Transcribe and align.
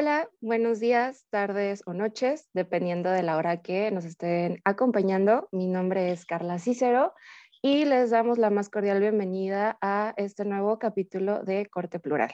Hola, 0.00 0.30
buenos 0.40 0.78
días, 0.78 1.26
tardes 1.28 1.82
o 1.84 1.92
noches, 1.92 2.48
dependiendo 2.52 3.10
de 3.10 3.24
la 3.24 3.36
hora 3.36 3.62
que 3.62 3.90
nos 3.90 4.04
estén 4.04 4.60
acompañando. 4.62 5.48
Mi 5.50 5.66
nombre 5.66 6.12
es 6.12 6.24
Carla 6.24 6.60
Cícero 6.60 7.14
y 7.62 7.84
les 7.84 8.10
damos 8.10 8.38
la 8.38 8.48
más 8.50 8.70
cordial 8.70 9.00
bienvenida 9.00 9.76
a 9.80 10.14
este 10.16 10.44
nuevo 10.44 10.78
capítulo 10.78 11.42
de 11.42 11.66
Corte 11.66 11.98
Plural. 11.98 12.32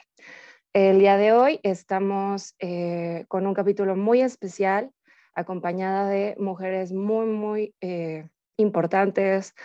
El 0.73 0.99
día 0.99 1.17
de 1.17 1.33
hoy 1.33 1.59
estamos 1.63 2.53
eh, 2.59 3.25
con 3.29 3.47
un 3.47 3.55
capítulo 3.55 3.95
muy 3.95 4.21
especial, 4.21 4.91
acompañada 5.33 6.07
de 6.07 6.35
mujeres 6.37 6.93
muy, 6.93 7.25
muy 7.25 7.73
eh, 7.81 8.29
importantes 8.57 9.55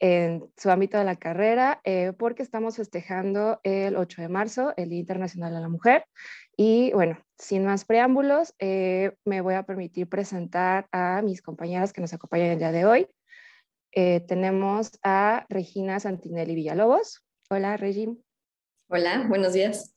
en 0.00 0.44
su 0.56 0.70
ámbito 0.70 0.98
de 0.98 1.04
la 1.04 1.16
carrera, 1.16 1.80
eh, 1.84 2.12
porque 2.18 2.42
estamos 2.42 2.76
festejando 2.76 3.60
el 3.62 3.96
8 3.96 4.22
de 4.22 4.28
marzo, 4.28 4.74
el 4.76 4.90
Día 4.90 5.00
Internacional 5.00 5.54
de 5.54 5.60
la 5.60 5.68
Mujer. 5.68 6.06
Y 6.56 6.92
bueno, 6.92 7.18
sin 7.38 7.64
más 7.64 7.84
preámbulos, 7.84 8.54
me 8.58 9.40
voy 9.42 9.54
a 9.54 9.64
permitir 9.64 10.08
presentar 10.08 10.88
a 10.90 11.20
mis 11.22 11.42
compañeras 11.42 11.92
que 11.92 12.00
nos 12.00 12.14
acompañan 12.14 12.48
el 12.48 12.58
día 12.58 12.72
de 12.72 12.86
hoy. 12.86 13.06
tenemos 13.92 14.98
a 15.02 15.44
Regina 15.50 16.00
Santinelli 16.00 16.54
Villalobos. 16.54 17.22
Hola, 17.50 17.76
Regina. 17.76 18.14
Hola, 18.88 19.24
buenos 19.28 19.52
días. 19.52 19.96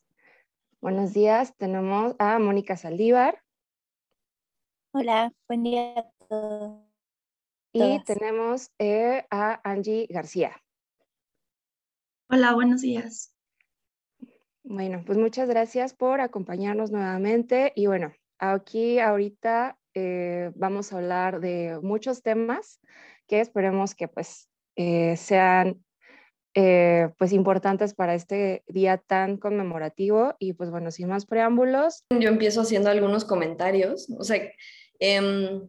Buenos 0.80 1.12
días, 1.12 1.54
tenemos 1.58 2.16
a 2.18 2.38
Mónica 2.38 2.76
Saldívar. 2.76 3.42
Hola, 4.92 5.32
buen 5.46 5.62
día 5.62 5.94
a 5.98 6.26
todos. 6.26 6.89
Y 7.72 8.02
tenemos 8.04 8.70
eh, 8.78 9.24
a 9.30 9.60
Angie 9.62 10.06
García. 10.10 10.60
Hola, 12.28 12.52
buenos 12.54 12.82
días. 12.82 13.32
Bueno, 14.64 15.02
pues 15.06 15.18
muchas 15.18 15.48
gracias 15.48 15.94
por 15.94 16.20
acompañarnos 16.20 16.90
nuevamente. 16.90 17.72
Y 17.76 17.86
bueno, 17.86 18.12
aquí 18.38 18.98
ahorita 18.98 19.78
eh, 19.94 20.50
vamos 20.56 20.92
a 20.92 20.96
hablar 20.96 21.40
de 21.40 21.78
muchos 21.82 22.22
temas 22.22 22.80
que 23.28 23.40
esperemos 23.40 23.94
que 23.94 24.08
pues 24.08 24.48
eh, 24.76 25.16
sean 25.16 25.84
pues 26.52 27.32
importantes 27.32 27.94
para 27.94 28.14
este 28.14 28.64
día 28.66 28.98
tan 28.98 29.36
conmemorativo. 29.36 30.34
Y 30.40 30.54
pues 30.54 30.70
bueno, 30.70 30.90
sin 30.90 31.08
más 31.08 31.24
preámbulos. 31.24 32.04
Yo 32.10 32.28
empiezo 32.28 32.62
haciendo 32.62 32.90
algunos 32.90 33.24
comentarios. 33.24 34.10
O 34.18 34.24
sea, 34.24 34.42
eh, 35.00 35.62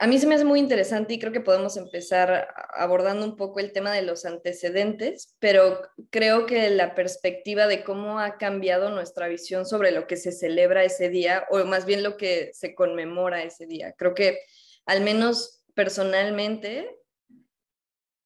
a 0.00 0.06
mí 0.06 0.18
se 0.18 0.28
me 0.28 0.36
hace 0.36 0.44
muy 0.44 0.60
interesante 0.60 1.14
y 1.14 1.18
creo 1.18 1.32
que 1.32 1.40
podemos 1.40 1.76
empezar 1.76 2.54
abordando 2.72 3.24
un 3.24 3.34
poco 3.34 3.58
el 3.58 3.72
tema 3.72 3.92
de 3.92 4.02
los 4.02 4.24
antecedentes, 4.24 5.34
pero 5.40 5.80
creo 6.10 6.46
que 6.46 6.70
la 6.70 6.94
perspectiva 6.94 7.66
de 7.66 7.82
cómo 7.82 8.20
ha 8.20 8.38
cambiado 8.38 8.90
nuestra 8.90 9.26
visión 9.26 9.66
sobre 9.66 9.90
lo 9.90 10.06
que 10.06 10.16
se 10.16 10.30
celebra 10.30 10.84
ese 10.84 11.08
día, 11.08 11.46
o 11.50 11.64
más 11.64 11.84
bien 11.84 12.04
lo 12.04 12.16
que 12.16 12.50
se 12.54 12.76
conmemora 12.76 13.42
ese 13.42 13.66
día. 13.66 13.92
Creo 13.98 14.14
que 14.14 14.38
al 14.86 15.00
menos 15.00 15.64
personalmente, 15.74 16.88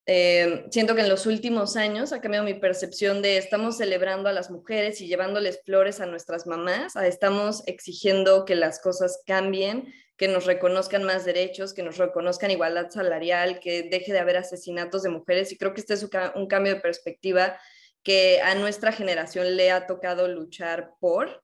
eh, 0.05 0.67
siento 0.71 0.95
que 0.95 1.03
en 1.03 1.09
los 1.09 1.27
últimos 1.27 1.77
años 1.77 2.13
ha 2.13 2.21
cambiado 2.21 2.45
mi 2.45 2.55
percepción 2.55 3.23
de 3.23 3.39
estamos 3.39 3.79
celebrando 3.79 4.29
a 4.29 4.33
las 4.33 4.51
mujeres 4.51 5.01
y 5.01 5.07
llevándoles 5.07 5.61
flores 5.65 6.01
a 6.01 6.07
nuestras 6.07 6.47
mamás, 6.47 6.97
estamos 6.97 7.63
exigiendo 7.67 8.45
que 8.45 8.57
las 8.57 8.81
cosas 8.81 9.23
cambien, 9.27 9.93
que 10.23 10.29
nos 10.29 10.47
reconozcan 10.47 11.03
más 11.03 11.25
derechos, 11.25 11.75
que 11.75 11.83
nos 11.83 11.99
reconozcan 11.99 12.53
igualdad 12.53 12.91
salarial, 12.91 13.59
que 13.59 13.83
deje 13.83 14.13
de 14.13 14.21
haber 14.21 14.37
asesinatos 14.37 15.03
de 15.03 15.09
mujeres. 15.09 15.51
Y 15.51 15.59
creo 15.59 15.75
que 15.75 15.81
este 15.81 15.95
es 15.95 16.09
un 16.37 16.47
cambio 16.47 16.75
de 16.75 16.81
perspectiva 16.81 17.59
que 18.05 18.41
a 18.41 18.55
nuestra 18.55 18.93
generación 18.93 19.57
le 19.57 19.73
ha 19.73 19.89
tocado 19.89 20.29
luchar 20.29 20.93
por. 21.01 21.43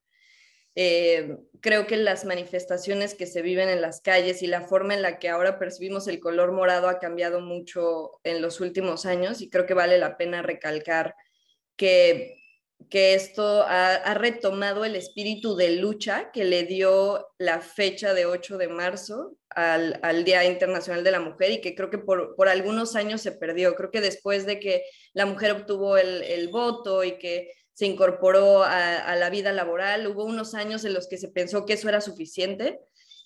Eh, 0.77 1.39
creo 1.61 1.89
que 1.89 1.97
las 1.97 2.25
manifestaciones 2.25 3.17
que 3.17 3.27
se 3.27 3.43
viven 3.43 3.69
en 3.69 3.81
las 3.81 4.01
calles 4.01 4.45
y 4.45 4.47
la 4.47 4.61
forma 4.61 4.95
en 4.95 5.03
la 5.03 5.19
que 5.19 5.29
ahora 5.29 5.59
percibimos 5.59 6.07
el 6.07 6.21
color 6.21 6.53
morado 6.53 6.89
ha 6.89 7.01
cambiado 7.01 7.41
mucho 7.41 8.21
en 8.23 8.41
los 8.41 8.61
últimos 8.61 9.07
años 9.07 9.41
y 9.41 9.51
creo 9.51 9.67
que 9.67 9.75
vale 9.75 9.99
la 9.99 10.17
pena 10.17 10.41
recalcar 10.41 11.17
que 11.75 12.38
que 12.91 13.15
esto 13.15 13.65
ha, 13.67 14.15
retomado 14.15 14.85
el 14.85 14.97
espíritu 14.97 15.57
de 15.57 15.77
lucha 15.77 16.31
que 16.33 16.45
le 16.45 16.63
dio 16.63 17.29
la 17.39 17.61
fecha 17.61 18.15
de 18.15 18.25
8 18.25 18.57
de 18.57 18.69
marzo 18.69 19.37
al, 19.51 20.25
Día 20.25 20.45
Internacional 20.45 21.05
de 21.05 21.11
la 21.11 21.21
Mujer 21.21 21.51
y 21.51 21.61
que 21.61 21.75
creo 21.75 21.91
que 21.91 21.99
por, 21.99 22.49
algunos 22.49 22.97
años 22.97 23.21
se 23.21 23.33
perdió. 23.33 23.75
Creo 23.75 23.91
que 23.91 24.01
después 24.01 24.47
de 24.47 24.59
que 24.59 24.85
la 25.13 25.27
mujer 25.27 25.53
obtuvo 25.53 25.99
el, 25.99 26.49
voto 26.49 27.05
y 27.05 27.19
que 27.19 27.53
se 27.75 27.87
incorporó 27.87 28.63
a, 28.65 29.15
la 29.17 29.29
vida 29.29 29.53
laboral, 29.53 30.07
hubo 30.07 30.25
unos 30.25 30.55
años 30.55 30.85
en 30.85 30.95
los 30.95 31.09
que 31.09 31.19
se 31.19 31.29
pensó 31.29 31.67
que 31.67 31.75
eso 31.75 31.89
era 31.89 32.01
suficiente 32.01 32.81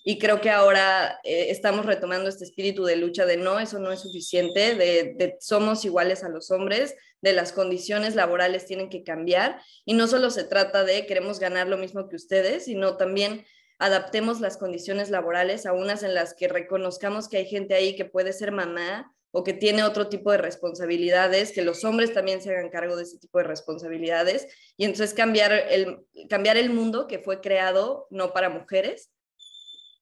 y 0.05 0.19
creo 0.19 0.41
que 0.41 0.49
ahora 0.49 1.19
eh, 1.23 1.47
estamos 1.49 1.85
retomando 1.85 2.27
este 2.27 2.43
espíritu 2.43 2.83
de 2.83 2.97
lucha 2.97 3.25
de 3.25 3.37
no, 3.37 3.59
eso 3.59 3.79
no 3.79 3.91
es 3.91 4.01
suficiente, 4.01 4.75
de, 4.75 5.37
somos 5.39 5.85
iguales 5.85 6.23
a 6.25 6.29
los 6.29 6.51
hombres, 6.51 6.93
de 7.23 7.31
las 7.31 7.53
condiciones 7.53 8.15
laborales 8.15 8.65
tienen 8.65 8.89
que 8.89 9.03
cambiar 9.03 9.61
y 9.85 9.93
no 9.93 10.07
solo 10.07 10.29
se 10.29 10.43
trata 10.43 10.83
de 10.83 11.05
queremos 11.05 11.39
ganar 11.39 11.69
lo 11.69 11.77
mismo 11.77 12.09
que 12.09 12.17
ustedes, 12.17 12.65
sino 12.65 12.97
también 12.97 13.45
adaptemos 13.79 14.41
las 14.41 14.57
condiciones 14.57 15.09
laborales 15.09 15.65
a 15.65 15.71
unas 15.71 16.03
en 16.03 16.13
las 16.13 16.33
que 16.33 16.49
reconozcamos 16.49 17.29
que 17.29 17.37
hay 17.37 17.45
gente 17.45 17.75
ahí 17.75 17.95
que 17.95 18.03
puede 18.03 18.33
ser 18.33 18.51
mamá 18.51 19.15
o 19.31 19.45
que 19.45 19.53
tiene 19.53 19.83
otro 19.83 20.09
tipo 20.09 20.33
de 20.33 20.37
responsabilidades, 20.37 21.53
que 21.53 21.61
los 21.61 21.85
hombres 21.85 22.13
también 22.13 22.41
se 22.41 22.51
hagan 22.51 22.69
cargo 22.69 22.97
de 22.97 23.03
ese 23.03 23.17
tipo 23.17 23.37
de 23.37 23.45
responsabilidades 23.45 24.47
y 24.75 24.83
entonces 24.83 25.13
cambiar 25.13 25.53
el, 25.53 26.05
cambiar 26.29 26.57
el 26.57 26.71
mundo 26.71 27.07
que 27.07 27.19
fue 27.19 27.39
creado 27.39 28.05
no 28.09 28.33
para 28.33 28.49
mujeres, 28.49 29.11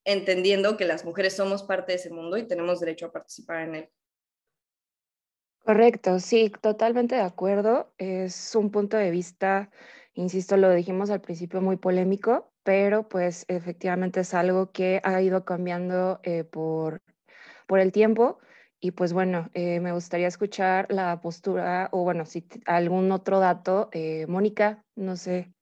entendiendo 0.05 0.75
que 0.75 0.85
las 0.85 1.05
mujeres 1.05 1.35
somos 1.35 1.61
parte 1.61 1.91
de 1.91 1.99
ese 1.99 2.09
mundo 2.09 2.35
y 2.37 2.47
tenemos 2.47 2.79
derecho 2.79 3.05
a 3.05 3.11
participar 3.11 3.61
en 3.61 3.75
él. 3.75 3.89
Correcto, 5.63 6.19
sí, 6.19 6.51
totalmente 6.61 7.15
de 7.15 7.21
acuerdo. 7.21 7.93
Es 7.97 8.55
un 8.55 8.71
punto 8.71 8.97
de 8.97 9.11
vista, 9.11 9.69
insisto, 10.13 10.57
lo 10.57 10.71
dijimos 10.73 11.09
al 11.11 11.21
principio 11.21 11.61
muy 11.61 11.77
polémico, 11.77 12.51
pero 12.63 13.07
pues 13.07 13.45
efectivamente 13.47 14.21
es 14.21 14.33
algo 14.33 14.71
que 14.71 15.01
ha 15.03 15.21
ido 15.21 15.45
cambiando 15.45 16.19
eh, 16.23 16.43
por, 16.43 17.01
por 17.67 17.79
el 17.79 17.91
tiempo. 17.91 18.39
Y 18.79 18.91
pues 18.91 19.13
bueno, 19.13 19.49
eh, 19.53 19.79
me 19.81 19.93
gustaría 19.93 20.27
escuchar 20.27 20.87
la 20.91 21.21
postura 21.21 21.89
o 21.91 22.03
bueno, 22.03 22.25
si 22.25 22.47
algún 22.65 23.11
otro 23.11 23.39
dato. 23.39 23.89
Eh, 23.93 24.25
Mónica, 24.27 24.83
no 24.95 25.15
sé, 25.17 25.53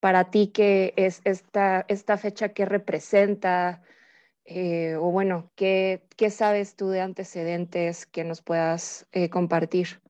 para 0.00 0.30
ti 0.30 0.48
qué 0.48 0.94
es 0.96 1.20
esta, 1.24 1.84
esta 1.88 2.16
fecha, 2.18 2.50
qué 2.50 2.64
representa, 2.66 3.82
eh, 4.44 4.96
o 4.96 5.10
bueno, 5.10 5.50
¿qué, 5.54 6.02
¿qué, 6.16 6.30
sabes 6.30 6.76
tú 6.76 6.88
de 6.88 7.00
antecedentes 7.00 8.06
que 8.06 8.24
nos 8.24 8.42
puedas 8.42 9.06
eh, 9.12 9.30
compartir? 9.30 10.00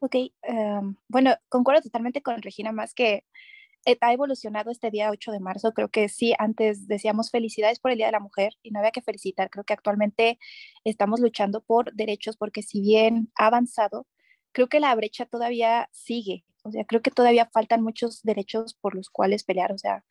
Ok, 0.00 0.16
em, 0.42 0.96
bueno, 1.08 1.34
concuerdo 1.48 1.82
totalmente 1.82 2.22
con 2.22 2.42
Regina, 2.42 2.72
más 2.72 2.92
que 2.94 3.24
eh, 3.86 3.98
ha 4.00 4.12
evolucionado 4.12 4.70
este 4.70 4.90
día 4.90 5.10
8 5.10 5.32
de 5.32 5.40
marzo. 5.40 5.72
Creo 5.72 5.88
que 5.90 6.08
sí, 6.08 6.34
antes 6.38 6.86
decíamos 6.88 7.30
felicidades 7.30 7.80
por 7.80 7.90
el 7.90 7.98
Día 7.98 8.06
de 8.06 8.12
la 8.12 8.20
Mujer 8.20 8.52
y 8.62 8.70
no 8.70 8.78
había 8.80 8.92
que 8.92 9.02
felicitar. 9.02 9.50
Creo 9.50 9.64
que 9.64 9.74
actualmente 9.74 10.38
estamos 10.84 11.20
luchando 11.20 11.62
por 11.62 11.92
derechos 11.94 12.36
porque 12.36 12.62
si 12.62 12.80
bien 12.80 13.30
ha 13.36 13.46
avanzado, 13.46 14.06
creo 14.52 14.68
que 14.68 14.80
la 14.80 14.94
brecha 14.94 15.26
todavía 15.26 15.88
sigue. 15.92 16.44
O 16.64 16.70
sea, 16.70 16.84
creo 16.86 17.02
que 17.02 17.10
todavía 17.10 17.50
faltan 17.52 17.82
muchos 17.82 18.22
derechos 18.22 18.74
por 18.74 18.94
los 18.94 19.10
cuales 19.10 19.44
pelear. 19.44 19.72
O 19.72 19.78
sea, 19.78 20.04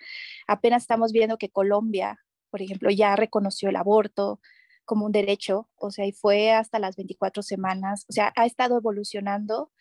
apenas 0.47 0.83
estamos 0.83 1.11
viendo 1.11 1.37
que 1.37 1.49
Colombia, 1.49 2.19
por 2.53 2.61
ejemplo, 2.61 2.91
ya 2.91 3.15
reconoció 3.15 3.69
el 3.69 3.75
aborto 3.77 4.39
como 4.85 5.07
un 5.07 5.11
derecho, 5.11 5.69
o 5.75 5.89
sea, 5.89 6.05
y 6.05 6.11
fue 6.11 6.51
hasta 6.51 6.77
las 6.77 6.95
24 6.95 7.41
semanas. 7.41 8.05
O 8.07 8.13
sea, 8.13 8.31
ha 8.35 8.45
estado 8.45 8.77
evolucionando 8.77 9.71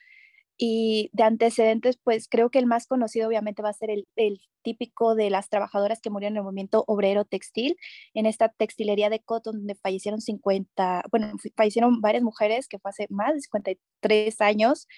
y 0.56 1.10
de 1.12 1.24
antecedentes, 1.24 1.98
pues 2.02 2.28
creo 2.30 2.48
que 2.50 2.58
el 2.58 2.64
más 2.64 2.86
conocido 2.86 3.28
obviamente 3.28 3.60
va 3.60 3.68
a 3.68 3.74
ser 3.74 3.90
el, 3.90 4.06
típico 4.62 5.14
de 5.14 5.28
las 5.28 5.50
trabajadoras 5.50 6.00
que 6.00 6.08
murieron 6.08 6.32
en 6.34 6.38
el 6.38 6.44
movimiento 6.44 6.84
obrero 6.86 7.26
textil, 7.26 7.76
en 8.14 8.24
esta 8.24 8.48
textilería 8.48 9.10
de 9.10 9.20
Cotton, 9.20 9.58
donde 9.58 9.74
fallecieron 9.74 10.22
50, 10.22 11.04
bueno, 11.10 11.34
fallecieron 11.54 12.00
varias 12.00 12.22
mujeres, 12.22 12.68
que 12.68 12.78
fue 12.78 12.90
hace 12.90 13.06
más 13.10 13.34
de 13.34 13.40
53 13.42 14.40
años, 14.40 14.88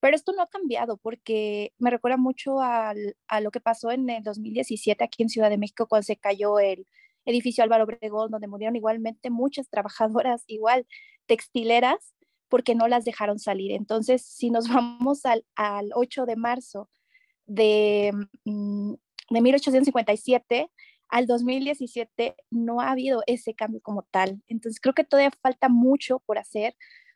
pero 0.00 0.16
esto 0.16 0.32
no 0.32 0.42
ha 0.42 0.48
cambiado 0.48 0.96
porque 0.96 1.72
me 1.78 1.90
recuerda 1.90 2.16
mucho 2.16 2.60
a 2.60 2.94
lo 3.40 3.50
que 3.52 3.60
pasó 3.60 3.92
en 3.92 4.10
el 4.10 4.24
2017 4.24 5.04
aquí 5.04 5.22
en 5.22 5.28
Ciudad 5.28 5.50
de 5.50 5.58
México 5.58 5.86
cuando 5.86 6.02
se 6.04 6.16
cayó 6.16 6.58
el 6.58 6.88
edificio 7.24 7.64
Álvaro 7.64 7.84
Obregón, 7.84 8.30
donde 8.30 8.48
murieron 8.48 8.76
igualmente 8.76 9.30
muchas 9.30 9.68
trabajadoras, 9.68 10.44
igual 10.46 10.86
textileras, 11.26 12.14
porque 12.48 12.74
no 12.74 12.88
las 12.88 13.04
dejaron 13.04 13.38
salir. 13.38 13.72
Entonces, 13.72 14.22
si 14.22 14.50
nos 14.50 14.68
vamos 14.68 15.24
al, 15.24 15.44
al 15.56 15.90
8 15.94 16.26
de 16.26 16.36
marzo 16.36 16.90
de, 17.46 18.12
mm, 18.44 18.94
de 19.30 19.40
1857 19.40 20.70
al 21.08 21.26
2017, 21.26 22.36
no 22.50 22.80
ha 22.80 22.90
habido 22.90 23.22
ese 23.26 23.54
cambio 23.54 23.80
como 23.82 24.02
tal. 24.10 24.42
Entonces, 24.48 24.80
creo 24.80 24.94
que 24.94 25.04
todavía 25.04 25.30
falta 25.42 25.68
mucho 25.68 26.20
por 26.26 26.38
hacer, 26.38 26.74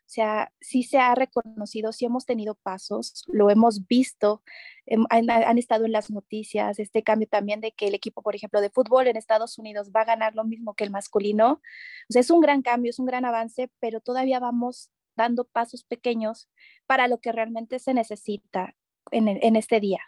sea, 0.09 0.51
sí 0.61 0.83
se 0.83 0.99
ha 0.99 1.15
reconocido, 1.15 1.91
sí 1.91 2.05
hemos 2.05 2.25
tenido 2.25 2.55
pasos, 2.55 3.23
lo 3.27 3.49
hemos 3.49 3.87
visto, 3.87 4.41
em, 4.85 5.05
han, 5.09 5.57
estado 5.57 5.85
en 5.85 5.91
las 5.91 6.09
noticias, 6.09 6.79
este 6.79 7.03
cambio 7.03 7.27
también 7.27 7.61
de 7.61 7.71
que 7.73 7.87
el 7.87 7.95
equipo, 7.95 8.21
por 8.21 8.35
ejemplo, 8.35 8.61
de 8.61 8.69
fútbol 8.69 9.07
en 9.07 9.17
Estados 9.17 9.57
Unidos 9.57 9.91
va 9.95 10.01
a 10.01 10.05
ganar 10.05 10.35
lo 10.35 10.45
mismo 10.45 10.73
que 10.75 10.83
el 10.83 10.91
masculino. 10.91 11.61
O 12.09 12.13
sea, 12.13 12.21
es 12.21 12.31
un 12.31 12.41
gran 12.41 12.61
cambio, 12.61 12.89
es 12.91 12.99
un 12.99 13.05
gran 13.05 13.25
avance, 13.25 13.69
pero 13.79 14.01
todavía 14.01 14.39
vamos 14.39 14.91
dando 15.15 15.45
pasos 15.45 15.83
pequeños 15.83 16.49
para 16.85 17.07
lo 17.07 17.19
que 17.19 17.31
realmente 17.31 17.79
se 17.79 17.93
necesita 17.93 18.75
en, 19.11 19.27
en 19.27 19.55
este 19.55 19.79
día. 19.79 20.01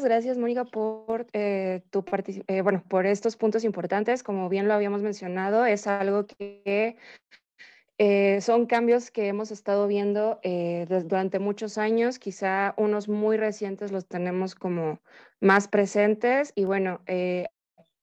Gracias, 0.00 0.38
Mónica, 0.38 0.64
por 0.64 1.26
eh, 1.32 1.82
tu 1.90 2.04
eh, 2.46 2.62
bueno, 2.62 2.84
por 2.88 3.04
estos 3.04 3.36
puntos 3.36 3.64
importantes. 3.64 4.22
Como 4.22 4.48
bien 4.48 4.68
lo 4.68 4.74
habíamos 4.74 5.02
mencionado, 5.02 5.66
es 5.66 5.88
algo 5.88 6.24
que 6.24 6.96
eh, 7.98 8.40
son 8.40 8.66
cambios 8.66 9.10
que 9.10 9.28
hemos 9.28 9.50
estado 9.50 9.86
viendo 9.86 10.40
durante 11.04 11.38
muchos 11.38 11.78
años. 11.78 12.18
Quizá 12.18 12.74
unos 12.76 13.08
muy 13.08 13.36
recientes 13.36 13.92
los 13.92 14.06
tenemos 14.06 14.54
como 14.54 15.00
más 15.40 15.68
presentes. 15.68 16.52
Y 16.54 16.64
bueno, 16.64 17.00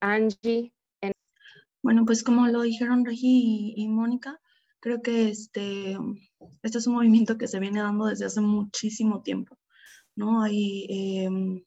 Angie. 0.01 0.74
Bueno, 1.81 2.06
pues 2.06 2.24
como 2.24 2.47
lo 2.47 2.62
dijeron 2.62 3.06
Regi 3.06 3.74
y, 3.77 3.83
y 3.83 3.88
Mónica, 3.88 4.39
creo 4.80 5.01
que 5.01 5.30
este, 5.30 5.98
este 6.63 6.77
es 6.77 6.88
un 6.88 6.95
movimiento 6.95 7.38
que 7.38 7.48
se 7.48 7.59
viene 7.59 7.80
dando 7.80 8.06
desde 8.06 8.25
hace 8.25 8.41
muchísimo 8.41 9.21
tiempo. 9.21 9.57
¿no? 10.15 10.41
Hay 10.41 10.88
em, 10.89 11.63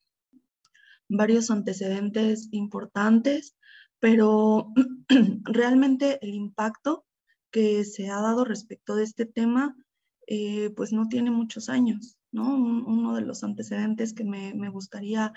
varios 1.09 1.51
antecedentes 1.51 2.49
importantes, 2.53 3.57
pero 3.99 4.73
realmente 5.45 6.19
el 6.23 6.35
impacto 6.35 7.05
que 7.51 7.85
se 7.85 8.09
ha 8.11 8.21
dado 8.21 8.45
respecto 8.45 8.95
de 8.95 9.05
este 9.05 9.27
tema, 9.27 9.77
eh, 10.27 10.71
pues 10.77 10.93
no 10.93 11.09
tiene 11.09 11.31
muchos 11.31 11.69
años, 11.69 12.19
¿no? 12.31 12.55
uno 12.55 13.15
de 13.15 13.23
los 13.23 13.45
antecedentes 13.45 14.13
que 14.13 14.25
me, 14.25 14.69
gustaría 14.71 15.33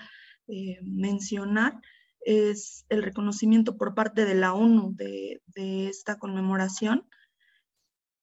eh, 0.48 0.78
mencionar 0.82 1.80
es 2.20 2.84
el 2.88 3.02
reconocimiento 3.02 3.76
por 3.76 3.94
parte 3.94 4.24
de 4.24 4.34
la 4.34 4.54
ONU 4.54 4.94
de, 4.94 5.42
de, 5.46 5.88
esta 5.88 6.18
conmemoración, 6.18 7.08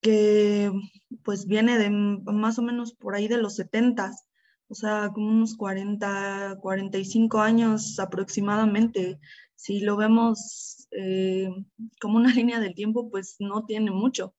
que 0.01 0.71
pues 1.23 1.45
viene 1.47 1.77
de 1.77 1.89
más 1.89 2.59
o 2.59 2.61
menos 2.61 2.93
por 2.93 3.15
ahí 3.15 3.27
de 3.27 3.37
los 3.37 3.55
70 3.55 4.13
o 4.69 4.75
sea, 4.75 5.09
como 5.13 5.29
unos 5.29 5.55
40, 5.57 6.59
45 6.61 7.41
años 7.41 7.99
aproximadamente. 7.99 9.19
Si 9.55 9.79
lo 9.79 9.97
vemos 9.97 10.78
eh, 10.91 11.49
como 12.01 12.17
una 12.17 12.33
línea 12.35 12.59
del 12.59 12.75
tiempo, 12.75 13.09
pues 13.09 13.35
no 13.39 13.65
tiene 13.65 13.91
mucho 13.91 14.35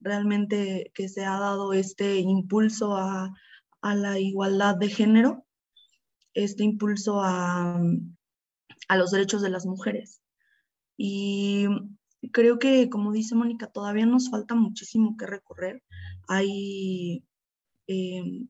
realmente 0.00 0.92
que 0.94 1.08
se 1.08 1.24
ha 1.24 1.38
dado 1.38 1.72
este 1.72 2.18
impulso 2.18 2.96
a, 2.96 3.32
la 3.82 4.18
igualdad 4.18 4.76
de 4.76 4.88
género, 4.88 5.46
este 6.34 6.64
impulso 6.64 7.20
a, 7.22 7.80
a 8.88 8.96
los 8.96 9.10
derechos 9.10 9.40
de 9.42 9.50
las 9.50 9.66
mujeres. 9.66 10.20
Y 10.96 11.66
creo 12.32 12.58
que, 12.58 12.90
como 12.90 13.12
dice 13.12 13.34
Mónica, 13.34 13.68
todavía 13.68 14.06
nos 14.06 14.30
falta 14.30 14.54
muchísimo 14.54 15.16
que 15.16 15.26
recorrer. 15.26 15.82
Hay 16.28 17.24
eh, 17.86 18.46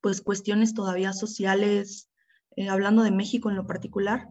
pues 0.00 0.22
cuestiones 0.22 0.74
todavía 0.74 1.12
sociales, 1.12 2.08
eh, 2.56 2.68
hablando 2.68 3.02
de 3.02 3.10
México 3.10 3.50
en 3.50 3.56
lo 3.56 3.66
particular, 3.66 4.28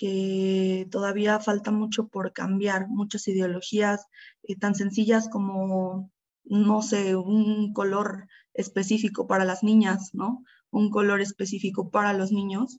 que 0.00 0.88
todavía 0.90 1.40
falta 1.40 1.70
mucho 1.70 2.08
por 2.08 2.32
cambiar, 2.32 2.88
muchas 2.88 3.28
ideologías 3.28 4.06
eh, 4.44 4.56
tan 4.56 4.74
sencillas 4.74 5.28
como, 5.28 6.10
no 6.42 6.80
sé, 6.80 7.16
un 7.16 7.74
color 7.74 8.26
específico 8.54 9.26
para 9.26 9.44
las 9.44 9.62
niñas, 9.62 10.14
¿no? 10.14 10.42
Un 10.70 10.88
color 10.88 11.20
específico 11.20 11.90
para 11.90 12.14
los 12.14 12.32
niños. 12.32 12.78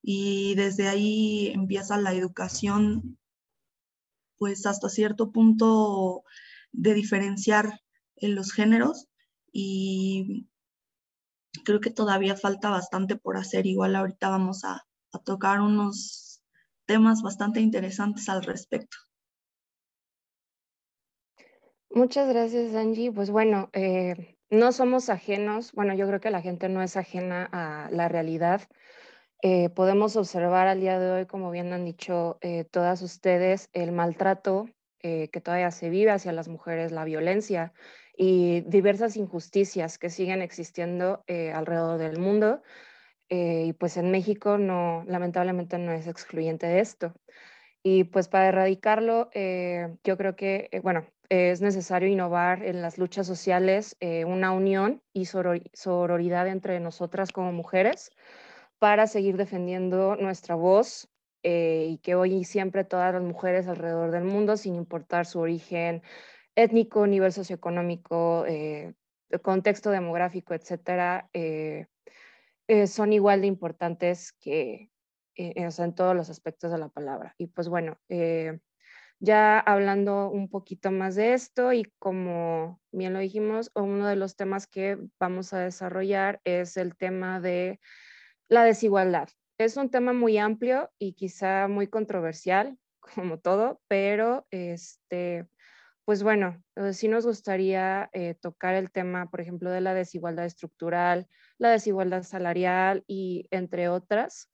Y 0.00 0.54
desde 0.54 0.88
ahí 0.88 1.48
empieza 1.48 1.98
la 1.98 2.14
educación, 2.14 3.18
pues 4.38 4.64
hasta 4.64 4.88
cierto 4.88 5.30
punto 5.30 6.24
de 6.72 6.94
diferenciar 6.94 7.82
en 8.16 8.34
los 8.34 8.50
géneros 8.50 9.08
y 9.52 10.48
creo 11.66 11.80
que 11.80 11.90
todavía 11.90 12.34
falta 12.34 12.70
bastante 12.70 13.16
por 13.16 13.36
hacer. 13.36 13.66
Igual 13.66 13.94
ahorita 13.94 14.30
vamos 14.30 14.64
a, 14.64 14.86
tocar 15.26 15.60
unos 15.60 16.31
temas 16.92 17.22
bastante 17.22 17.58
interesantes 17.58 18.28
al 18.28 18.42
respecto. 18.42 18.98
Muchas 21.88 22.28
gracias, 22.28 22.74
Angie. 22.74 23.10
Pues 23.10 23.30
bueno, 23.30 23.70
eh, 23.72 24.36
no 24.50 24.72
somos 24.72 25.08
ajenos, 25.08 25.72
bueno, 25.72 25.94
yo 25.94 26.06
creo 26.06 26.20
que 26.20 26.30
la 26.30 26.42
gente 26.42 26.68
no 26.68 26.82
es 26.82 26.98
ajena 26.98 27.48
a 27.50 27.88
la 27.90 28.08
realidad. 28.08 28.60
Eh, 29.40 29.70
podemos 29.70 30.16
observar 30.16 30.68
al 30.68 30.80
día 30.80 30.98
de 30.98 31.12
hoy, 31.12 31.26
como 31.26 31.50
bien 31.50 31.72
han 31.72 31.86
dicho 31.86 32.36
eh, 32.42 32.64
todas 32.64 33.00
ustedes, 33.00 33.70
el 33.72 33.92
maltrato 33.92 34.68
que 35.00 35.40
todavía 35.42 35.72
se 35.72 35.90
vive 35.90 36.12
hacia 36.12 36.30
las 36.30 36.46
mujeres, 36.46 36.92
la 36.92 37.02
violencia 37.02 37.72
y 38.16 38.60
diversas 38.60 39.16
injusticias 39.16 39.98
que 39.98 40.10
siguen 40.10 40.42
existiendo 40.42 41.24
alrededor 41.26 41.98
del 41.98 42.20
mundo. 42.20 42.62
Eh, 43.34 43.64
y 43.68 43.72
pues 43.72 43.96
en 43.96 44.10
México 44.10 44.58
no, 44.58 45.04
lamentablemente 45.06 45.78
no 45.78 45.90
es 45.92 46.06
excluyente 46.06 46.66
de 46.66 46.80
esto. 46.80 47.14
Y 47.82 48.04
pues 48.04 48.28
para 48.28 48.48
erradicarlo, 48.48 49.30
eh, 49.32 49.96
yo 50.04 50.18
creo 50.18 50.36
que, 50.36 50.68
bueno, 50.82 51.06
es 51.30 51.62
necesario 51.62 52.10
innovar 52.10 52.62
en 52.62 52.82
las 52.82 52.98
luchas 52.98 53.26
sociales, 53.26 53.96
una 54.26 54.52
unión 54.52 55.02
y 55.14 55.24
sororidad 55.24 56.46
entre 56.46 56.78
nosotras 56.78 57.32
como 57.32 57.52
mujeres 57.52 58.10
para 58.78 59.06
seguir 59.06 59.38
defendiendo 59.38 60.14
nuestra 60.16 60.56
voz 60.56 61.08
y 61.42 61.98
que 62.02 62.14
hoy 62.14 62.34
y 62.34 62.44
siempre 62.44 62.84
todas 62.84 63.14
las 63.14 63.22
mujeres 63.22 63.66
alrededor 63.66 64.10
del 64.10 64.24
mundo, 64.24 64.58
sin 64.58 64.74
importar 64.74 65.24
su 65.24 65.40
origen, 65.40 66.02
étnico, 66.54 67.06
nivel 67.06 67.32
socioeconómico, 67.32 68.44
eh, 68.46 68.92
contexto 69.40 69.88
demográfico, 69.90 70.52
etcétera, 70.52 71.30
eh, 72.72 72.82
eh, 72.82 72.86
son 72.86 73.12
igual 73.12 73.40
de 73.42 73.46
importantes 73.46 74.32
que 74.32 74.90
en 75.34 75.94
todos 75.94 76.14
los 76.14 76.28
aspectos 76.28 76.70
de 76.70 76.78
la 76.78 76.88
palabra. 76.88 77.34
Y 77.38 77.46
pues 77.46 77.68
bueno, 77.68 77.98
ya 79.18 79.58
hablando 79.60 80.28
un 80.28 80.50
poquito 80.50 80.90
más 80.90 81.14
de 81.14 81.32
esto 81.32 81.72
y 81.72 81.84
como 81.98 82.80
bien 82.90 83.14
lo 83.14 83.18
dijimos, 83.20 83.70
uno 83.74 84.06
de 84.06 84.16
los 84.16 84.36
temas 84.36 84.66
que 84.66 84.98
vamos 85.18 85.52
a 85.52 85.60
desarrollar 85.60 86.40
es 86.44 86.76
el 86.76 86.96
tema 86.96 87.40
de 87.40 87.80
la 88.48 88.64
desigualdad. 88.64 89.28
Es 89.58 89.76
un 89.76 89.90
tema 89.90 90.12
muy 90.12 90.38
amplio 90.38 90.90
y 90.98 91.12
quizá 91.14 91.68
muy 91.68 91.86
controversial, 91.86 92.76
como 93.00 93.38
todo, 93.38 93.80
pero 93.88 94.46
este, 94.50 95.46
pues 96.12 96.22
bueno, 96.22 96.62
eh, 96.76 96.92
sí 96.92 97.08
nos 97.08 97.24
gustaría 97.24 98.10
eh, 98.12 98.34
tocar 98.34 98.74
el 98.74 98.90
tema, 98.90 99.30
por 99.30 99.40
ejemplo, 99.40 99.70
de 99.70 99.80
la 99.80 99.94
desigualdad 99.94 100.44
estructural, 100.44 101.26
la 101.56 101.70
desigualdad 101.70 102.22
salarial 102.22 103.02
y 103.06 103.48
entre 103.50 103.88
otras. 103.88 104.50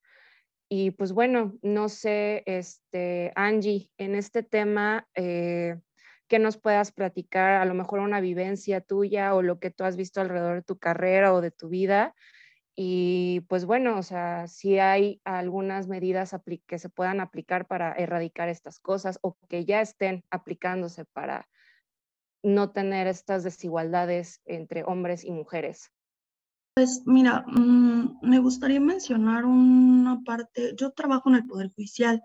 Y 0.68 0.92
pues 0.92 1.10
bueno, 1.10 1.58
no 1.62 1.88
sé, 1.88 2.44
este, 2.46 3.32
Angie, 3.34 3.90
en 3.98 4.14
este 4.14 4.44
tema, 4.44 5.08
eh, 5.16 5.80
que 6.28 6.38
nos 6.38 6.58
puedas 6.58 6.92
platicar, 6.92 7.60
a 7.60 7.64
lo 7.64 7.74
mejor 7.74 7.98
una 7.98 8.20
vivencia 8.20 8.80
tuya 8.80 9.34
o 9.34 9.42
lo 9.42 9.58
que 9.58 9.72
tú 9.72 9.82
has 9.82 9.96
visto 9.96 10.20
alrededor 10.20 10.54
de 10.58 10.62
tu 10.62 10.78
carrera 10.78 11.34
o 11.34 11.40
de 11.40 11.50
tu 11.50 11.68
vida, 11.68 12.14
y 12.80 13.40
pues 13.48 13.64
bueno, 13.64 13.98
o 13.98 14.04
sea, 14.04 14.46
si 14.46 14.78
hay 14.78 15.20
algunas 15.24 15.88
medidas 15.88 16.32
que 16.64 16.78
se 16.78 16.88
puedan 16.88 17.20
aplicar 17.20 17.66
para 17.66 17.92
erradicar 17.94 18.48
estas 18.48 18.78
cosas 18.78 19.18
o 19.20 19.36
que 19.48 19.64
ya 19.64 19.80
estén 19.80 20.22
aplicándose 20.30 21.04
para 21.04 21.48
no 22.44 22.70
tener 22.70 23.08
estas 23.08 23.42
desigualdades 23.42 24.42
entre 24.44 24.84
hombres 24.84 25.24
y 25.24 25.32
mujeres. 25.32 25.90
Pues 26.76 27.02
mira, 27.04 27.44
mm, 27.48 28.20
me 28.22 28.38
gustaría 28.38 28.78
mencionar 28.78 29.44
una 29.44 30.20
parte, 30.24 30.76
yo 30.76 30.92
trabajo 30.92 31.30
en 31.30 31.34
el 31.34 31.46
Poder 31.48 31.72
Judicial 31.74 32.22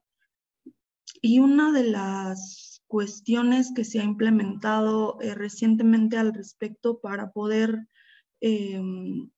y 1.19 1.39
una 1.39 1.72
de 1.72 1.86
las 1.86 2.83
cuestiones 2.86 3.74
que 3.75 3.86
se 3.86 4.01
ha 4.01 4.03
implementado 4.03 5.19
eh, 5.19 5.33
recientemente 5.33 6.15
al 6.17 6.31
respecto 6.31 7.00
para 7.00 7.31
poder 7.31 7.88
em, 8.39 9.31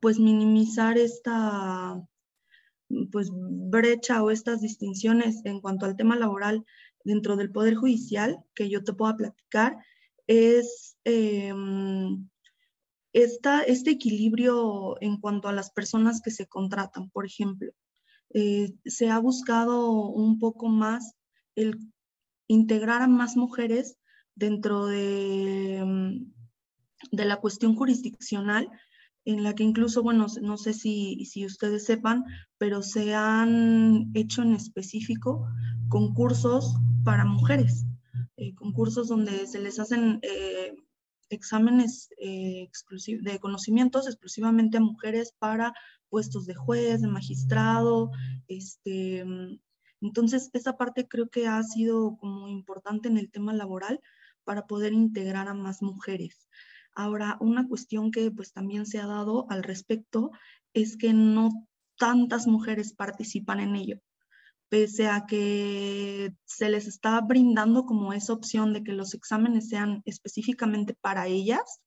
pues 0.00 0.18
minimizar 0.18 0.98
esta 0.98 2.00
pues 3.10 3.30
brecha 3.32 4.22
o 4.22 4.30
estas 4.30 4.60
distinciones 4.60 5.44
en 5.44 5.60
cuanto 5.60 5.86
al 5.86 5.96
tema 5.96 6.16
laboral 6.16 6.64
dentro 7.04 7.36
del 7.36 7.50
Poder 7.50 7.74
Judicial 7.74 8.44
que 8.54 8.68
yo 8.68 8.84
te 8.84 8.92
pueda 8.92 9.16
platicar 9.16 9.76
es 10.26 10.96
em, 11.04 12.28
este 13.12 13.90
equilibrio 13.90 14.96
en 15.00 15.18
cuanto 15.18 15.48
a 15.48 15.52
las 15.52 15.70
personas 15.70 16.20
que 16.20 16.30
se 16.30 16.46
contratan, 16.46 17.08
por 17.10 17.24
ejemplo. 17.24 17.72
Eh, 18.34 18.74
se 18.84 19.08
ha 19.08 19.18
buscado 19.18 19.90
un 19.90 20.38
poco 20.38 20.68
más 20.68 21.14
el 21.54 21.78
integrar 22.48 23.02
a 23.02 23.06
más 23.06 23.36
mujeres 23.36 23.96
dentro 24.34 24.86
de, 24.86 25.82
mm, 25.84 26.32
de 27.12 27.24
la 27.24 27.36
cuestión 27.36 27.74
jurisdiccional, 27.74 28.68
en 29.26 29.42
la 29.42 29.54
que 29.54 29.64
incluso, 29.64 30.02
bueno, 30.02 30.26
no 30.40 30.56
sé 30.56 30.72
si, 30.72 31.24
si 31.26 31.44
ustedes 31.44 31.84
sepan, 31.84 32.24
pero 32.58 32.82
se 32.82 33.14
han 33.14 34.12
hecho 34.14 34.42
en 34.42 34.54
específico 34.54 35.48
concursos 35.88 36.76
para 37.04 37.24
mujeres, 37.24 37.84
eh, 38.36 38.54
concursos 38.54 39.08
donde 39.08 39.48
se 39.48 39.58
les 39.58 39.80
hacen 39.80 40.20
eh, 40.22 40.74
exámenes 41.28 42.08
eh, 42.18 42.68
de 43.20 43.38
conocimientos 43.40 44.06
exclusivamente 44.06 44.76
a 44.76 44.80
mujeres 44.80 45.34
para 45.36 45.74
puestos 46.08 46.46
de 46.46 46.54
juez, 46.54 47.02
de 47.02 47.08
magistrado, 47.08 48.12
este, 48.46 49.24
mm, 49.24 49.58
entonces 50.02 50.50
esa 50.52 50.76
parte 50.76 51.08
creo 51.08 51.28
que 51.28 51.48
ha 51.48 51.60
sido 51.64 52.16
como 52.18 52.46
importante 52.46 53.08
en 53.08 53.18
el 53.18 53.28
tema 53.32 53.52
laboral 53.52 54.00
para 54.44 54.68
poder 54.68 54.92
integrar 54.92 55.48
a 55.48 55.54
más 55.54 55.82
mujeres. 55.82 56.46
Ahora, 56.96 57.36
una 57.40 57.68
cuestión 57.68 58.10
que 58.10 58.30
pues 58.30 58.54
también 58.54 58.86
se 58.86 58.98
ha 58.98 59.06
dado 59.06 59.46
al 59.50 59.62
respecto 59.62 60.30
es 60.72 60.96
que 60.96 61.12
no 61.12 61.50
tantas 61.98 62.46
mujeres 62.46 62.94
participan 62.94 63.60
en 63.60 63.76
ello, 63.76 63.98
pese 64.70 65.06
a 65.08 65.26
que 65.26 66.34
se 66.46 66.70
les 66.70 66.86
está 66.86 67.20
brindando 67.20 67.84
como 67.84 68.14
esa 68.14 68.32
opción 68.32 68.72
de 68.72 68.82
que 68.82 68.92
los 68.92 69.12
exámenes 69.12 69.68
sean 69.68 70.00
específicamente 70.06 70.96
para 70.98 71.26
ellas, 71.26 71.82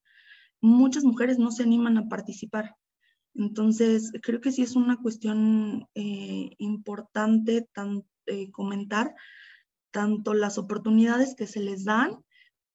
muchas 0.61 1.03
mujeres 1.03 1.39
no 1.39 1.51
se 1.51 1.63
animan 1.63 1.97
a 1.97 2.07
participar. 2.07 2.75
Entonces, 3.33 4.11
creo 4.21 4.41
que 4.41 4.51
sí 4.51 4.61
es 4.61 4.75
una 4.75 4.97
cuestión 4.97 5.87
eh, 5.95 6.51
importante 6.59 7.67
eh, 8.27 8.51
comentar 8.51 9.15
tanto 9.89 10.35
las 10.35 10.59
oportunidades 10.59 11.33
que 11.35 11.47
se 11.47 11.61
les 11.61 11.83
dan 11.83 12.23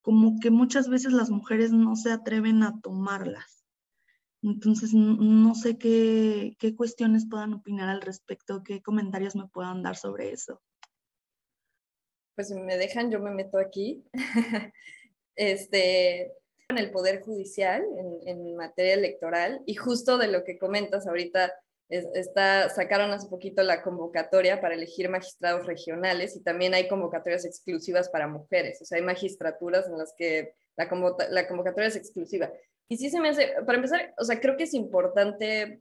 como 0.05 0.39
que 0.39 0.51
muchas 0.51 0.87
veces 0.87 1.13
las 1.13 1.31
mujeres 1.31 1.71
no 1.71 1.95
se 1.95 2.11
atreven 2.11 2.61
a 2.61 2.79
tomarlas. 2.79 3.65
Entonces, 4.43 4.93
no 4.93 5.55
sé 5.55 5.79
qué, 5.79 6.55
qué 6.59 6.75
cuestiones 6.75 7.25
puedan 7.27 7.55
opinar 7.55 7.89
al 7.89 8.01
respecto, 8.01 8.61
qué 8.63 8.83
comentarios 8.83 9.35
me 9.35 9.47
puedan 9.47 9.81
dar 9.81 9.95
sobre 9.95 10.29
eso. 10.31 10.61
Pues 12.35 12.49
si 12.49 12.53
me 12.53 12.77
dejan, 12.77 13.09
yo 13.09 13.19
me 13.19 13.31
meto 13.31 13.57
aquí. 13.57 14.05
este, 15.35 16.25
en 16.69 16.77
el 16.77 16.91
Poder 16.91 17.21
Judicial, 17.21 17.83
en, 17.97 18.27
en, 18.27 18.55
materia 18.55 18.93
electoral, 18.93 19.63
y 19.65 19.73
justo 19.73 20.19
de 20.19 20.27
lo 20.27 20.43
que 20.43 20.59
comentas 20.59 21.07
ahorita, 21.07 21.51
está, 21.89 22.69
sacaron 22.69 23.11
hace 23.11 23.27
poquito 23.27 23.61
la 23.63 23.83
convocatoria 23.83 24.59
para 24.59 24.75
elegir 24.75 25.09
magistrados 25.09 25.65
regionales 25.65 26.35
y 26.35 26.41
también 26.41 26.73
hay 26.73 26.87
convocatorias 26.87 27.45
exclusivas 27.45 28.09
para 28.09 28.27
mujeres, 28.27 28.81
o 28.81 28.85
sea, 28.85 28.97
hay 28.97 29.03
magistraturas 29.03 29.87
en 29.87 29.97
las 29.97 30.13
que 30.17 30.55
la, 30.75 30.87
la 31.29 31.47
convocatoria 31.47 31.87
es 31.87 31.95
exclusiva. 31.95 32.51
Y 32.87 32.97
sí 32.97 33.09
se 33.09 33.19
me 33.19 33.29
hace, 33.29 33.53
para 33.65 33.77
empezar, 33.77 34.13
o 34.17 34.23
sea, 34.23 34.39
creo 34.39 34.57
que 34.57 34.63
es 34.63 34.73
importante 34.73 35.79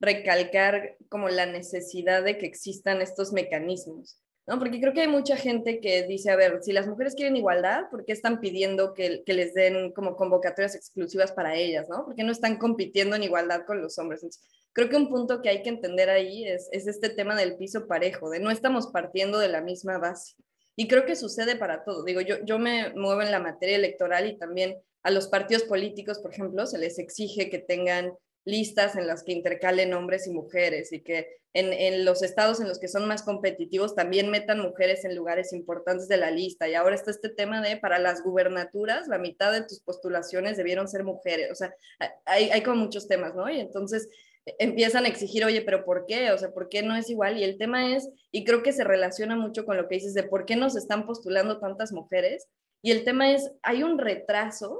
recalcar 0.00 0.96
como 1.08 1.28
la 1.28 1.46
necesidad 1.46 2.24
de 2.24 2.36
que 2.36 2.46
existan 2.46 3.00
estos 3.00 3.32
mecanismos, 3.32 4.20
¿no? 4.46 4.58
Porque 4.58 4.80
creo 4.80 4.92
que 4.92 5.02
hay 5.02 5.08
mucha 5.08 5.36
gente 5.36 5.80
que 5.80 6.02
dice, 6.04 6.30
a 6.30 6.36
ver, 6.36 6.62
si 6.62 6.72
las 6.72 6.86
mujeres 6.86 7.14
quieren 7.14 7.36
igualdad, 7.36 7.90
¿por 7.90 8.04
qué 8.04 8.12
están 8.12 8.40
pidiendo 8.40 8.94
que, 8.94 9.22
que 9.24 9.34
les 9.34 9.54
den 9.54 9.92
como 9.92 10.16
convocatorias 10.16 10.74
exclusivas 10.74 11.32
para 11.32 11.54
ellas, 11.56 11.88
¿no? 11.88 12.04
¿Por 12.04 12.14
qué 12.14 12.24
no 12.24 12.32
están 12.32 12.58
compitiendo 12.58 13.16
en 13.16 13.22
igualdad 13.22 13.64
con 13.66 13.80
los 13.80 13.98
hombres? 13.98 14.22
Entonces, 14.22 14.42
creo 14.72 14.88
que 14.88 14.96
un 14.96 15.08
punto 15.08 15.42
que 15.42 15.48
hay 15.48 15.62
que 15.62 15.68
entender 15.68 16.10
ahí 16.10 16.46
es, 16.46 16.68
es 16.72 16.86
este 16.86 17.10
tema 17.10 17.36
del 17.36 17.56
piso 17.56 17.86
parejo, 17.86 18.30
de 18.30 18.40
no 18.40 18.50
estamos 18.50 18.88
partiendo 18.88 19.38
de 19.38 19.48
la 19.48 19.60
misma 19.60 19.98
base. 19.98 20.34
Y 20.74 20.88
creo 20.88 21.04
que 21.04 21.16
sucede 21.16 21.56
para 21.56 21.84
todo. 21.84 22.02
Digo, 22.04 22.20
yo, 22.20 22.36
yo 22.44 22.58
me 22.58 22.94
muevo 22.94 23.22
en 23.22 23.30
la 23.30 23.40
materia 23.40 23.76
electoral 23.76 24.26
y 24.26 24.38
también 24.38 24.78
a 25.02 25.10
los 25.10 25.28
partidos 25.28 25.64
políticos, 25.64 26.18
por 26.18 26.32
ejemplo, 26.32 26.66
se 26.66 26.78
les 26.78 26.98
exige 26.98 27.50
que 27.50 27.58
tengan 27.58 28.12
listas 28.44 28.96
en 28.96 29.06
las 29.06 29.22
que 29.22 29.32
intercalen 29.32 29.94
hombres 29.94 30.26
y 30.26 30.32
mujeres 30.32 30.92
y 30.92 31.00
que 31.00 31.40
en, 31.54 31.72
en, 31.72 32.04
los 32.04 32.22
estados 32.22 32.60
en 32.60 32.68
los 32.68 32.78
que 32.78 32.88
son 32.88 33.06
más 33.06 33.22
competitivos 33.22 33.94
también 33.94 34.30
metan 34.30 34.60
mujeres 34.60 35.04
en 35.04 35.14
lugares 35.14 35.52
importantes 35.52 36.08
de 36.08 36.16
la 36.16 36.30
lista. 36.30 36.68
Y 36.68 36.74
ahora 36.74 36.94
está 36.94 37.10
este 37.10 37.28
tema 37.28 37.60
de 37.60 37.76
para 37.76 37.98
las 37.98 38.22
gubernaturas, 38.22 39.06
la 39.06 39.18
mitad 39.18 39.52
de 39.52 39.62
tus 39.62 39.80
postulaciones 39.80 40.56
debieron 40.56 40.88
ser 40.88 41.04
mujeres. 41.04 41.50
O 41.52 41.54
sea, 41.54 41.74
hay, 42.24 42.50
hay 42.50 42.62
como 42.62 42.76
muchos 42.76 43.06
temas, 43.06 43.34
¿no? 43.34 43.50
Y 43.50 43.60
entonces 43.60 44.08
empiezan 44.58 45.04
a 45.04 45.08
exigir, 45.08 45.44
oye, 45.44 45.62
pero 45.62 45.84
¿por 45.84 46.06
qué? 46.06 46.30
O 46.32 46.38
sea, 46.38 46.50
¿por 46.50 46.68
qué 46.68 46.82
no 46.82 46.96
es 46.96 47.10
igual? 47.10 47.38
Y 47.38 47.44
el 47.44 47.58
tema 47.58 47.94
es, 47.94 48.08
y 48.30 48.44
creo 48.44 48.62
que 48.62 48.72
se 48.72 48.84
relaciona 48.84 49.36
mucho 49.36 49.64
con 49.64 49.76
lo 49.76 49.88
que 49.88 49.96
dices 49.96 50.14
de 50.14 50.24
por 50.24 50.46
qué 50.46 50.56
nos 50.56 50.76
están 50.76 51.06
postulando 51.06 51.60
tantas 51.60 51.92
mujeres. 51.92 52.48
Y 52.82 52.90
el 52.90 53.04
tema 53.04 53.32
es, 53.32 53.52
hay 53.62 53.82
un 53.82 53.98
retraso 53.98 54.76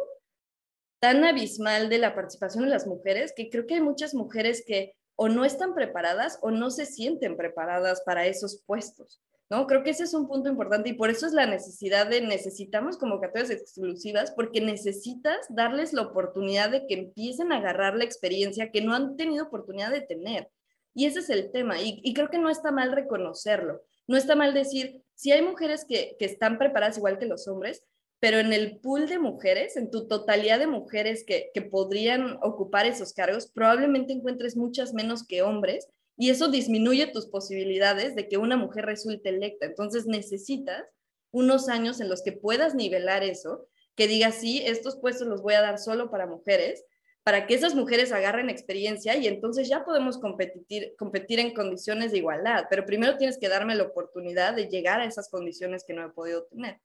tan 1.02 1.24
abismal 1.24 1.88
de 1.88 1.98
la 1.98 2.14
participación 2.14 2.62
de 2.62 2.70
las 2.70 2.86
mujeres 2.86 3.32
que 3.36 3.50
creo 3.50 3.66
que 3.66 3.74
hay 3.74 3.80
muchas 3.80 4.14
mujeres 4.14 4.62
que 4.64 4.94
o 5.16 5.28
no 5.28 5.44
están 5.44 5.74
preparadas 5.74 6.38
o 6.42 6.52
no 6.52 6.70
se 6.70 6.86
sienten 6.86 7.36
preparadas 7.36 8.02
para 8.02 8.26
esos 8.26 8.62
puestos. 8.64 9.20
¿no? 9.50 9.66
Creo 9.66 9.82
que 9.82 9.90
ese 9.90 10.04
es 10.04 10.14
un 10.14 10.28
punto 10.28 10.48
importante 10.48 10.90
y 10.90 10.92
por 10.92 11.10
eso 11.10 11.26
es 11.26 11.32
la 11.32 11.44
necesidad 11.44 12.06
de 12.06 12.20
necesitamos 12.20 12.98
convocatorias 12.98 13.50
exclusivas 13.50 14.30
porque 14.30 14.60
necesitas 14.60 15.38
darles 15.50 15.92
la 15.92 16.02
oportunidad 16.02 16.70
de 16.70 16.86
que 16.86 16.94
empiecen 16.94 17.50
a 17.50 17.56
agarrar 17.56 17.96
la 17.96 18.04
experiencia 18.04 18.70
que 18.70 18.80
no 18.80 18.94
han 18.94 19.16
tenido 19.16 19.46
oportunidad 19.46 19.90
de 19.90 20.02
tener. 20.02 20.50
Y 20.94 21.06
ese 21.06 21.18
es 21.18 21.30
el 21.30 21.50
tema 21.50 21.82
y, 21.82 22.00
y 22.04 22.14
creo 22.14 22.30
que 22.30 22.38
no 22.38 22.48
está 22.48 22.70
mal 22.70 22.92
reconocerlo. 22.92 23.82
No 24.06 24.16
está 24.16 24.36
mal 24.36 24.54
decir, 24.54 25.02
si 25.16 25.32
hay 25.32 25.42
mujeres 25.42 25.84
que, 25.84 26.14
que 26.16 26.26
están 26.26 26.58
preparadas 26.58 26.96
igual 26.96 27.18
que 27.18 27.26
los 27.26 27.48
hombres, 27.48 27.82
pero 28.22 28.38
en 28.38 28.52
el 28.52 28.78
pool 28.78 29.08
de 29.08 29.18
mujeres, 29.18 29.76
en 29.76 29.90
tu 29.90 30.06
totalidad 30.06 30.60
de 30.60 30.68
mujeres 30.68 31.24
que, 31.26 31.50
que 31.52 31.60
podrían 31.60 32.38
ocupar 32.40 32.86
esos 32.86 33.12
cargos, 33.12 33.48
probablemente 33.48 34.12
encuentres 34.12 34.56
muchas 34.56 34.94
menos 34.94 35.26
que 35.26 35.42
hombres 35.42 35.88
y 36.16 36.30
eso 36.30 36.48
disminuye 36.48 37.08
tus 37.08 37.26
posibilidades 37.26 38.14
de 38.14 38.28
que 38.28 38.36
una 38.36 38.56
mujer 38.56 38.86
resulte 38.86 39.30
electa. 39.30 39.66
Entonces 39.66 40.06
necesitas 40.06 40.84
unos 41.32 41.68
años 41.68 42.00
en 42.00 42.08
los 42.08 42.22
que 42.22 42.30
puedas 42.30 42.76
nivelar 42.76 43.24
eso, 43.24 43.66
que 43.96 44.06
digas, 44.06 44.36
sí, 44.36 44.62
estos 44.64 44.98
puestos 44.98 45.26
los 45.26 45.42
voy 45.42 45.54
a 45.54 45.60
dar 45.60 45.80
solo 45.80 46.08
para 46.08 46.28
mujeres, 46.28 46.84
para 47.24 47.48
que 47.48 47.54
esas 47.54 47.74
mujeres 47.74 48.12
agarren 48.12 48.50
experiencia 48.50 49.16
y 49.16 49.26
entonces 49.26 49.68
ya 49.68 49.84
podemos 49.84 50.18
competir, 50.18 50.94
competir 50.96 51.40
en 51.40 51.54
condiciones 51.54 52.12
de 52.12 52.18
igualdad. 52.18 52.66
Pero 52.70 52.86
primero 52.86 53.16
tienes 53.16 53.36
que 53.36 53.48
darme 53.48 53.74
la 53.74 53.82
oportunidad 53.82 54.54
de 54.54 54.68
llegar 54.68 55.00
a 55.00 55.06
esas 55.06 55.28
condiciones 55.28 55.82
que 55.84 55.92
no 55.92 56.06
he 56.06 56.10
podido 56.10 56.44
tener. 56.44 56.78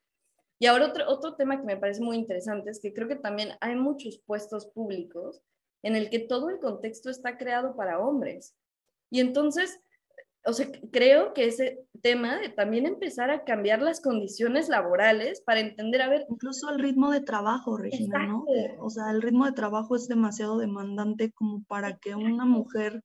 Y 0.59 0.65
ahora 0.65 0.87
otro, 0.87 1.03
otro 1.07 1.35
tema 1.35 1.59
que 1.59 1.65
me 1.65 1.77
parece 1.77 2.01
muy 2.01 2.17
interesante 2.17 2.71
es 2.71 2.79
que 2.79 2.93
creo 2.93 3.07
que 3.07 3.15
también 3.15 3.51
hay 3.61 3.75
muchos 3.75 4.19
puestos 4.25 4.65
públicos 4.67 5.41
en 5.83 5.95
el 5.95 6.09
que 6.09 6.19
todo 6.19 6.49
el 6.49 6.59
contexto 6.59 7.09
está 7.09 7.37
creado 7.37 7.75
para 7.75 7.99
hombres. 7.99 8.55
Y 9.11 9.19
entonces, 9.19 9.79
o 10.45 10.53
sea, 10.53 10.67
creo 10.91 11.33
que 11.33 11.45
ese 11.45 11.85
tema 12.01 12.39
de 12.39 12.49
también 12.49 12.85
empezar 12.85 13.29
a 13.29 13.43
cambiar 13.43 13.81
las 13.81 14.01
condiciones 14.01 14.69
laborales 14.69 15.41
para 15.41 15.59
entender, 15.59 16.01
a 16.01 16.09
ver... 16.09 16.25
Incluso 16.29 16.69
el 16.69 16.79
ritmo 16.79 17.11
de 17.11 17.21
trabajo, 17.21 17.77
Regina, 17.77 18.25
¿no? 18.25 18.45
O 18.79 18.89
sea, 18.89 19.11
el 19.11 19.21
ritmo 19.21 19.45
de 19.45 19.51
trabajo 19.51 19.95
es 19.95 20.07
demasiado 20.07 20.57
demandante 20.57 21.31
como 21.31 21.63
para 21.65 21.97
que 21.97 22.15
una 22.15 22.45
mujer 22.45 23.03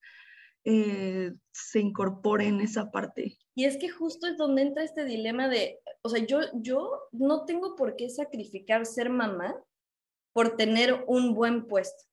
eh, 0.64 1.32
se 1.52 1.80
incorpore 1.80 2.46
en 2.46 2.60
esa 2.60 2.90
parte. 2.90 3.38
Y 3.54 3.64
es 3.64 3.76
que 3.76 3.88
justo 3.88 4.26
es 4.26 4.36
donde 4.36 4.62
entra 4.62 4.84
este 4.84 5.04
dilema 5.04 5.48
de, 5.48 5.80
o 6.02 6.08
sea, 6.08 6.24
yo, 6.24 6.40
yo 6.54 7.00
no 7.12 7.44
tengo 7.44 7.76
por 7.76 7.96
qué 7.96 8.08
sacrificar 8.08 8.86
ser 8.86 9.10
mamá 9.10 9.54
por 10.32 10.56
tener 10.56 11.04
un 11.06 11.34
buen 11.34 11.66
puesto, 11.66 12.04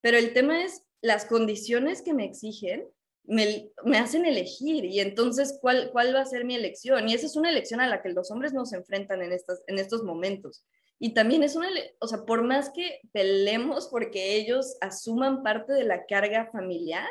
pero 0.00 0.16
el 0.16 0.32
tema 0.32 0.64
es 0.64 0.82
las 1.02 1.26
condiciones 1.26 2.02
que 2.02 2.14
me 2.14 2.24
exigen 2.24 2.88
me, 3.30 3.70
hacen 3.96 4.26
elegir 4.26 4.84
y 4.84 5.00
entonces 5.00 5.58
¿cuál, 5.60 5.90
cuál 5.92 6.14
va 6.14 6.20
a 6.20 6.26
ser 6.26 6.44
mi 6.44 6.54
elección. 6.56 7.08
Y 7.08 7.14
esa 7.14 7.26
es 7.26 7.36
una 7.36 7.50
elección 7.50 7.80
a 7.80 7.86
la 7.86 8.02
que 8.02 8.10
los 8.10 8.30
hombres 8.30 8.52
no 8.52 8.66
se 8.66 8.76
enfrentan 8.76 9.22
en, 9.22 9.32
estas, 9.32 9.62
en 9.66 9.78
estos 9.78 10.02
momentos. 10.02 10.64
Y 10.98 11.14
también 11.14 11.42
es 11.42 11.56
una, 11.56 11.68
o 12.00 12.06
sea, 12.06 12.24
por 12.26 12.42
más 12.42 12.70
que 12.70 13.00
peleemos 13.12 13.88
porque 13.88 14.36
ellos 14.36 14.76
asuman 14.80 15.42
parte 15.42 15.72
de 15.72 15.84
la 15.84 16.04
carga 16.06 16.50
familiar, 16.52 17.08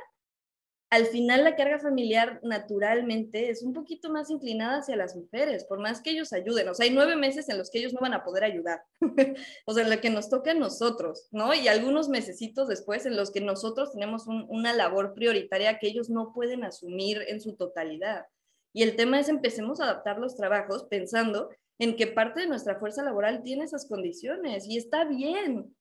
al 0.91 1.05
final 1.05 1.43
la 1.43 1.55
carga 1.55 1.77
familiar 1.77 2.39
naturalmente 2.41 3.49
es 3.49 3.61
un 3.61 3.73
poquito 3.73 4.09
más 4.09 4.31
inclinada 4.31 4.79
hacia 4.79 4.95
las 4.95 5.15
mujeres, 5.15 5.65
por 5.65 5.79
más 5.79 6.01
que 6.01 6.09
ellos 6.09 6.33
ayuden. 6.33 6.67
O 6.67 6.73
sea, 6.73 6.85
hay 6.85 6.91
nueve 6.91 7.15
meses 7.15 7.47
en 7.49 7.59
los 7.59 7.69
que 7.69 7.77
ellos 7.77 7.93
no 7.93 7.99
van 8.01 8.15
a 8.15 8.23
poder 8.23 8.43
ayudar. 8.43 8.81
o 9.65 9.73
sea, 9.73 9.83
en 9.83 9.89
la 9.91 10.01
que 10.01 10.09
nos 10.09 10.29
toca 10.29 10.51
a 10.51 10.55
nosotros, 10.55 11.27
¿no? 11.31 11.53
Y 11.53 11.67
algunos 11.67 12.09
mesecitos 12.09 12.67
después 12.67 13.05
en 13.05 13.15
los 13.15 13.29
que 13.29 13.39
nosotros 13.39 13.91
tenemos 13.91 14.25
una 14.27 14.73
labor 14.73 15.13
prioritaria 15.13 15.77
que 15.77 15.87
ellos 15.87 16.09
no 16.09 16.33
pueden 16.33 16.63
asumir 16.63 17.23
en 17.27 17.39
su 17.39 17.55
totalidad. 17.55 18.25
Y 18.73 18.81
el 18.81 18.95
tema 18.95 19.19
es 19.19 19.29
empecemos 19.29 19.79
a 19.79 19.83
adaptar 19.83 20.17
los 20.17 20.35
trabajos 20.35 20.85
pensando 20.85 21.49
en 21.77 21.97
que 21.97 22.07
parte 22.07 22.41
de 22.41 22.47
nuestra 22.47 22.79
fuerza 22.79 23.03
laboral 23.03 23.43
tiene 23.43 23.63
esas 23.63 23.87
condiciones 23.87 24.65
y 24.67 24.77
está 24.77 25.05
bien. 25.05 25.75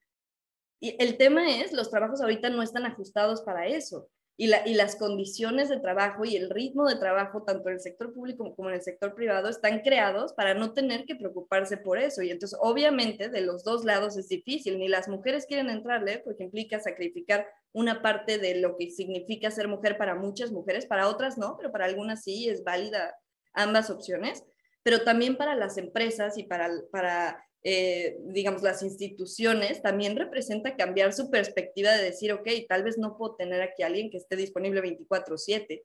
Y 0.80 1.02
el 1.02 1.16
tema 1.16 1.50
es, 1.50 1.72
los 1.72 1.90
trabajos 1.90 2.20
ahorita 2.20 2.50
no 2.50 2.62
están 2.62 2.84
ajustados 2.84 3.40
para 3.40 3.66
eso 3.66 4.10
y, 4.40 4.46
las 4.46 4.94
condiciones 4.94 5.68
de 5.68 5.80
trabajo 5.80 6.24
y 6.24 6.36
el 6.36 6.48
ritmo 6.48 6.88
de 6.88 6.94
trabajo, 6.94 7.42
tanto 7.42 7.68
en 7.68 7.74
el 7.74 7.80
sector 7.80 8.14
público 8.14 8.54
como 8.54 8.68
en 8.68 8.76
el 8.76 8.82
sector 8.82 9.12
privado, 9.16 9.48
están 9.48 9.80
creados 9.80 10.32
para 10.32 10.54
no 10.54 10.72
tener 10.74 11.06
que 11.06 11.16
preocuparse 11.16 11.76
por 11.76 11.98
eso. 11.98 12.22
Y 12.22 12.30
entonces, 12.30 12.56
obviamente, 12.62 13.30
de 13.30 13.40
los 13.40 13.64
dos 13.64 13.84
lados 13.84 14.16
es 14.16 14.28
difícil. 14.28 14.78
Ni 14.78 14.86
las 14.86 15.08
mujeres 15.08 15.44
quieren 15.44 15.70
entrarle 15.70 16.20
porque 16.20 16.44
implica 16.44 16.78
sacrificar 16.78 17.48
una 17.72 18.00
parte 18.00 18.38
de 18.38 18.54
lo 18.60 18.76
que 18.76 18.92
significa 18.92 19.50
ser 19.50 19.66
mujer 19.66 19.98
para 19.98 20.14
muchas 20.14 20.52
mujeres, 20.52 20.86
para 20.86 21.08
otras 21.08 21.36
no, 21.36 21.56
pero 21.56 21.72
para 21.72 21.86
algunas 21.86 22.22
sí 22.22 22.48
es 22.48 22.62
válida 22.62 23.16
ambas 23.54 23.90
opciones, 23.90 24.44
pero 24.84 25.02
también 25.02 25.36
para 25.36 25.56
las 25.56 25.78
empresas 25.78 26.38
y 26.38 26.44
para, 26.44 26.70
para 26.92 27.44
eh, 27.62 28.18
digamos, 28.26 28.62
las 28.62 28.82
instituciones, 28.82 29.82
también 29.82 30.16
representa 30.16 30.76
cambiar 30.76 31.12
su 31.12 31.30
perspectiva 31.30 31.92
de 31.92 32.04
decir, 32.04 32.32
ok, 32.32 32.48
tal 32.68 32.84
vez 32.84 32.98
no 32.98 33.16
puedo 33.16 33.36
tener 33.36 33.62
aquí 33.62 33.82
a 33.82 33.86
alguien 33.86 34.10
que 34.10 34.18
esté 34.18 34.36
disponible 34.36 34.80
24/7, 34.80 35.84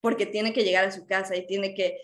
porque 0.00 0.26
tiene 0.26 0.52
que 0.52 0.64
llegar 0.64 0.86
a 0.86 0.92
su 0.92 1.06
casa 1.06 1.36
y 1.36 1.46
tiene 1.46 1.74
que 1.74 1.98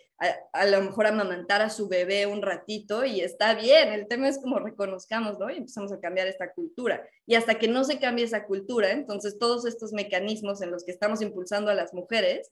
a, 0.53 0.67
lo 0.67 0.81
mejor 0.81 1.07
amamantar 1.07 1.61
a 1.61 1.69
su 1.69 1.89
bebé 1.89 2.27
un 2.27 2.41
ratito 2.41 3.05
y 3.05 3.21
está 3.21 3.55
bien, 3.55 3.93
el 3.93 4.09
tema 4.09 4.29
es 4.29 4.39
como 4.39 4.59
reconozcamos, 4.59 5.39
¿no? 5.39 5.51
Y 5.51 5.57
empezamos 5.59 5.93
a 5.93 6.01
cambiar 6.01 6.27
esta 6.27 6.53
cultura. 6.53 7.07
Y 7.27 7.35
hasta 7.35 7.59
que 7.59 7.69
no 7.69 7.85
se 7.85 7.99
cambie 7.99 8.25
esa 8.25 8.47
cultura, 8.47 8.93
entonces 8.93 9.39
todos 9.39 9.67
estos 9.67 9.93
mecanismos 9.93 10.63
en 10.63 10.71
los 10.71 10.85
que 10.85 10.93
estamos 10.93 11.21
impulsando 11.21 11.71
a 11.71 11.75
las 11.75 11.93
mujeres 11.93 12.51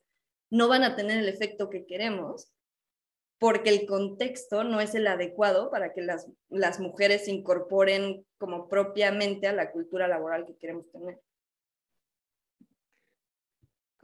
no 0.50 0.68
van 0.68 0.84
a 0.84 0.94
tener 0.94 1.18
el 1.18 1.28
efecto 1.28 1.70
que 1.70 1.86
queremos 1.86 2.52
porque 3.38 3.70
el 3.70 3.86
contexto 3.86 4.64
no 4.64 4.80
es 4.80 4.94
el 4.94 5.06
adecuado 5.06 5.70
para 5.70 5.92
que 5.92 6.02
las, 6.02 6.28
las 6.48 6.80
mujeres 6.80 7.24
se 7.26 7.32
incorporen 7.32 8.24
como 8.38 8.68
propiamente 8.68 9.46
a 9.46 9.52
la 9.52 9.70
cultura 9.70 10.08
laboral 10.08 10.46
que 10.46 10.56
queremos 10.56 10.90
tener. 10.90 11.20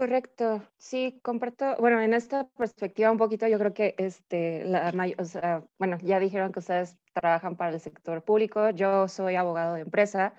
Correcto, 0.01 0.67
sí, 0.79 1.21
comparto, 1.23 1.77
bueno, 1.79 2.01
en 2.01 2.15
esta 2.15 2.49
perspectiva 2.49 3.11
un 3.11 3.19
poquito 3.19 3.47
yo 3.47 3.59
creo 3.59 3.75
que, 3.75 3.95
este, 3.99 4.65
la, 4.65 4.91
o 5.19 5.25
sea, 5.27 5.63
bueno, 5.79 5.99
ya 6.01 6.19
dijeron 6.19 6.53
que 6.53 6.61
ustedes 6.61 6.97
trabajan 7.13 7.55
para 7.55 7.75
el 7.75 7.81
sector 7.81 8.25
público, 8.25 8.71
yo 8.71 9.09
soy 9.09 9.37
abogado 9.37 9.75
de 9.75 9.83
empresa 9.83 10.35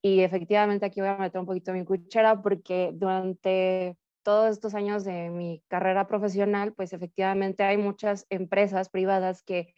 y 0.00 0.20
efectivamente 0.22 0.86
aquí 0.86 1.00
voy 1.00 1.10
a 1.10 1.18
meter 1.18 1.38
un 1.40 1.46
poquito 1.46 1.74
mi 1.74 1.84
cuchara 1.84 2.40
porque 2.40 2.90
durante 2.94 3.98
todos 4.22 4.50
estos 4.50 4.74
años 4.74 5.04
de 5.04 5.30
mi 5.30 5.62
carrera 5.68 6.06
profesional, 6.06 6.72
pues 6.72 6.92
efectivamente 6.92 7.62
hay 7.62 7.76
muchas 7.76 8.26
empresas 8.30 8.88
privadas 8.88 9.42
que 9.42 9.74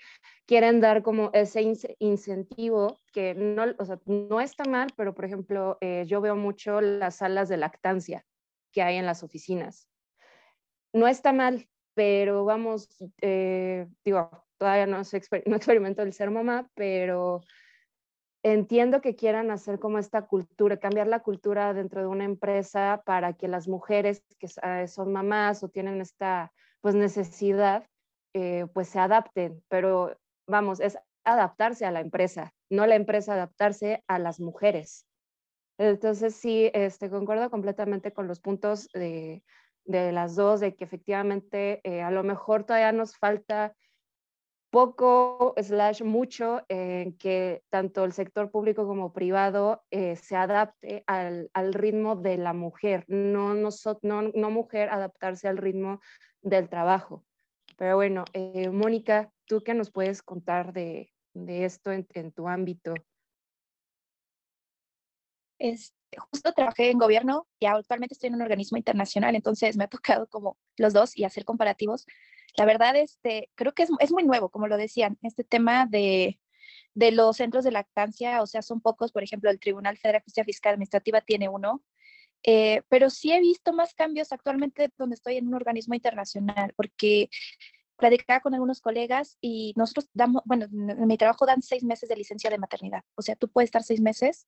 quieren 0.47 0.81
dar 0.81 1.03
como 1.03 1.31
ese 1.33 1.63
incentivo 1.99 3.01
que 3.13 3.35
no, 3.35 3.65
o 3.79 3.85
sea, 3.85 3.99
no 4.07 4.41
está 4.41 4.65
mal, 4.65 4.89
pero 4.97 5.15
por 5.15 5.25
ejemplo, 5.25 5.79
eh, 5.81 6.05
yo 6.07 6.21
veo 6.21 6.37
mucho 6.37 6.81
las 6.81 7.17
salas 7.17 7.49
de 7.49 7.57
lactancia 7.57 8.25
que 8.73 8.83
hay 8.83 8.97
en 8.97 9.07
las 9.07 9.23
oficinas. 9.23 9.89
No 10.93 11.09
está 11.09 11.33
mal, 11.33 11.69
pero 11.95 12.45
vamos, 12.45 12.89
eh, 13.21 13.87
digo, 14.05 14.31
todavía 14.59 14.87
no, 14.87 14.99
no 15.47 15.57
experimento 15.57 16.03
el 16.03 16.13
ser 16.13 16.31
mamá, 16.31 16.71
pero 16.75 17.41
entiendo 18.45 19.01
que 19.01 19.17
quieran 19.17 19.51
hacer 19.51 19.81
como 19.81 19.99
esta 19.99 20.27
cultura, 20.27 20.77
cambiar 20.77 21.07
la 21.07 21.21
cultura 21.21 21.73
dentro 21.73 22.03
de 22.03 22.07
una 22.07 22.25
empresa 22.25 23.03
para 23.07 23.33
que 23.33 23.49
las 23.49 23.67
mujeres 23.67 24.23
que 24.39 24.49
eh, 24.63 24.87
son 24.87 25.13
mamás 25.13 25.65
o 25.65 25.69
tienen 25.71 26.01
esta 26.01 26.53
pues 26.83 26.95
necesidad, 26.95 27.89
eh, 28.35 28.67
pues 28.75 28.89
se 28.89 29.01
adapten, 29.01 29.65
pero 29.69 30.19
vamos, 30.47 30.81
es 30.81 30.99
adaptarse 31.25 31.87
a 31.87 31.91
la 31.91 32.01
empresa, 32.01 32.53
no 32.69 32.87
la 32.87 32.97
empresa 32.97 33.33
adaptarse 33.33 34.05
a 34.07 34.19
las 34.19 34.41
mujeres. 34.41 35.07
Entonces 35.79 36.37
sí, 36.37 36.71
este, 36.75 37.09
concuerdo 37.09 37.51
completamente 37.51 38.13
con 38.13 38.29
los 38.29 38.41
puntos 38.41 38.89
de, 38.93 39.43
de 39.87 40.13
las 40.13 40.37
dos, 40.37 40.61
de 40.61 40.75
que 40.77 40.85
efectivamente 40.85 41.81
eh, 41.83 42.03
a 42.03 42.11
lo 42.11 42.23
mejor 42.23 42.65
todavía 42.65 42.93
nos 42.93 43.17
falta 43.17 43.75
poco 44.75 45.55
slash 45.57 46.03
mucho 46.03 46.65
en 46.69 47.17
que 47.17 47.63
tanto 47.71 48.03
el 48.03 48.13
sector 48.13 48.51
público 48.51 48.89
como 48.89 49.13
privado 49.13 49.85
eh, 49.93 50.17
se 50.17 50.35
adapte 50.35 51.05
al, 51.07 51.49
al, 51.55 51.75
ritmo 51.75 52.17
de 52.17 52.39
la 52.39 52.55
mujer, 52.55 53.05
no, 53.07 53.55
no, 53.55 53.71
no, 54.03 54.51
mujer 54.51 54.89
adaptarse 54.91 55.47
al 55.47 55.59
ritmo 55.59 56.01
del 56.43 56.69
trabajo. 56.69 57.25
Pero 57.77 57.95
bueno, 57.95 58.25
eh, 58.33 58.69
Mónica, 58.69 59.31
¿tú 59.47 59.63
qué 59.63 59.75
nos 59.75 59.93
puedes 59.93 60.25
contar 60.25 60.73
de, 60.73 61.13
de 61.35 61.67
esto 61.67 61.93
en, 61.93 62.05
en, 62.13 62.33
tu 62.33 62.49
ámbito? 62.49 62.95
Es, 65.57 65.95
justo 66.33 66.53
trabajé 66.53 66.91
en 66.91 66.99
gobierno 66.99 67.47
y 67.61 67.67
actualmente 67.67 68.15
estoy 68.15 68.27
en 68.31 68.35
un 68.35 68.43
organismo 68.43 68.77
internacional, 68.77 69.37
entonces 69.37 69.77
me 69.77 69.85
ha 69.85 69.89
tocado 69.89 70.27
como 70.27 70.59
los 70.79 70.93
dos 70.93 71.17
y 71.17 71.23
hacer 71.23 71.45
comparativos 71.45 72.07
la 72.57 72.65
verdad, 72.65 72.97
este, 72.97 73.51
creo 73.55 73.73
que 73.73 73.85
es, 73.85 73.91
es 74.01 74.13
muy 74.13 74.25
nuevo, 74.25 74.49
como 74.49 74.67
lo 74.69 74.77
decían, 74.77 75.19
este 75.23 75.45
tema 75.45 75.87
de, 75.87 76.39
de 76.95 77.11
los 77.13 77.37
centros 77.37 77.65
de 77.65 77.73
lactancia, 77.73 78.43
o 78.43 78.47
sea, 78.47 78.63
son 78.63 78.81
pocos, 78.81 79.13
por 79.13 79.23
ejemplo, 79.23 79.51
el 79.51 79.61
Tribunal 79.61 79.99
Federal 79.99 80.21
de 80.21 80.25
Justicia 80.25 80.45
Fiscal 80.45 80.75
Administrativa 80.75 81.21
tiene 81.21 81.49
uno, 81.49 81.83
eh, 82.45 82.83
pero 82.89 83.11
sí 83.11 83.33
he 83.33 83.41
visto 83.41 83.73
más 83.73 83.95
cambios 83.95 84.33
actualmente 84.33 84.91
donde 84.99 85.15
estoy 85.15 85.37
en 85.37 85.49
un 85.49 85.55
organismo 85.55 85.95
internacional, 85.95 86.73
porque 86.77 87.31
platicaba 87.97 88.41
con 88.41 88.55
algunos 88.55 88.81
colegas 88.81 89.39
y 89.41 89.73
nosotros 89.77 90.09
damos, 90.13 90.43
bueno, 90.45 90.67
en 90.67 91.07
mi 91.07 91.17
trabajo 91.17 91.47
dan 91.47 91.63
seis 91.63 91.85
meses 91.85 92.09
de 92.09 92.17
licencia 92.17 92.51
de 92.51 92.59
maternidad, 92.59 93.03
o 93.15 93.23
sea, 93.23 93.37
tú 93.37 93.49
puedes 93.49 93.69
estar 93.69 93.83
seis 93.83 94.01
meses 94.01 94.47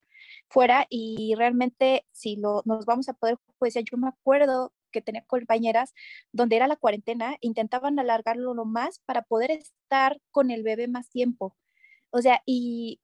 fuera 0.48 0.86
y 0.90 1.34
realmente 1.36 2.06
si 2.12 2.36
lo, 2.36 2.62
nos 2.64 2.84
vamos 2.86 3.08
a 3.08 3.14
poder, 3.14 3.38
pues 3.58 3.74
yo 3.74 3.96
me 3.96 4.08
acuerdo 4.08 4.72
que 4.96 5.02
tenía 5.02 5.24
compañeras 5.26 5.92
donde 6.32 6.56
era 6.56 6.68
la 6.68 6.76
cuarentena, 6.76 7.36
intentaban 7.40 7.98
alargarlo 7.98 8.54
lo 8.54 8.64
más 8.64 9.00
para 9.00 9.22
poder 9.22 9.50
estar 9.50 10.18
con 10.30 10.50
el 10.50 10.62
bebé 10.62 10.88
más 10.88 11.10
tiempo. 11.10 11.54
O 12.10 12.22
sea, 12.22 12.40
y, 12.46 13.00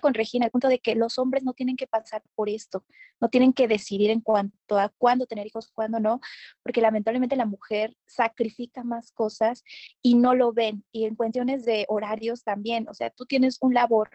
con 0.00 0.14
Regina, 0.14 0.46
el 0.46 0.50
punto 0.50 0.68
de 0.68 0.78
que 0.78 0.94
los 0.94 1.18
hombres 1.18 1.42
no 1.42 1.52
tienen 1.52 1.76
que 1.76 1.86
pasar 1.86 2.22
por 2.34 2.48
esto, 2.48 2.86
no 3.20 3.28
tienen 3.28 3.52
que 3.52 3.68
decidir 3.68 4.10
en 4.10 4.22
cuanto 4.22 4.78
a 4.78 4.88
cuándo 4.96 5.26
tener 5.26 5.46
hijos, 5.46 5.70
cuándo 5.74 6.00
no, 6.00 6.20
porque 6.62 6.80
lamentablemente 6.80 7.36
la 7.36 7.44
mujer 7.44 7.94
sacrifica 8.06 8.82
más 8.82 9.12
cosas 9.12 9.62
y 10.00 10.14
no 10.14 10.34
lo 10.34 10.54
ven. 10.54 10.84
Y 10.90 11.04
en 11.04 11.16
cuestiones 11.16 11.66
de 11.66 11.84
horarios 11.88 12.42
también, 12.42 12.88
o 12.88 12.94
sea, 12.94 13.10
tú 13.10 13.26
tienes 13.26 13.58
un 13.60 13.74
labor 13.74 14.08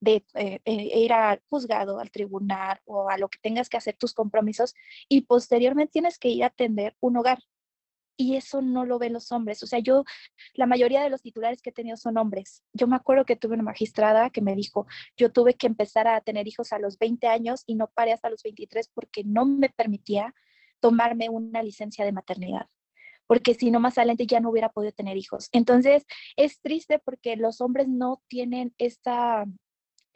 de 0.00 0.24
eh, 0.34 0.60
eh, 0.64 0.98
ir 0.98 1.12
al 1.12 1.42
juzgado, 1.48 1.98
al 1.98 2.10
tribunal 2.10 2.80
o 2.84 3.08
a 3.10 3.18
lo 3.18 3.28
que 3.28 3.38
tengas 3.42 3.68
que 3.68 3.76
hacer 3.76 3.96
tus 3.96 4.14
compromisos 4.14 4.74
y 5.08 5.22
posteriormente 5.22 5.92
tienes 5.92 6.18
que 6.18 6.28
ir 6.28 6.44
a 6.44 6.48
atender 6.48 6.96
un 7.00 7.16
hogar. 7.16 7.38
Y 8.20 8.34
eso 8.34 8.62
no 8.62 8.84
lo 8.84 8.98
ven 8.98 9.12
los 9.12 9.30
hombres. 9.30 9.62
O 9.62 9.66
sea, 9.68 9.78
yo, 9.78 10.04
la 10.54 10.66
mayoría 10.66 11.02
de 11.02 11.10
los 11.10 11.22
titulares 11.22 11.62
que 11.62 11.70
he 11.70 11.72
tenido 11.72 11.96
son 11.96 12.18
hombres. 12.18 12.64
Yo 12.72 12.88
me 12.88 12.96
acuerdo 12.96 13.24
que 13.24 13.36
tuve 13.36 13.54
una 13.54 13.62
magistrada 13.62 14.30
que 14.30 14.42
me 14.42 14.56
dijo, 14.56 14.88
yo 15.16 15.30
tuve 15.30 15.54
que 15.54 15.68
empezar 15.68 16.08
a 16.08 16.20
tener 16.20 16.48
hijos 16.48 16.72
a 16.72 16.80
los 16.80 16.98
20 16.98 17.28
años 17.28 17.62
y 17.66 17.76
no 17.76 17.86
paré 17.88 18.12
hasta 18.12 18.28
los 18.28 18.42
23 18.42 18.88
porque 18.92 19.22
no 19.24 19.46
me 19.46 19.68
permitía 19.70 20.34
tomarme 20.80 21.28
una 21.28 21.62
licencia 21.62 22.04
de 22.04 22.12
maternidad 22.12 22.66
porque 23.28 23.54
si 23.54 23.70
no 23.70 23.78
más 23.78 23.98
adelante 23.98 24.26
ya 24.26 24.40
no 24.40 24.50
hubiera 24.50 24.70
podido 24.70 24.92
tener 24.92 25.18
hijos. 25.18 25.50
Entonces, 25.52 26.06
es 26.36 26.60
triste 26.60 26.98
porque 26.98 27.36
los 27.36 27.60
hombres 27.60 27.86
no 27.86 28.22
tienen 28.26 28.74
esta 28.78 29.44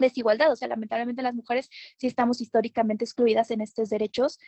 desigualdad. 0.02 0.52
O 0.52 0.56
sea, 0.56 0.68
lamentablemente 0.68 1.22
las 1.22 1.34
mujeres 1.34 1.68
sí 1.98 2.06
estamos 2.06 2.40
históricamente 2.40 3.04
excluidas 3.04 3.50
en 3.50 3.60
estos 3.60 3.88
derechos 3.88 4.38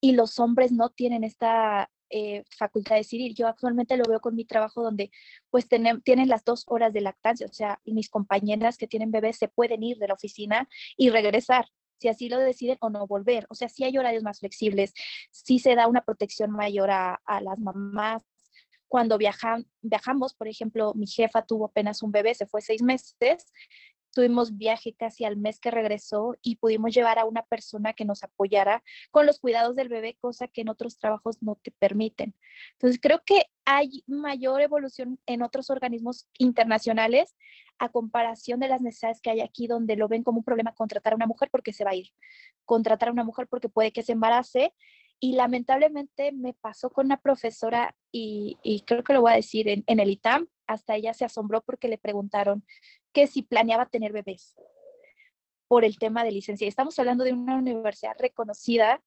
y 0.00 0.12
los 0.12 0.38
hombres 0.38 0.72
no 0.72 0.90
tienen 0.90 1.24
esta 1.24 1.90
eh, 2.08 2.42
facultad 2.58 2.96
de 2.96 3.02
decidir. 3.02 3.34
Yo 3.34 3.46
actualmente 3.46 3.96
lo 3.96 4.04
veo 4.04 4.20
con 4.20 4.34
mi 4.34 4.44
trabajo 4.44 4.82
donde 4.82 5.10
pues 5.50 5.68
tienen, 5.68 6.02
tienen 6.02 6.28
las 6.28 6.44
dos 6.44 6.64
horas 6.66 6.92
de 6.92 7.02
lactancia, 7.02 7.46
o 7.46 7.52
sea, 7.52 7.80
mis 7.84 8.08
compañeras 8.08 8.78
que 8.78 8.88
tienen 8.88 9.10
bebés 9.12 9.36
se 9.36 9.48
pueden 9.48 9.82
ir 9.82 9.98
de 9.98 10.08
la 10.08 10.14
oficina 10.14 10.68
y 10.96 11.10
regresar 11.10 11.66
si 12.00 12.08
así 12.08 12.28
lo 12.28 12.38
deciden 12.38 12.78
o 12.80 12.90
no 12.90 13.06
volver. 13.06 13.46
O 13.50 13.54
sea, 13.54 13.68
sí 13.68 13.84
hay 13.84 13.96
horarios 13.98 14.24
más 14.24 14.40
flexibles, 14.40 14.92
sí 15.30 15.58
se 15.58 15.74
da 15.74 15.86
una 15.86 16.02
protección 16.02 16.50
mayor 16.50 16.90
a, 16.90 17.20
a 17.26 17.40
las 17.40 17.58
mamás. 17.58 18.24
Cuando 18.88 19.18
viajan, 19.18 19.66
viajamos, 19.82 20.34
por 20.34 20.48
ejemplo, 20.48 20.94
mi 20.94 21.06
jefa 21.06 21.42
tuvo 21.42 21.66
apenas 21.66 22.02
un 22.02 22.10
bebé, 22.10 22.34
se 22.34 22.46
fue 22.46 22.60
seis 22.60 22.82
meses, 22.82 23.52
Tuvimos 24.12 24.56
viaje 24.56 24.94
casi 24.94 25.24
al 25.24 25.36
mes 25.36 25.60
que 25.60 25.70
regresó 25.70 26.36
y 26.42 26.56
pudimos 26.56 26.92
llevar 26.92 27.18
a 27.18 27.24
una 27.24 27.42
persona 27.42 27.92
que 27.92 28.04
nos 28.04 28.24
apoyara 28.24 28.82
con 29.10 29.26
los 29.26 29.38
cuidados 29.38 29.76
del 29.76 29.88
bebé, 29.88 30.16
cosa 30.20 30.48
que 30.48 30.62
en 30.62 30.68
otros 30.68 30.98
trabajos 30.98 31.42
no 31.42 31.56
te 31.62 31.70
permiten. 31.70 32.34
Entonces, 32.72 32.98
creo 33.00 33.22
que 33.24 33.44
hay 33.64 34.02
mayor 34.06 34.60
evolución 34.62 35.20
en 35.26 35.42
otros 35.42 35.70
organismos 35.70 36.28
internacionales 36.38 37.36
a 37.78 37.88
comparación 37.88 38.60
de 38.60 38.68
las 38.68 38.80
necesidades 38.80 39.20
que 39.20 39.30
hay 39.30 39.40
aquí, 39.40 39.66
donde 39.66 39.96
lo 39.96 40.08
ven 40.08 40.22
como 40.22 40.38
un 40.38 40.44
problema 40.44 40.74
contratar 40.74 41.12
a 41.12 41.16
una 41.16 41.26
mujer 41.26 41.48
porque 41.50 41.72
se 41.72 41.84
va 41.84 41.90
a 41.90 41.94
ir, 41.94 42.08
contratar 42.64 43.10
a 43.10 43.12
una 43.12 43.24
mujer 43.24 43.46
porque 43.48 43.68
puede 43.68 43.92
que 43.92 44.02
se 44.02 44.12
embarace. 44.12 44.74
Y 45.22 45.34
lamentablemente 45.34 46.32
me 46.32 46.54
pasó 46.54 46.90
con 46.90 47.06
una 47.06 47.18
profesora, 47.18 47.94
y, 48.10 48.82
creo 48.86 49.04
que 49.04 49.12
lo 49.12 49.20
voy 49.20 49.32
a 49.32 49.36
decir 49.36 49.68
en, 49.68 49.84
en 49.86 50.00
el 50.00 50.10
ITAM, 50.10 50.48
hasta 50.72 50.94
ella 50.94 51.14
se 51.14 51.24
asombró 51.24 51.62
porque 51.62 51.88
le 51.88 51.98
preguntaron 51.98 52.64
que 53.12 53.26
si 53.26 53.42
planeaba 53.42 53.86
tener 53.86 54.12
bebés 54.12 54.54
por 55.66 55.84
el 55.84 55.98
tema 55.98 56.24
de 56.24 56.32
licencia. 56.32 56.66
Estamos 56.66 56.98
hablando 56.98 57.24
de 57.24 57.32
una 57.32 57.56
universidad 57.56 58.14
reconocida 58.18 59.02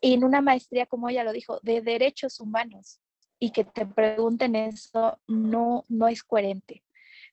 en 0.00 0.24
una 0.24 0.40
maestría, 0.40 0.86
como 0.86 1.08
ella 1.08 1.24
lo 1.24 1.32
dijo, 1.32 1.60
de 1.62 1.80
derechos 1.80 2.40
humanos 2.40 3.00
y 3.38 3.50
que 3.50 3.64
te 3.64 3.86
pregunten 3.86 4.54
eso 4.54 5.18
no, 5.26 5.84
no 5.88 6.08
es 6.08 6.22
coherente. 6.22 6.84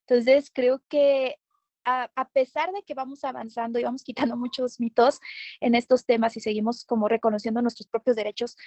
Entonces, 0.01 0.51
creo 0.53 0.81
que 0.87 1.37
a, 1.85 2.29
pesar 2.33 2.71
de 2.71 2.83
que 2.83 2.93
vamos 2.93 3.23
avanzando 3.23 3.79
y 3.79 3.83
vamos 3.83 4.03
quitando 4.03 4.35
muchos 4.37 4.79
mitos 4.79 5.19
en 5.61 5.75
estos 5.75 6.05
temas 6.05 6.35
y 6.37 6.39
seguimos 6.39 6.85
como 6.85 7.07
reconociendo 7.07 7.61
nuestros 7.61 7.87
propios 7.87 8.15
derechos, 8.15 8.57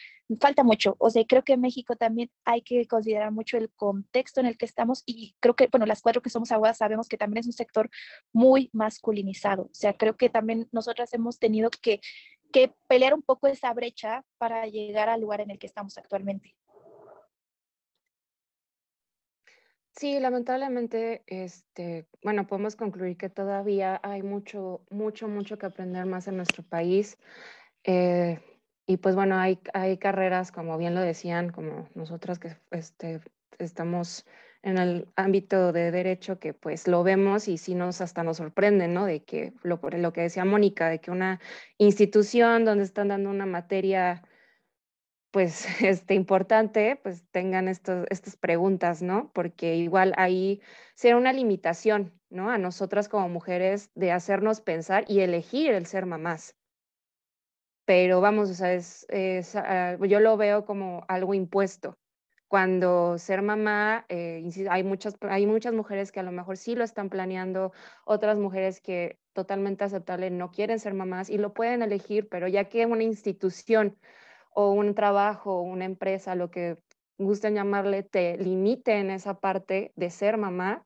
falta 0.41 0.63
mucho. 0.63 0.97
O 0.99 1.11
sea, 1.11 1.25
creo 1.27 1.43
que 1.43 1.55
en 1.55 1.61
México 1.61 1.97
también 1.97 2.31
hay 2.45 2.63
que 2.63 2.87
considerar 2.87 3.33
mucho 3.33 3.57
el 3.59 3.71
contexto 3.71 4.41
en 4.41 4.47
el 4.47 4.57
que 4.57 4.65
estamos 4.65 5.03
y 5.07 5.35
creo 5.41 5.55
que, 5.55 5.69
bueno, 5.71 5.87
las 5.87 6.03
cuatro 6.03 6.23
que 6.23 6.31
somos 6.31 6.53
abogadas 6.53 6.79
sabemos 6.79 7.09
que 7.09 7.19
también 7.19 7.41
es 7.41 7.47
un 7.47 7.53
sector 7.53 7.91
muy 8.33 8.71
masculinizado. 8.73 9.65
O 9.65 9.75
sea, 9.75 9.95
creo 9.95 10.17
que 10.17 10.31
también 10.31 10.69
nosotras 10.73 11.13
hemos 11.13 11.39
tenido 11.39 11.71
que, 11.71 12.01
que 12.53 12.73
pelear 12.87 13.15
un 13.15 13.23
poco 13.23 13.49
esa 13.49 13.73
brecha 13.75 14.25
para 14.39 14.67
llegar 14.67 15.09
al 15.09 15.21
lugar 15.21 15.41
en 15.41 15.51
el 15.51 15.59
que 15.59 15.67
estamos 15.67 15.99
actualmente. 15.99 16.55
Sí, 19.99 20.21
lamentablemente, 20.21 21.25
este, 21.27 22.07
bueno, 22.23 22.47
podemos 22.47 22.77
concluir 22.77 23.17
que 23.17 23.29
todavía 23.31 24.01
hay 24.05 24.23
mucho, 24.23 24.87
mucho, 24.91 25.27
mucho 25.27 25.59
que 25.59 25.67
aprender 25.67 26.07
más 26.07 26.29
en 26.29 26.37
nuestro 26.37 26.63
país. 26.63 27.19
Eh, 27.83 28.41
y 28.87 28.99
pues 28.99 29.17
bueno, 29.17 29.39
hay, 29.39 29.59
hay 29.75 29.99
carreras, 29.99 30.53
como 30.53 30.79
bien 30.79 30.95
lo 30.95 31.01
decían, 31.01 31.51
como 31.51 31.89
nosotras 31.97 32.39
que 32.39 32.57
este, 32.71 33.21
estamos 33.59 34.25
en 34.63 34.79
el 34.79 35.09
ámbito 35.17 35.73
de 35.73 35.91
derecho, 35.91 36.39
que 36.39 36.55
pues 36.55 36.87
lo 36.87 37.03
vemos 37.03 37.49
y 37.49 37.59
sí 37.59 37.75
nos 37.75 38.01
hasta 38.01 38.23
nos 38.23 38.37
sorprende, 38.37 38.87
¿no? 38.87 39.05
De 39.05 39.25
que 39.25 39.53
lo, 39.65 39.81
lo 39.83 40.13
que 40.13 40.21
decía 40.21 40.45
Mónica, 40.45 40.89
de 40.91 41.01
que 41.01 41.11
una 41.11 41.41
institución 41.77 42.65
donde 42.65 42.85
están 42.85 43.09
dando 43.09 43.31
una 43.31 43.47
materia 43.47 44.23
pues, 45.31 45.67
este, 45.83 46.15
importante, 46.15 46.97
pues 47.03 47.25
tengan 47.31 47.69
estos, 47.69 48.07
estas 48.11 48.37
preguntas, 48.37 49.03
¿no? 49.03 49.31
Porque 49.33 49.77
igual 49.77 50.15
ahí 50.17 50.61
será 50.95 51.17
una 51.17 51.33
limitación, 51.33 52.13
¿no? 52.31 52.51
A 52.51 52.59
nosotras 52.59 53.09
como 53.09 53.29
mujeres 53.29 53.91
de 53.95 54.13
hacernos 54.13 54.61
pensar 54.61 55.05
y 55.09 55.21
elegir 55.21 55.73
el 55.73 55.87
ser 55.87 56.07
mamás. 56.07 56.57
Pero 57.85 58.21
vamos, 58.21 58.51
o 58.51 58.55
sea, 58.55 58.75
es, 58.75 59.07
ah, 59.57 59.97
yo 60.07 60.21
lo 60.21 60.37
veo 60.37 60.67
como 60.67 61.05
algo 61.09 61.33
impuesto. 61.33 61.99
Cuando 62.47 63.19
ser 63.19 63.43
mamá, 63.43 64.07
eh, 64.09 64.43
hay, 64.71 64.83
muchas, 64.83 65.17
hay 65.23 65.47
muchas 65.47 65.75
mujeres 65.75 66.13
que 66.13 66.21
a 66.21 66.23
lo 66.23 66.33
mejor 66.33 66.57
sí 66.57 66.75
lo 66.75 66.85
están 66.85 67.11
planeando, 67.11 67.73
otras 68.05 68.39
mujeres 68.39 68.81
que 68.81 69.19
totalmente 69.35 69.85
aceptable 69.85 70.31
no 70.31 70.51
quieren 70.51 70.79
ser 70.79 70.95
mamás 70.95 71.31
y 71.31 71.39
lo 71.39 71.55
pueden 71.55 71.83
elegir, 71.83 72.29
pero 72.29 72.49
ya 72.49 72.65
que 72.65 72.87
una 72.87 73.05
institución 73.05 73.97
o 74.61 74.73
un 74.73 74.93
trabajo, 74.97 75.63
una 75.63 75.85
empresa, 75.85 76.35
lo 76.35 76.51
que 76.51 76.79
gusten 77.17 77.55
llamarle, 77.55 78.03
te 78.03 78.37
limite 78.39 78.99
en 78.99 79.09
esa 79.13 79.35
parte 79.35 79.93
de 79.95 80.11
ser 80.11 80.37
mamá, 80.37 80.85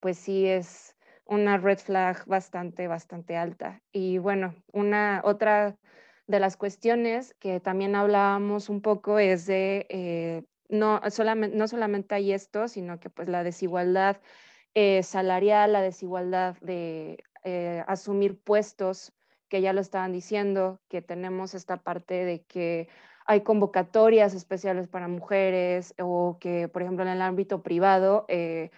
pues 0.00 0.18
sí 0.18 0.48
es 0.48 0.96
una 1.24 1.56
red 1.56 1.78
flag 1.78 2.26
bastante, 2.26 2.88
bastante 2.88 3.36
alta. 3.36 3.80
Y 3.92 4.18
bueno, 4.18 4.56
una 4.72 5.20
otra 5.22 5.76
de 6.26 6.40
las 6.40 6.56
cuestiones 6.56 7.36
que 7.38 7.60
también 7.60 7.94
hablábamos 7.94 8.68
un 8.68 8.82
poco 8.82 9.20
es 9.20 9.46
de, 9.46 9.86
eh, 9.88 10.42
no, 10.68 11.00
solamente, 11.08 11.56
no 11.56 11.68
solamente 11.68 12.16
hay 12.16 12.32
esto, 12.32 12.66
sino 12.66 12.98
que 12.98 13.08
pues 13.08 13.28
la 13.28 13.44
desigualdad 13.44 14.20
eh, 14.74 15.04
salarial, 15.04 15.74
la 15.74 15.82
desigualdad 15.82 16.56
de 16.60 17.22
eh, 17.44 17.84
asumir 17.86 18.36
puestos, 18.42 19.12
que 19.48 19.60
ya 19.60 19.74
lo 19.74 19.80
estaban 19.80 20.12
diciendo, 20.12 20.80
que 20.88 21.02
tenemos 21.02 21.54
esta 21.54 21.76
parte 21.76 22.24
de 22.24 22.42
que 22.42 22.88
hay 23.26 23.42
convocatorias 23.42 24.34
especiales 24.34 24.88
para 24.88 25.08
mujeres 25.08 25.94
o 26.00 26.38
que, 26.40 26.68
por 26.68 26.82
ejemplo, 26.82 27.04
en 27.04 27.10
el 27.10 27.22
ámbito 27.22 27.62
privado, 27.62 28.24
eh, 28.28 28.70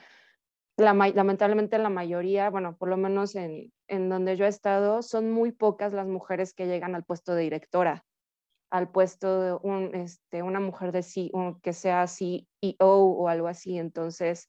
lamentablemente 0.76 1.78
la 1.78 1.90
mayoría, 1.90 2.50
bueno, 2.50 2.76
por 2.76 2.88
lo 2.88 2.96
menos 2.96 3.34
en, 3.36 3.72
en, 3.88 4.08
donde 4.08 4.36
yo 4.36 4.44
he 4.44 4.48
estado, 4.48 5.02
son 5.02 5.30
muy 5.30 5.52
pocas 5.52 5.92
las 5.92 6.06
mujeres 6.06 6.52
que 6.52 6.66
llegan 6.66 6.94
al 6.94 7.04
puesto 7.04 7.34
de 7.34 7.42
directora, 7.42 8.04
al 8.70 8.90
puesto 8.90 9.40
de 9.40 9.52
un, 9.62 9.94
este, 9.94 10.42
una 10.42 10.60
mujer 10.60 10.92
de 10.92 11.04
que 11.62 11.72
sea 11.72 12.06
CEO 12.06 12.76
o 12.78 13.28
algo 13.28 13.46
así. 13.46 13.78
Entonces, 13.78 14.48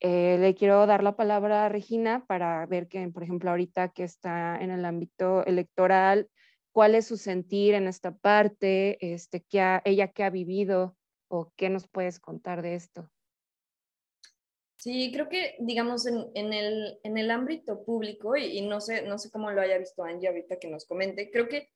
eh, 0.00 0.38
le 0.38 0.54
quiero 0.54 0.86
dar 0.86 1.02
la 1.02 1.16
palabra 1.16 1.66
a 1.66 1.68
Regina 1.68 2.24
para 2.26 2.64
ver 2.66 2.88
que, 2.88 3.06
por 3.08 3.22
ejemplo, 3.22 3.50
ahorita 3.50 3.88
que 3.88 4.04
está 4.04 4.56
en 4.56 4.70
el 4.70 4.84
ámbito 4.84 5.44
electoral, 5.44 6.28
cuál 6.78 6.94
es 6.94 7.08
su 7.08 7.16
sentir 7.16 7.74
en 7.74 7.88
esta 7.88 8.16
parte, 8.16 8.98
este, 9.00 9.42
qué 9.42 9.80
ella 9.84 10.12
qué 10.12 10.22
ha 10.22 10.30
vivido 10.30 10.96
o 11.26 11.52
qué 11.56 11.70
nos 11.70 11.88
puedes 11.88 12.20
contar 12.20 12.62
de 12.62 12.76
esto. 12.76 13.10
Sí, 14.76 15.10
creo 15.12 15.28
que, 15.28 15.56
digamos, 15.58 16.06
en, 16.06 16.52
el, 16.52 17.00
en 17.02 17.18
el 17.18 17.32
ámbito 17.32 17.82
público, 17.82 18.36
y, 18.36 18.60
no, 18.60 18.80
sé, 18.80 19.02
no 19.02 19.18
sé 19.18 19.28
cómo 19.28 19.50
lo 19.50 19.60
haya 19.60 19.76
visto 19.76 20.04
Angie 20.04 20.28
ahorita 20.28 20.60
que 20.60 20.68
nos 20.68 20.84
comente, 20.84 21.32
creo 21.32 21.48
que 21.48 21.68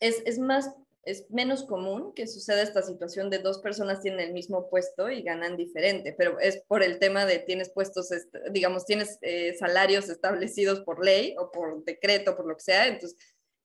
es, 0.00 0.22
es, 0.24 0.38
más, 0.38 0.74
es 1.02 1.30
menos 1.30 1.64
común 1.64 2.14
que 2.14 2.26
suceda 2.26 2.62
esta 2.62 2.80
situación 2.80 3.28
de 3.28 3.40
dos 3.40 3.58
personas 3.58 4.00
tienen 4.00 4.20
el 4.20 4.32
mismo 4.32 4.70
puesto 4.70 5.10
y 5.10 5.20
ganan 5.20 5.58
diferente, 5.58 6.14
pero 6.16 6.40
es 6.40 6.62
por 6.66 6.82
el 6.82 6.98
tema 6.98 7.26
de 7.26 7.40
tienes 7.40 7.68
puestos, 7.68 8.08
digamos, 8.50 8.86
tienes 8.86 9.18
eh, 9.20 9.54
salarios 9.58 10.08
establecidos 10.08 10.80
por 10.80 11.04
ley 11.04 11.34
o 11.38 11.52
por 11.52 11.84
decreto, 11.84 12.38
por 12.38 12.46
lo 12.46 12.56
que 12.56 12.62
sea, 12.62 12.86
entonces 12.86 13.18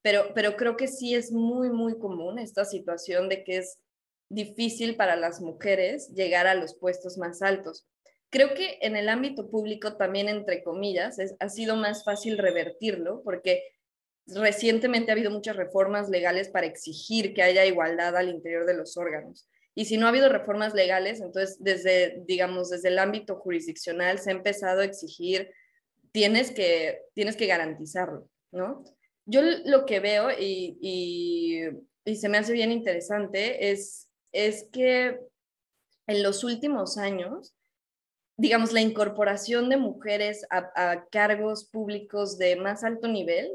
pero, 0.06 0.56
creo 0.56 0.78
que 0.78 0.88
sí 0.88 1.16
es 1.16 1.32
muy, 1.32 1.72
muy 1.72 1.98
común 1.98 2.38
esta 2.38 2.64
situación 2.64 3.28
de 3.28 3.44
que 3.44 3.58
es 3.58 3.80
difícil 4.30 4.96
para 4.98 5.16
las 5.16 5.42
mujeres 5.42 6.14
llegar 6.14 6.46
a 6.46 6.54
los 6.54 6.76
puestos 6.76 7.18
más 7.18 7.42
altos. 7.42 7.88
Creo 8.30 8.54
que 8.54 8.78
en 8.82 8.96
el 8.98 9.10
ámbito 9.10 9.50
público 9.50 9.98
también, 9.98 10.30
entre 10.30 10.62
comillas, 10.62 11.18
ha 11.40 11.50
sido 11.50 11.76
más 11.76 12.04
fácil 12.04 12.38
revertirlo 12.38 13.24
porque 13.24 13.64
recientemente 14.28 15.10
ha 15.10 15.14
habido 15.14 15.32
muchas 15.32 15.56
reformas 15.56 16.08
legales 16.08 16.50
para 16.50 16.68
exigir 16.68 17.34
que 17.34 17.42
haya 17.42 17.66
igualdad 17.66 18.16
al 18.16 18.30
interior 18.30 18.68
de 18.68 18.76
los 18.76 18.98
órganos. 18.98 19.50
Y 19.74 19.86
si 19.86 19.98
no 19.98 20.06
ha 20.06 20.10
habido 20.10 20.30
reformas 20.30 20.76
legales, 20.76 21.20
entonces 21.20 21.58
desde, 21.60 22.22
digamos, 22.28 22.70
desde 22.70 22.90
el 22.90 23.00
ámbito 23.00 23.38
jurisdiccional 23.38 24.20
se 24.20 24.30
ha 24.30 24.34
empezado 24.34 24.82
a 24.82 24.86
exigir, 24.86 25.50
tienes 26.12 26.52
que, 26.52 27.02
tienes 27.16 27.36
que 27.36 27.48
garantizarlo, 27.48 28.30
¿no? 28.52 28.84
Yo 29.26 29.42
lo 29.42 29.86
que 29.86 30.00
veo 30.00 30.30
y, 30.32 31.62
se 32.06 32.30
me 32.30 32.38
hace 32.38 32.54
bien 32.54 32.72
interesante 32.72 33.72
es, 33.72 34.10
es 34.32 34.68
que 34.72 35.20
en 36.08 36.24
los 36.24 36.44
últimos 36.44 37.00
años, 37.00 37.56
digamos, 38.38 38.72
la 38.74 38.82
incorporación 38.82 39.70
de 39.70 39.78
mujeres 39.78 40.46
a, 40.52 41.06
cargos 41.10 41.66
públicos 41.66 42.38
de 42.38 42.56
más 42.58 42.84
alto 42.84 43.08
nivel 43.08 43.52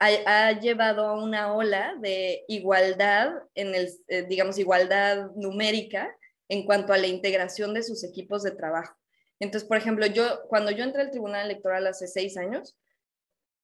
ha, 0.00 0.52
llevado 0.58 1.06
a 1.06 1.22
una 1.22 1.54
ola 1.54 1.94
de 2.00 2.44
igualdad, 2.48 3.30
en 3.54 3.74
el, 3.74 3.88
eh, 4.08 4.26
digamos, 4.28 4.58
igualdad 4.58 5.30
numérica 5.36 6.14
en 6.48 6.66
cuanto 6.66 6.92
a 6.92 6.98
la 6.98 7.06
integración 7.06 7.72
de 7.72 7.82
sus 7.82 8.02
equipos 8.04 8.42
de 8.42 8.50
trabajo. 8.50 8.96
Entonces, 9.38 9.68
por 9.68 9.76
ejemplo, 9.76 10.06
yo 10.06 10.42
cuando 10.48 10.70
yo 10.70 10.82
entré 10.82 11.02
al 11.02 11.10
Tribunal 11.10 11.44
Electoral 11.44 11.86
hace 11.86 12.08
seis 12.08 12.36
años, 12.36 12.76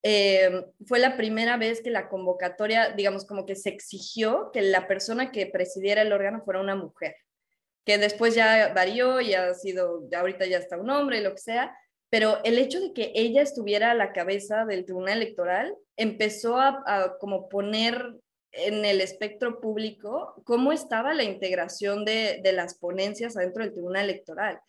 eh, 0.02 0.66
fue 0.86 0.98
la 0.98 1.16
primera 1.16 1.56
vez 1.56 1.80
que 1.80 1.90
la 1.90 2.08
convocatoria, 2.08 2.90
digamos, 2.90 3.24
como 3.24 3.46
que 3.46 3.54
se 3.54 3.68
exigió 3.68 4.50
que 4.52 4.60
la 4.62 4.88
persona 4.88 5.30
que 5.30 5.46
presidiera 5.46 6.02
el 6.02 6.12
órgano 6.12 6.42
fuera 6.44 6.60
una 6.60 6.74
mujer, 6.74 7.16
que 7.84 7.98
después 7.98 8.34
ya 8.34 8.72
varió 8.74 9.20
y 9.20 9.34
ha 9.34 9.54
sido, 9.54 10.08
ahorita 10.16 10.46
ya 10.46 10.58
está 10.58 10.76
un 10.76 10.90
hombre, 10.90 11.20
lo 11.20 11.32
que 11.32 11.38
sea, 11.38 11.76
pero 12.10 12.40
el 12.44 12.58
hecho 12.58 12.80
de 12.80 12.92
que 12.92 13.12
ella 13.14 13.42
estuviera 13.42 13.92
a 13.92 13.94
la 13.94 14.12
cabeza 14.12 14.64
del 14.66 14.84
Tribunal 14.84 15.22
Electoral 15.22 15.74
empezó 15.96 16.58
a, 16.58 17.16
como 17.18 17.48
poner 17.48 18.16
en 18.50 18.84
el 18.84 19.00
espectro 19.00 19.60
público 19.60 20.34
cómo 20.44 20.72
estaba 20.72 21.14
la 21.14 21.22
integración 21.22 22.04
de, 22.04 22.42
las 22.52 22.74
ponencias 22.74 23.36
adentro 23.36 23.62
del 23.64 23.72
Tribunal 23.72 24.04
Electoral. 24.10 24.60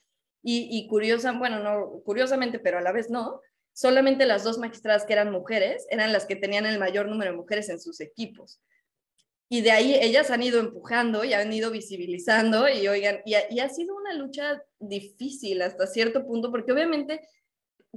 Y, 0.41 0.69
y 0.72 0.88
bueno, 1.38 1.60
no, 1.60 2.02
curiosamente, 2.06 2.60
pero 2.60 2.78
a 2.78 2.82
la 2.82 2.93
vez 2.93 3.10
no, 3.10 3.41
solamente 3.73 4.25
las 4.25 4.43
dos 4.43 4.57
magistradas 4.57 5.05
que 5.05 5.13
eran 5.13 5.31
mujeres 5.31 5.86
eran 5.89 6.13
las 6.13 6.25
que 6.25 6.36
tenían 6.36 6.65
el 6.65 6.79
mayor 6.79 7.07
número 7.07 7.31
de 7.31 7.38
mujeres 7.38 7.69
en 7.69 7.79
sus 7.79 7.99
equipos. 7.99 8.62
Y 9.49 9.62
de 9.62 9.71
ahí 9.71 9.95
ellas 10.01 10.31
han 10.31 10.41
ido 10.41 10.59
empujando 10.59 11.23
y 11.23 11.33
han 11.33 11.51
ido 11.51 11.69
visibilizando 11.69 12.67
y 12.69 12.88
oigan, 12.88 13.19
y 13.25 13.36
ha, 13.36 13.69
sido 13.69 13.95
una 13.95 14.13
lucha 14.13 14.63
difícil 14.79 15.62
hasta 15.62 15.86
cierto 15.86 16.25
punto, 16.25 16.49
porque 16.49 16.71
obviamente 16.71 17.21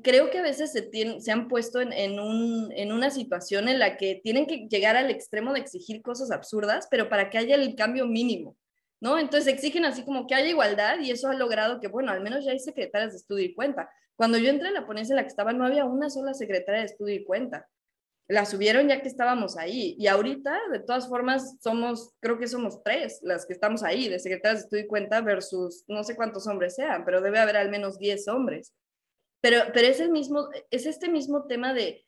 creo 0.03 0.31
que 0.31 0.39
a 0.39 0.43
veces 0.43 0.73
se, 0.73 1.33
han 1.33 1.49
puesto 1.49 1.81
en, 1.81 2.21
una 2.21 3.11
situación 3.11 3.69
en 3.69 3.79
la 3.79 3.97
que 3.97 4.21
tienen 4.23 4.47
que 4.47 4.67
llegar 4.69 4.97
al 4.97 5.11
extremo 5.11 5.55
de 5.55 5.61
exigir 5.61 6.03
cosas 6.03 6.31
absurdas, 6.31 6.89
pero 6.91 7.09
para 7.09 7.31
que 7.31 7.39
haya 7.39 7.55
el 7.55 7.75
cambio 7.75 8.07
mínimo, 8.07 8.57
¿no? 9.01 9.19
Entonces 9.19 9.51
exigen 9.53 9.87
así 9.87 10.05
como 10.05 10.27
que 10.27 10.35
haya 10.35 10.51
igualdad 10.51 11.01
y 11.01 11.11
eso 11.11 11.29
ha 11.29 11.35
logrado 11.35 11.81
que, 11.81 11.89
bueno, 11.89 12.13
al 12.13 12.21
menos 12.21 12.45
ya 12.45 12.53
hay 12.53 12.59
secretarias 12.59 13.13
de 13.13 13.19
estudio 13.19 13.47
y 13.47 13.55
cuenta, 13.55 13.89
cuando 14.17 14.39
yo 14.39 14.49
entré 14.49 14.69
en 14.69 14.75
la 14.75 14.87
ponencia 14.87 15.13
en 15.13 15.17
la 15.17 15.23
que 15.23 15.29
estaba, 15.29 15.53
no 15.53 15.65
había 15.65 15.85
una 15.85 16.11
sola 16.11 16.35
secretaria 16.35 16.81
de 16.81 16.87
estudio 16.87 17.15
y 17.15 17.25
cuenta. 17.25 17.69
la 18.29 18.45
subieron 18.45 18.89
ya 18.89 19.03
que 19.03 19.09
estábamos 19.09 19.57
ahí. 19.57 19.95
Y 19.99 20.09
ahorita, 20.09 20.59
de 20.73 20.81
todas 20.81 21.09
formas, 21.09 21.57
somos, 21.61 22.15
creo 22.21 22.39
que 22.39 22.49
somos 22.49 22.83
tres 22.83 23.21
las 23.23 23.47
que 23.47 23.53
estamos 23.53 23.85
ahí, 23.85 24.09
de 24.09 24.19
secretarias 24.19 24.63
de 24.63 24.65
estudio 24.65 24.85
y 24.85 24.89
cuenta 24.89 25.21
versus 25.21 25.85
no 25.87 26.03
sé 26.03 26.17
cuántos 26.17 26.47
hombres 26.49 26.75
sean, 26.75 27.05
pero 27.05 27.21
debe 27.21 27.39
haber 27.39 27.57
al 27.57 27.71
menos 27.71 27.99
10 27.99 28.27
hombres. 28.29 28.75
Pero, 29.41 29.61
pero 29.73 29.87
es, 29.87 30.01
el 30.01 30.11
mismo, 30.11 30.49
es 30.71 30.87
este 30.87 31.09
mismo 31.09 31.47
tema 31.47 31.73
de, 31.73 32.05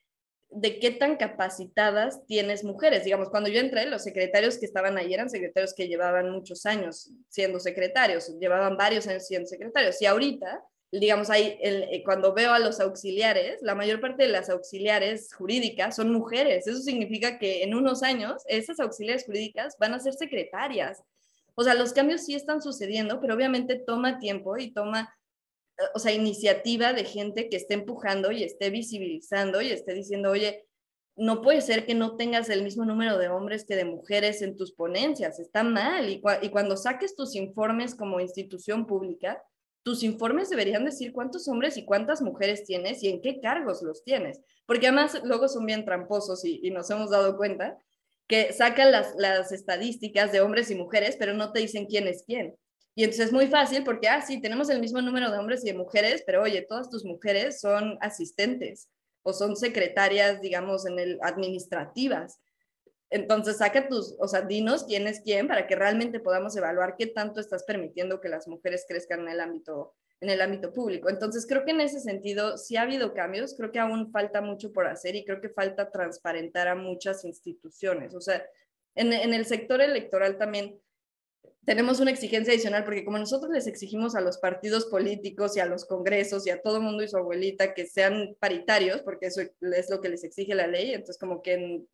de 0.51 0.81
qué 0.81 0.91
tan 0.91 1.17
capacitadas 1.17 2.25
tienes 2.27 2.65
mujeres. 2.65 3.05
Digamos, 3.05 3.29
cuando 3.29 3.49
yo 3.49 3.61
entré, 3.61 3.87
los 3.87 4.03
secretarios 4.03 4.59
que 4.59 4.67
estaban 4.67 4.99
ahí 4.99 5.15
eran 5.15 5.31
secretarios 5.31 5.75
que 5.75 5.89
llevaban 5.89 6.31
muchos 6.31 6.67
años 6.67 7.13
siendo 7.29 7.61
secretarios, 7.61 8.35
llevaban 8.41 8.77
varios 8.77 9.07
años 9.07 9.27
siendo 9.27 9.47
secretarios. 9.47 10.01
Y 10.03 10.07
ahorita 10.07 10.65
digamos, 10.91 11.29
ahí, 11.29 11.59
eh, 11.61 12.03
cuando 12.05 12.33
veo 12.33 12.53
a 12.53 12.59
los 12.59 12.81
auxiliares, 12.81 13.61
la 13.61 13.75
mayor 13.75 14.01
parte 14.01 14.23
de 14.23 14.31
las 14.31 14.49
auxiliares 14.49 15.33
jurídicas 15.35 15.97
son 15.97 16.13
mujeres. 16.13 16.67
Eso 16.67 16.81
significa 16.81 17.39
que 17.39 17.63
en 17.63 17.75
unos 17.75 18.03
años 18.03 18.43
esas 18.47 18.81
auxiliares 18.81 19.27
jurídicas 19.27 19.77
van 19.79 19.93
a 19.95 20.01
ser 20.01 20.15
secretarias. 20.15 21.03
O 21.55 21.63
sea, 21.63 21.75
los 21.75 21.93
cambios 21.93 22.25
sí 22.25 22.35
están 22.35 22.63
sucediendo, 22.63 23.21
pero 23.21 23.35
obviamente 23.35 23.77
toma 23.77 24.19
tiempo 24.19 24.57
y 24.57 24.73
toma, 24.73 25.15
eh, 25.79 25.83
o 25.95 25.99
sea, 25.99 26.13
iniciativa 26.13 26.95
de 26.95 27.05
gente 27.05 27.51
que 27.51 27.57
esté 27.57 27.75
empujando 27.75 28.33
y 28.33 28.43
esté 28.43 28.71
visibilizando 28.71 29.61
y 29.61 29.71
esté 29.71 29.93
diciendo, 29.93 30.31
oye, 30.31 30.65
no 31.17 31.43
puede 31.43 31.61
ser 31.61 31.85
que 31.85 31.95
no 31.95 32.17
tengas 32.17 32.49
el 32.49 32.63
mismo 32.63 32.85
número 32.85 33.19
de 33.19 33.29
hombres 33.29 33.65
que 33.65 33.77
de 33.77 33.85
mujeres 33.85 34.41
en 34.41 34.57
tus 34.57 34.73
ponencias, 34.73 35.39
está 35.41 35.65
mal. 35.65 36.09
Y, 36.09 36.23
y 36.43 36.49
cuando 36.51 36.77
saques 36.77 37.15
tus 37.17 37.35
informes 37.35 37.95
como 37.95 38.21
institución 38.21 38.87
pública, 38.87 39.43
tus 39.89 40.03
informes 40.03 40.51
deberían 40.51 40.85
decir 40.85 41.15
cuántos 41.15 41.49
hombres 41.49 41.79
y 41.79 41.87
cuántas 41.87 42.21
mujeres 42.21 42.65
tienes 42.65 43.03
y 43.03 43.09
en 43.09 43.23
qué 43.23 43.41
cargos 43.41 43.81
los 43.81 44.05
tienes, 44.05 44.39
porque 44.67 44.89
además 44.89 45.19
luego 45.25 45.49
son 45.49 45.65
bien 45.65 45.87
tramposos 45.87 46.45
y, 46.45 46.71
nos 46.71 46.91
hemos 46.91 47.09
dado 47.09 47.39
cuenta 47.39 47.79
que 48.27 48.53
sacan 48.53 48.93
las, 48.93 49.15
las, 49.17 49.51
estadísticas 49.51 50.31
de 50.31 50.43
hombres 50.43 50.71
y 50.71 50.75
mujeres, 50.75 51.17
pero 51.19 51.33
no 51.33 51.53
te 51.53 51.61
dicen 51.61 51.87
quién 51.87 52.07
es 52.07 52.23
quién. 52.23 52.55
Y 52.95 53.05
entonces 53.05 53.29
es 53.29 53.33
muy 53.33 53.47
fácil 53.47 53.83
porque, 53.83 54.09
ah, 54.09 54.21
sí, 54.21 54.43
tenemos 54.43 54.69
el 54.69 54.79
mismo 54.79 55.01
número 55.01 55.31
de 55.31 55.39
hombres 55.39 55.65
y 55.65 55.69
de 55.69 55.79
mujeres, 55.79 56.23
pero 56.27 56.43
oye, 56.43 56.61
todas 56.69 56.91
tus 56.91 57.07
mujeres 57.07 57.59
son 57.59 57.97
asistentes 58.03 58.91
o 59.23 59.33
son 59.33 59.57
secretarias, 59.57 60.43
digamos, 60.43 60.85
en 60.85 60.99
el 60.99 61.19
administrativas. 61.23 62.41
Entonces, 63.11 63.57
saca 63.57 63.89
tus, 63.89 64.15
o 64.19 64.29
sea, 64.29 64.43
dinos 64.43 64.85
quién 64.85 65.07
es 65.07 65.21
quién 65.21 65.49
para 65.49 65.67
que 65.67 65.75
realmente 65.75 66.21
podamos 66.21 66.57
evaluar 66.57 66.97
qué 66.97 67.07
tanto 67.07 67.41
estás 67.41 67.65
permitiendo 67.65 68.21
que 68.21 68.29
las 68.29 68.47
mujeres 68.47 68.85
crezcan 68.87 69.21
en 69.21 69.29
el 69.29 69.41
ámbito, 69.41 69.95
en 70.21 70.29
el 70.29 70.41
ámbito 70.43 70.73
público. 70.73 71.09
Entonces, 71.09 71.47
creo 71.47 71.65
que 71.65 71.71
en 71.71 71.81
ese 71.81 72.01
sentido 72.01 72.59
sí 72.59 72.77
ha 72.77 72.83
habido 72.83 73.15
cambios, 73.15 73.55
creo 73.57 73.73
que 73.73 73.79
aún 73.79 74.13
falta 74.13 74.43
mucho 74.43 74.73
por 74.73 74.87
hacer 74.87 75.17
y 75.17 75.25
creo 75.25 75.41
que 75.41 75.49
falta 75.49 75.91
transparentar 75.91 76.69
a 76.69 76.75
muchas 76.75 77.25
instituciones. 77.25 78.15
O 78.15 78.21
sea, 78.21 78.45
en, 78.95 79.13
en 79.13 79.33
el 79.33 79.47
sector 79.47 79.81
electoral 79.81 80.37
también 80.37 80.79
tenemos 81.65 82.01
una 82.01 82.11
exigencia 82.11 82.53
adicional 82.53 82.85
porque 82.85 83.05
como 83.05 83.19
nosotros 83.19 83.53
les 83.53 83.67
exigimos 83.67 84.15
a 84.15 84.23
los 84.23 84.39
partidos 84.39 84.87
políticos 84.87 85.55
y 85.55 85.61
a 85.61 85.67
los 85.67 85.85
congresos 85.85 86.47
y 86.47 86.51
a 86.51 86.63
todo 86.63 86.81
mundo 86.81 87.03
y 87.03 87.09
su 87.09 87.19
abuelita 87.19 87.75
que 87.75 87.87
sean 87.87 88.37
paritarios, 88.41 89.03
porque 89.03 89.27
eso 89.27 89.43
es 89.43 89.91
lo 89.91 90.01
que 90.01 90.09
les 90.09 90.25
exige 90.25 90.55
la 90.55 90.67
ley, 90.67 90.93
entonces 90.93 91.19
como 91.19 91.43
que 91.43 91.53
en 91.53 91.89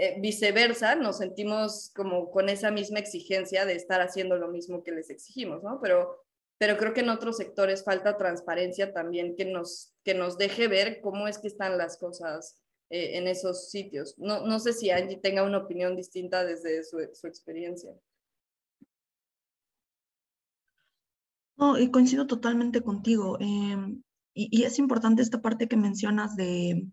eh, 0.00 0.14
viceversa, 0.20 0.94
nos 0.94 1.18
sentimos 1.18 1.90
como 1.92 2.30
con 2.30 2.48
esa 2.48 2.70
misma 2.70 3.00
exigencia 3.00 3.66
de 3.66 3.74
estar 3.74 4.00
haciendo 4.00 4.36
lo 4.36 4.46
mismo 4.46 4.84
que 4.84 4.92
les 4.92 5.10
exigimos, 5.10 5.64
¿no? 5.64 5.80
Pero, 5.80 6.24
pero 6.56 6.76
creo 6.76 6.94
que 6.94 7.00
en 7.00 7.08
otros 7.08 7.36
sectores 7.36 7.82
falta 7.82 8.16
transparencia 8.16 8.92
también 8.92 9.34
que 9.34 9.44
nos, 9.44 9.92
que 10.04 10.14
nos 10.14 10.38
deje 10.38 10.68
ver 10.68 11.00
cómo 11.00 11.26
es 11.26 11.38
que 11.38 11.48
están 11.48 11.76
las 11.78 11.98
cosas 11.98 12.62
eh, 12.90 13.18
en 13.18 13.26
esos 13.26 13.70
sitios. 13.70 14.16
No, 14.18 14.46
no 14.46 14.60
sé 14.60 14.72
si 14.72 14.88
Angie 14.90 15.16
tenga 15.16 15.42
una 15.42 15.58
opinión 15.58 15.96
distinta 15.96 16.44
desde 16.44 16.84
su, 16.84 16.98
su 17.12 17.26
experiencia. 17.26 17.92
No, 21.56 21.76
y 21.76 21.90
coincido 21.90 22.28
totalmente 22.28 22.82
contigo. 22.82 23.36
Em, 23.40 24.04
y, 24.32 24.48
y, 24.52 24.62
es 24.62 24.78
importante 24.78 25.22
esta 25.22 25.42
parte 25.42 25.66
que 25.66 25.76
mencionas 25.76 26.36
de, 26.36 26.86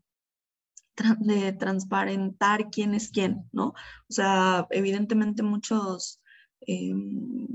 de 1.19 1.53
transparentar 1.53 2.69
quién 2.69 2.93
es 2.93 3.10
quién, 3.10 3.47
¿no? 3.51 3.69
O 3.69 4.13
sea, 4.13 4.67
evidentemente 4.71 5.43
muchos 5.43 6.21
em, 6.62 7.47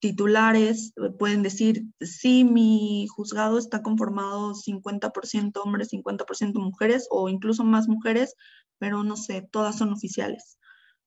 titulares 0.00 0.92
pueden 1.18 1.42
decir, 1.42 1.86
sí, 2.00 2.44
mi 2.44 3.06
juzgado 3.08 3.58
está 3.58 3.82
conformado 3.82 4.54
50% 4.54 5.62
hombres, 5.62 5.88
50% 5.92 6.60
mujeres 6.60 7.06
o 7.10 7.28
incluso 7.28 7.64
más 7.64 7.88
mujeres, 7.88 8.34
pero 8.78 9.02
no 9.02 9.16
sé, 9.16 9.48
todas 9.50 9.78
son 9.78 9.92
oficiales, 9.92 10.58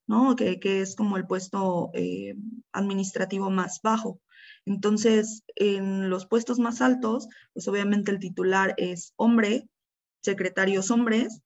¿no? 0.08 0.36
Que, 0.36 0.60
que 0.60 0.82
es 0.82 0.96
como 0.96 1.18
el 1.18 1.28
puesto 1.28 1.92
eh, 1.94 2.36
administrativo 2.72 3.52
más 3.52 3.82
bajo. 3.84 4.20
Entonces, 4.66 5.44
en 5.56 6.10
los 6.10 6.26
puestos 6.26 6.58
más 6.60 6.82
altos, 6.82 7.28
pues 7.54 7.68
obviamente 7.68 8.12
el 8.12 8.20
titular 8.20 8.74
es 8.78 9.14
hombre, 9.16 9.70
secretarios 10.22 10.92
hombres 10.92 11.42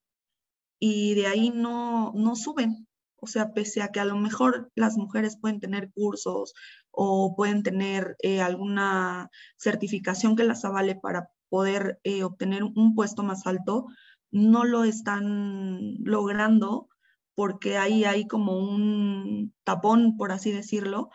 y 0.79 1.15
de 1.15 1.27
ahí 1.27 1.49
no, 1.51 2.11
no 2.15 2.35
suben. 2.35 2.87
O 3.17 3.27
sea, 3.27 3.53
pese 3.53 3.83
a 3.83 3.89
que 3.89 3.99
a 3.99 4.05
lo 4.05 4.17
mejor 4.17 4.71
las 4.75 4.97
mujeres 4.97 5.37
pueden 5.39 5.59
tener 5.59 5.91
cursos 5.91 6.53
o 6.89 7.35
pueden 7.35 7.61
tener 7.61 8.15
eh, 8.23 8.41
alguna 8.41 9.29
certificación 9.57 10.35
que 10.35 10.43
las 10.43 10.65
avale 10.65 10.95
para 10.95 11.29
poder 11.49 11.99
eh, 12.03 12.23
obtener 12.23 12.63
un 12.63 12.95
puesto 12.95 13.23
más 13.23 13.45
alto, 13.45 13.85
no 14.31 14.63
lo 14.63 14.85
están 14.85 15.95
logrando 16.03 16.87
porque 17.35 17.77
ahí 17.77 18.03
hay 18.05 18.27
como 18.27 18.57
un 18.57 19.53
tapón, 19.63 20.17
por 20.17 20.31
así 20.31 20.51
decirlo, 20.51 21.09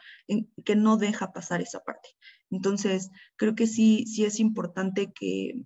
que 0.64 0.77
no 0.77 0.97
deja 0.97 1.33
pasar 1.33 1.61
esa 1.61 1.81
parte. 1.81 2.11
Entonces, 2.51 3.11
creo 3.37 3.55
que 3.55 3.66
sí, 3.66 4.07
sí 4.07 4.25
es 4.25 4.40
importante 4.40 5.12
que, 5.12 5.62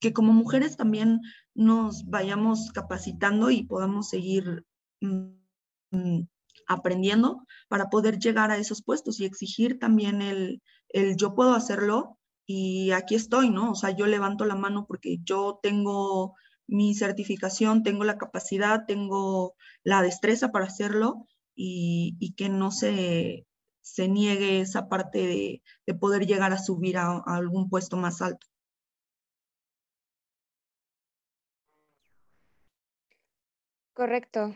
que 0.00 0.12
como 0.12 0.32
mujeres 0.32 0.76
también 0.76 1.20
nos 1.54 2.06
vayamos 2.06 2.72
capacitando 2.72 3.50
y 3.50 3.64
podamos 3.64 4.08
seguir 4.08 4.64
mm, 5.00 5.32
mm, 5.92 6.28
aprendiendo 6.66 7.46
para 7.68 7.90
poder 7.90 8.18
llegar 8.18 8.50
a 8.50 8.56
esos 8.56 8.82
puestos 8.82 9.20
y 9.20 9.24
exigir 9.26 9.78
también 9.78 10.22
el, 10.22 10.62
el 10.88 11.16
yo 11.16 11.34
puedo 11.34 11.54
hacerlo 11.54 12.18
y 12.46 12.90
aquí 12.92 13.14
estoy, 13.14 13.50
¿no? 13.50 13.72
O 13.72 13.74
sea, 13.74 13.90
yo 13.90 14.06
levanto 14.06 14.44
la 14.44 14.56
mano 14.56 14.86
porque 14.86 15.18
yo 15.22 15.60
tengo 15.62 16.34
mi 16.66 16.94
certificación, 16.94 17.82
tengo 17.82 18.04
la 18.04 18.18
capacidad, 18.18 18.86
tengo 18.86 19.54
la 19.84 20.02
destreza 20.02 20.50
para 20.50 20.66
hacerlo 20.66 21.26
y, 21.54 22.34
que 22.36 22.48
no 22.48 22.70
se, 22.70 23.46
se 23.82 24.08
niegue 24.08 24.60
esa 24.60 24.88
parte 24.88 25.18
de, 25.26 25.62
de 25.86 25.94
poder 25.94 26.26
llegar 26.26 26.52
a 26.52 26.58
subir 26.58 26.96
a 26.96 27.18
algún 27.26 27.68
puesto 27.68 27.96
más 27.96 28.22
alto. 28.22 28.46
Correcto. 34.00 34.54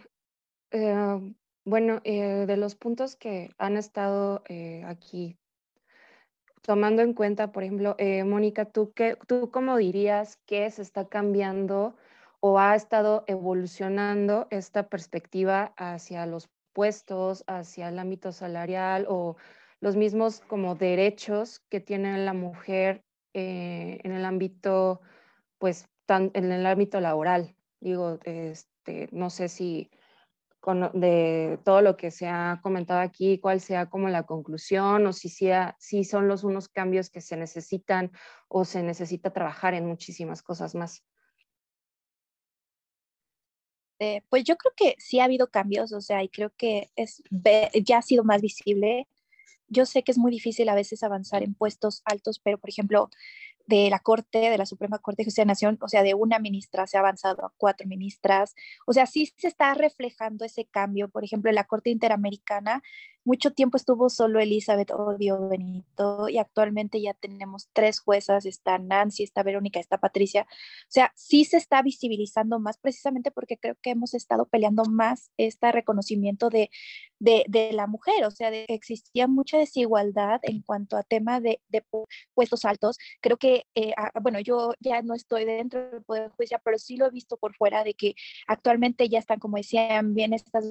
Eh, 0.71 1.35
bueno, 1.67 2.01
eh, 2.05 2.47
de 2.47 2.57
los 2.57 2.77
puntos 2.77 3.15
que 3.15 3.51
han 3.59 3.77
estado 3.77 4.43
eh, 4.49 4.83
aquí 4.87 5.37
tomando 6.63 7.03
en 7.03 7.13
cuenta, 7.13 7.53
por 7.53 7.63
ejemplo, 7.63 7.95
Mónica, 8.25 8.65
¿tú, 8.65 8.95
qué, 8.95 9.19
¿tú 9.27 9.51
cómo 9.51 9.77
dirías 9.77 10.39
que 10.47 10.71
se 10.71 10.81
está 10.81 11.09
cambiando 11.09 11.95
o 12.41 12.59
ha 12.59 12.75
estado 12.75 13.25
evolucionando 13.27 14.47
esta 14.49 14.89
perspectiva 14.89 15.75
hacia 15.77 16.25
los 16.25 16.49
puestos, 16.73 17.45
hacia 17.47 17.91
el 17.91 17.99
ámbito 17.99 18.33
salarial 18.33 19.05
o 19.11 19.37
los 19.79 19.95
mismos 19.95 20.41
como 20.41 20.75
derechos 20.75 21.61
que 21.69 21.81
tiene 21.81 22.17
la 22.17 22.33
mujer 22.33 23.05
en 23.35 24.11
el 24.11 24.25
ámbito, 24.25 25.03
pues, 25.59 25.87
en 26.09 26.51
el 26.51 26.65
ámbito 26.65 26.99
laboral? 26.99 27.55
Digo, 27.81 28.19
este, 28.85 29.09
no 29.13 29.31
sé 29.31 29.49
si 29.49 29.91
de 30.95 31.59
todo 31.63 31.83
lo 31.83 31.95
que 31.95 32.11
se 32.11 32.27
ha 32.27 32.61
comentado 32.63 33.01
aquí, 33.01 33.39
cuál 33.39 33.61
sea 33.61 33.91
como 33.91 34.09
la 34.09 34.23
conclusión 34.23 35.07
o 35.07 35.13
si, 35.13 35.29
sea, 35.29 35.77
si 35.79 36.05
son 36.05 36.27
los 36.27 36.43
unos 36.43 36.71
cambios 36.71 37.11
que 37.11 37.21
se 37.21 37.37
necesitan 37.37 38.11
o 38.49 38.65
se 38.65 38.83
necesita 38.83 39.31
trabajar 39.31 39.75
en 39.75 39.85
muchísimas 39.85 40.43
cosas 40.43 40.75
más. 40.75 41.05
Eh, 43.99 44.23
pues 44.31 44.45
yo 44.45 44.57
creo 44.57 44.73
que 44.75 44.97
sí 44.99 45.21
ha 45.21 45.25
habido 45.25 45.49
cambios, 45.49 45.93
o 45.93 46.01
sea, 46.01 46.23
y 46.23 46.31
creo 46.31 46.51
que 46.57 46.91
es, 46.97 47.23
ya 47.31 47.99
ha 47.99 48.03
sido 48.03 48.25
más 48.25 48.41
visible. 48.41 49.07
Yo 49.69 49.85
sé 49.85 50.03
que 50.03 50.13
es 50.13 50.19
muy 50.19 50.33
difícil 50.33 50.71
a 50.71 50.75
veces 50.75 51.03
avanzar 51.03 51.43
en 51.43 51.53
puestos 51.55 52.01
altos, 52.07 52.39
pero 52.39 52.57
por 52.57 52.71
ejemplo, 52.71 53.11
de 53.67 53.89
la 53.91 53.99
Corte, 53.99 54.51
de 54.51 54.59
la 54.59 54.67
Suprema 54.67 54.99
Corte 54.99 55.23
de 55.23 55.27
Justicia 55.27 55.43
de 55.43 55.47
la 55.47 55.53
Nación, 55.53 55.79
o 55.81 55.89
sea, 55.89 56.03
de 56.03 56.15
una 56.15 56.39
ministra 56.39 56.87
se 56.87 56.97
ha 56.97 57.01
avanzado 57.01 57.47
a 57.47 57.53
cuatro 57.57 57.87
ministras, 57.87 58.55
o 58.87 58.93
sea, 58.93 59.07
sí 59.07 59.33
se 59.37 59.49
está 59.49 59.73
reflejando 59.75 60.45
ese 60.45 60.67
cambio, 60.67 61.09
por 61.09 61.25
ejemplo, 61.25 61.51
en 61.51 61.57
la 61.57 61.65
Corte 61.65 61.91
Interamericana 61.91 62.83
mucho 63.25 63.53
tiempo 63.53 63.77
estuvo 63.77 64.11
solo 64.11 64.41
Elizabeth 64.41 64.91
Odio 64.91 65.49
Benito 65.49 66.29
y 66.29 66.39
actualmente 66.39 67.01
ya 67.01 67.15
tenemos 67.15 67.69
tres 67.73 68.01
juezas, 68.01 68.47
está 68.47 68.79
Nancy, 68.79 69.23
está 69.23 69.43
Verónica, 69.43 69.81
está 69.81 69.99
Patricia. 69.99 70.43
O 70.43 70.91
sea, 70.91 71.13
sí 71.17 71.45
se 71.45 71.57
está 71.57 71.83
visibilizando 71.83 72.59
más 72.61 72.79
precisamente 72.79 73.31
porque 73.31 73.57
creo 73.59 73.77
que 73.81 73.91
hemos 73.91 74.15
estado 74.15 74.47
peleando 74.47 74.85
más 74.85 75.31
este 75.37 75.73
reconocimiento 75.73 76.51
de, 76.51 76.71
de, 77.19 77.73
la 77.73 77.87
mujer, 77.87 78.25
o 78.25 78.31
sea, 78.31 78.51
de, 78.51 78.67
existía 78.69 79.27
mucha 79.27 79.59
desigualdad 79.59 80.41
en 80.43 80.63
cuanto 80.63 80.97
a 80.97 81.03
tema 81.03 81.41
de, 81.41 81.61
puestos 82.35 82.65
altos. 82.65 82.99
Creo 83.21 83.37
que, 83.39 83.67
eh, 83.75 83.93
ah, 83.97 84.13
bueno, 84.21 84.41
yo 84.41 84.75
ya 84.81 85.03
no 85.03 85.15
estoy 85.15 85.45
dentro 85.45 85.91
del 85.91 86.03
Poder 86.03 86.31
Judicial, 86.31 86.61
pero 86.65 86.79
sí 86.79 86.97
lo 86.97 87.07
he 87.07 87.11
visto 87.11 87.37
por 87.37 87.55
fuera 87.55 87.85
de 87.85 87.95
que 87.95 88.15
actualmente 88.47 89.09
ya 89.09 89.19
están, 89.19 89.39
como 89.39 89.57
decían, 89.57 90.15
bien 90.15 90.33
estas 90.33 90.71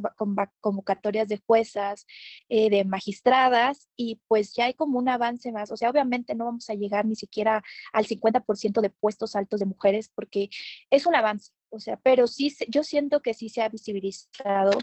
convocatorias 0.61 1.27
de 1.27 1.41
juezas, 1.45 2.05
eh, 2.49 2.69
de 2.69 2.84
magistradas, 2.86 3.89
y 3.95 4.21
pues 4.27 4.53
ya 4.53 4.65
hay 4.65 4.73
como 4.73 4.99
un 4.99 5.10
avance 5.10 5.51
más. 5.51 5.71
O 5.71 5.77
sea, 5.77 5.89
obviamente 5.89 6.36
no 6.36 6.45
vamos 6.45 6.69
a 6.69 6.73
llegar 6.73 7.06
ni 7.06 7.15
siquiera 7.15 7.63
al 7.91 8.06
50% 8.06 8.82
de 8.82 8.89
puestos 8.89 9.36
altos 9.36 9.60
de 9.60 9.65
mujeres 9.65 10.12
porque 10.13 10.49
es 10.89 11.06
un 11.06 11.15
avance, 11.15 11.51
o 11.69 11.79
sea, 11.79 11.97
pero 11.97 12.27
sí, 12.27 12.56
yo 12.69 12.84
siento 12.84 13.21
que 13.21 13.34
sí 13.34 13.49
se 13.49 13.62
ha 13.62 13.69
visibilizado. 13.69 14.77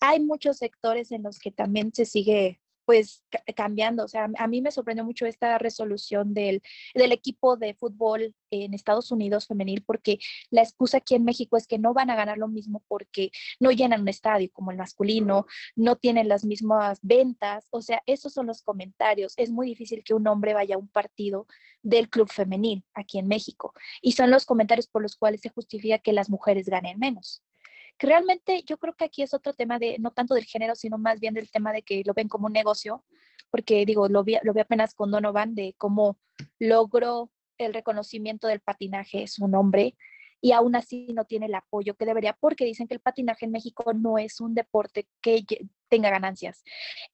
Hay 0.00 0.20
muchos 0.20 0.58
sectores 0.58 1.12
en 1.12 1.22
los 1.22 1.38
que 1.38 1.50
también 1.50 1.92
se 1.94 2.04
sigue 2.04 2.60
pues 2.84 3.24
cambiando. 3.54 4.04
O 4.04 4.08
sea, 4.08 4.28
a 4.38 4.46
mí 4.46 4.60
me 4.60 4.70
sorprendió 4.70 5.04
mucho 5.04 5.26
esta 5.26 5.58
resolución 5.58 6.34
del, 6.34 6.62
del, 6.94 7.12
equipo 7.12 7.56
de 7.56 7.74
fútbol 7.74 8.34
en 8.50 8.74
Estados 8.74 9.10
Unidos 9.10 9.46
femenil, 9.46 9.82
porque 9.84 10.18
la 10.50 10.62
excusa 10.62 10.98
aquí 10.98 11.14
en 11.14 11.24
México 11.24 11.56
es 11.56 11.66
que 11.66 11.78
no 11.78 11.94
van 11.94 12.10
a 12.10 12.16
ganar 12.16 12.38
lo 12.38 12.48
mismo 12.48 12.82
porque 12.88 13.30
no 13.60 13.70
llenan 13.70 14.02
un 14.02 14.08
estadio 14.08 14.50
como 14.52 14.70
el 14.70 14.76
masculino, 14.76 15.46
no 15.76 15.96
tienen 15.96 16.28
las 16.28 16.44
mismas 16.44 16.98
ventas. 17.02 17.66
O 17.70 17.82
sea, 17.82 18.02
esos 18.06 18.32
son 18.32 18.46
los 18.46 18.62
comentarios. 18.62 19.34
Es 19.36 19.50
muy 19.50 19.66
difícil 19.66 20.02
que 20.04 20.14
un 20.14 20.26
hombre 20.26 20.54
vaya 20.54 20.76
a 20.76 20.78
un 20.78 20.88
partido 20.88 21.46
del 21.82 22.08
club 22.08 22.30
femenil 22.30 22.84
aquí 22.94 23.18
en 23.18 23.28
México. 23.28 23.74
Y 24.02 24.12
son 24.12 24.30
los 24.30 24.46
comentarios 24.46 24.88
por 24.88 25.02
los 25.02 25.16
cuales 25.16 25.40
se 25.40 25.50
justifica 25.50 25.98
que 25.98 26.12
las 26.12 26.30
mujeres 26.30 26.66
ganen 26.68 26.98
menos 26.98 27.42
que 27.98 28.06
realmente 28.06 28.62
yo 28.66 28.78
creo 28.78 28.94
que 28.94 29.04
aquí 29.04 29.22
es 29.22 29.34
otro 29.34 29.52
tema 29.52 29.78
de, 29.78 29.98
no 29.98 30.10
tanto 30.10 30.34
del 30.34 30.44
género, 30.44 30.74
sino 30.74 30.98
más 30.98 31.20
bien 31.20 31.34
del 31.34 31.50
tema 31.50 31.72
de 31.72 31.82
que 31.82 32.02
lo 32.04 32.14
ven 32.14 32.28
como 32.28 32.46
un 32.46 32.52
negocio, 32.52 33.04
porque 33.50 33.84
digo, 33.86 34.08
lo 34.08 34.24
vi, 34.24 34.36
lo 34.42 34.52
vi 34.52 34.60
apenas 34.60 34.94
con 34.94 35.10
Donovan 35.10 35.54
de 35.54 35.74
cómo 35.78 36.18
logró 36.58 37.30
el 37.58 37.72
reconocimiento 37.72 38.48
del 38.48 38.60
patinaje 38.60 39.26
su 39.26 39.46
nombre 39.46 39.96
y 40.40 40.52
aún 40.52 40.76
así 40.76 41.06
no 41.14 41.24
tiene 41.24 41.46
el 41.46 41.54
apoyo 41.54 41.94
que 41.94 42.04
debería, 42.04 42.36
porque 42.38 42.66
dicen 42.66 42.86
que 42.86 42.92
el 42.92 43.00
patinaje 43.00 43.46
en 43.46 43.52
México 43.52 43.94
no 43.94 44.18
es 44.18 44.42
un 44.42 44.54
deporte 44.54 45.08
que 45.22 45.42
tenga 45.88 46.10
ganancias. 46.10 46.62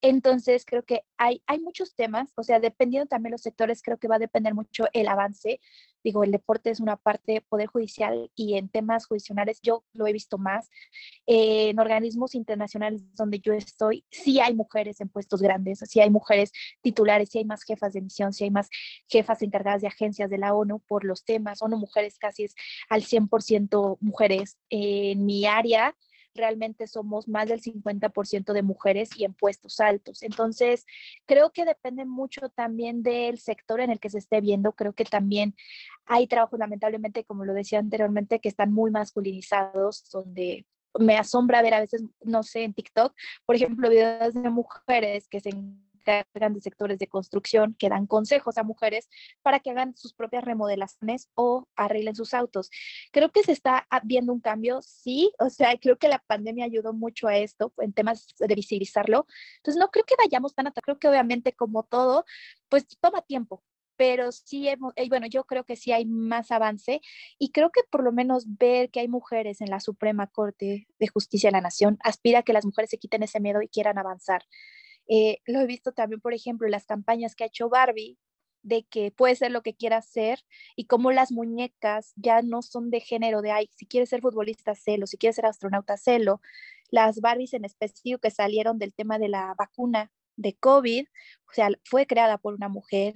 Entonces, 0.01 0.65
creo 0.65 0.83
que 0.85 1.05
hay, 1.17 1.41
hay 1.47 1.61
muchos 1.61 1.95
temas, 1.95 2.33
o 2.35 2.43
sea, 2.43 2.59
dependiendo 2.59 3.07
también 3.07 3.31
los 3.31 3.43
sectores, 3.43 3.83
creo 3.83 3.99
que 3.99 4.09
va 4.09 4.17
a 4.17 4.19
depender 4.19 4.53
mucho 4.55 4.87
el 4.93 5.07
avance 5.07 5.61
digo, 6.03 6.25
el 6.25 6.31
deporte 6.31 6.71
es 6.71 6.81
una 6.81 6.97
parte 6.97 7.41
poder 7.49 7.67
judicial 7.69 8.31
y 8.35 8.57
en 8.57 8.69
temas 8.69 9.07
judiciales 9.07 9.61
yo 9.63 9.85
lo 9.93 10.07
he 10.07 10.13
visto 10.13 10.39
más. 10.39 10.69
Eh, 11.27 11.71
en 11.71 11.79
organismos 11.79 12.35
internacionales 12.35 13.03
donde 13.15 13.41
yo 13.41 13.53
estoy, 13.53 14.05
sí 14.11 14.41
hay 14.41 14.55
mujeres 14.55 15.01
en 15.01 15.09
puestos 15.09 15.43
grandes, 15.43 15.81
sí 15.81 16.01
hay 16.01 16.11
mujeres 16.11 16.53
titulares, 16.83 17.29
sí 17.31 17.39
hay 17.39 17.45
más 17.45 17.63
jefas 17.63 17.93
de 17.93 18.01
misión, 18.01 18.33
sí 18.33 18.45
hay 18.45 18.51
más 18.51 18.69
jefas 19.09 19.43
encargadas 19.43 19.83
de 19.83 19.89
agencias 19.89 20.31
de 20.31 20.39
la 20.39 20.55
ONU 20.55 20.81
por 20.81 21.05
los 21.05 21.25
temas. 21.25 21.63
ONU 21.63 21.77
Mujeres 21.77 22.19
casi 22.19 22.45
es 22.45 22.55
al 22.89 23.03
100% 23.03 23.99
mujeres. 24.01 24.59
en 24.69 25.25
mi 25.27 25.47
área, 25.47 25.95
realmente 26.35 26.87
somos 26.87 27.29
más 27.29 27.49
del 27.49 27.61
50% 27.61 28.53
de 28.53 28.63
mujeres 28.63 29.11
y 29.17 29.25
en 29.25 29.35
puestos 29.35 29.81
altos. 29.81 30.23
Entonces, 30.23 30.87
creo 31.27 31.51
que 31.51 31.65
depende 31.65 32.05
mucho 32.05 32.49
también 32.49 33.03
del 33.03 33.39
sector 33.39 33.81
en 33.81 33.91
el 33.91 34.01
que 34.01 34.11
se 34.11 34.19
esté 34.19 34.41
viendo. 34.41 34.73
Creo 34.73 34.93
que 34.93 35.05
también 35.05 35.55
hay 36.07 36.27
trabajos, 36.27 36.59
lamentablemente, 36.59 37.25
como 37.25 37.45
lo 37.45 37.55
decía 37.55 37.79
anteriormente, 37.79 38.41
que 38.41 38.49
están 38.49 38.73
muy 38.73 38.91
masculinizados, 38.91 40.09
donde 40.11 40.67
me 40.99 41.17
asombra 41.17 41.63
ver 41.63 41.75
a 41.75 41.81
veces, 41.81 42.05
no 42.25 42.43
sé, 42.43 42.65
en 42.65 42.75
TikTok, 42.75 43.15
por 43.47 43.57
ejemplo, 43.57 43.89
videos 43.89 44.35
de 44.35 44.51
mujeres 44.51 45.29
que 45.29 45.41
se 45.41 45.51
grandes 46.35 46.63
sectores 46.63 46.99
de 46.99 47.07
construcción 47.07 47.75
que 47.79 47.89
dan 47.89 48.07
consejos 48.07 48.59
a 48.59 48.63
mujeres 48.63 49.09
para 49.43 49.61
que 49.61 49.71
hagan 49.71 49.97
sus 49.97 50.15
propias 50.15 50.45
remodelaciones 50.45 51.29
o 51.35 51.67
arreglen 51.77 52.15
sus 52.15 52.35
autos. 52.35 52.71
Creo 53.13 53.31
que 53.31 53.43
se 53.43 53.53
está 53.53 53.87
viendo 54.05 54.33
un 54.33 54.41
cambio, 54.41 54.81
sí, 54.83 55.33
o 55.39 55.51
sea, 55.51 55.77
creo 55.79 55.99
que 55.99 56.09
la 56.09 56.19
pandemia 56.19 56.65
ayudó 56.65 56.93
mucho 56.93 57.29
a 57.29 57.37
esto 57.37 57.73
en 57.79 57.93
temas 57.93 58.27
de 58.39 58.55
visibilizarlo. 58.55 59.27
Entonces, 59.59 59.81
no 59.81 59.91
creo 59.91 60.05
que 60.05 60.15
vayamos 60.19 60.55
tan 60.55 60.67
atrás, 60.67 60.83
creo 60.85 60.99
que 60.99 61.09
obviamente 61.09 61.53
como 61.53 61.83
todo, 61.85 62.25
pues 62.69 62.87
toma 63.01 63.23
tiempo, 63.23 63.63
pero 64.01 64.33
sí, 64.33 64.67
eh, 64.67 64.79
bueno, 65.11 65.27
yo 65.27 65.45
creo 65.45 65.65
que 65.65 65.77
sí 65.77 65.93
hay 65.93 66.07
más 66.07 66.51
avance 66.53 67.03
y 67.39 67.53
creo 67.53 67.71
que 67.71 67.83
por 67.91 68.03
lo 68.03 68.13
menos 68.13 68.47
ver 68.57 68.91
que 68.91 69.01
hay 69.01 69.09
mujeres 69.09 69.61
en 69.61 69.69
la 69.69 69.79
Suprema 69.79 70.27
Corte 70.27 70.89
de 70.99 71.09
Justicia 71.09 71.49
de 71.49 71.53
la 71.53 71.61
Nación 71.61 71.99
aspira 72.03 72.39
a 72.39 72.43
que 72.43 72.55
las 72.55 72.65
mujeres 72.65 72.89
se 72.89 72.97
quiten 72.97 73.23
ese 73.23 73.41
miedo 73.41 73.61
y 73.61 73.69
quieran 73.69 73.99
avanzar. 73.99 74.47
Eh, 75.11 75.41
lo 75.47 75.61
he 75.61 75.67
visto 75.67 75.93
también, 75.93 76.21
por 76.21 76.35
ejemplo, 76.35 76.69
las 76.69 76.87
campañas 76.87 77.35
que 77.35 77.45
ha 77.45 77.49
hecho 77.49 77.69
Barbie, 77.69 78.17
de 78.63 78.85
que 78.85 79.11
puede 79.11 79.35
ser 79.37 79.51
lo 79.51 79.63
que 79.63 79.75
quiera 79.75 80.03
ser 80.03 80.39
y 80.77 80.85
como 80.87 81.11
las 81.13 81.33
muñecas 81.33 82.13
ya 82.17 82.43
no 82.43 82.63
son 82.63 82.91
de 82.91 83.01
género 83.01 83.43
de, 83.43 83.51
ay, 83.51 83.71
si 83.75 83.87
quieres 83.87 84.11
ser 84.11 84.21
futbolista, 84.21 84.75
celo, 84.75 85.07
si 85.07 85.17
quieres 85.19 85.37
ser 85.37 85.47
astronauta, 85.47 85.97
celo. 85.97 86.41
Las 86.91 87.21
Barbies 87.21 87.55
en 87.55 87.65
específico 87.65 88.21
que 88.21 88.31
salieron 88.31 88.79
del 88.79 88.95
tema 88.95 89.19
de 89.19 89.29
la 89.29 89.55
vacuna 89.59 90.13
de 90.37 90.55
COVID, 90.55 91.07
o 91.49 91.53
sea, 91.53 91.71
fue 91.85 92.07
creada 92.07 92.39
por 92.39 92.55
una 92.55 92.69
mujer 92.69 93.15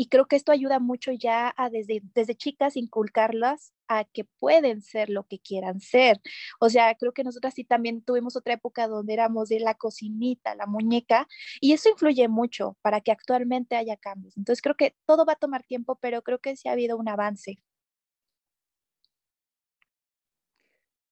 y 0.00 0.06
creo 0.06 0.26
que 0.26 0.36
esto 0.36 0.52
ayuda 0.52 0.78
mucho 0.78 1.10
ya 1.10 1.52
a 1.56 1.70
desde, 1.70 2.02
desde 2.14 2.36
chicas 2.36 2.76
inculcarlas 2.76 3.72
a 3.88 4.04
que 4.04 4.22
pueden 4.38 4.80
ser 4.80 5.10
lo 5.10 5.24
que 5.24 5.40
quieran 5.40 5.80
ser. 5.80 6.20
O 6.60 6.70
sea, 6.70 6.94
creo 6.94 7.12
que 7.12 7.24
nosotras 7.24 7.54
sí 7.54 7.64
también 7.64 8.02
tuvimos 8.02 8.36
otra 8.36 8.54
época 8.54 8.86
donde 8.86 9.14
éramos 9.14 9.48
de 9.48 9.58
la 9.58 9.74
cocinita, 9.74 10.54
la 10.54 10.66
muñeca, 10.66 11.26
y 11.60 11.72
eso 11.72 11.88
influye 11.88 12.28
mucho 12.28 12.76
para 12.80 13.00
que 13.00 13.10
actualmente 13.10 13.74
haya 13.74 13.96
cambios. 13.96 14.36
Entonces 14.36 14.62
creo 14.62 14.76
que 14.76 14.94
todo 15.04 15.26
va 15.26 15.32
a 15.32 15.36
tomar 15.36 15.64
tiempo, 15.64 15.98
pero 16.00 16.22
creo 16.22 16.38
que 16.38 16.54
sí 16.54 16.68
ha 16.68 16.72
habido 16.72 16.96
un 16.96 17.08
avance. 17.08 17.58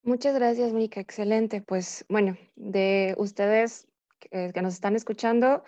Muchas 0.04 0.36
gracias, 0.36 0.72
Mica. 0.72 1.00
Excelente. 1.00 1.60
Pues 1.60 2.04
bueno, 2.08 2.38
de 2.54 3.16
ustedes 3.18 3.88
que, 4.20 4.62
nos 4.62 4.74
están 4.74 4.94
escuchando, 4.94 5.64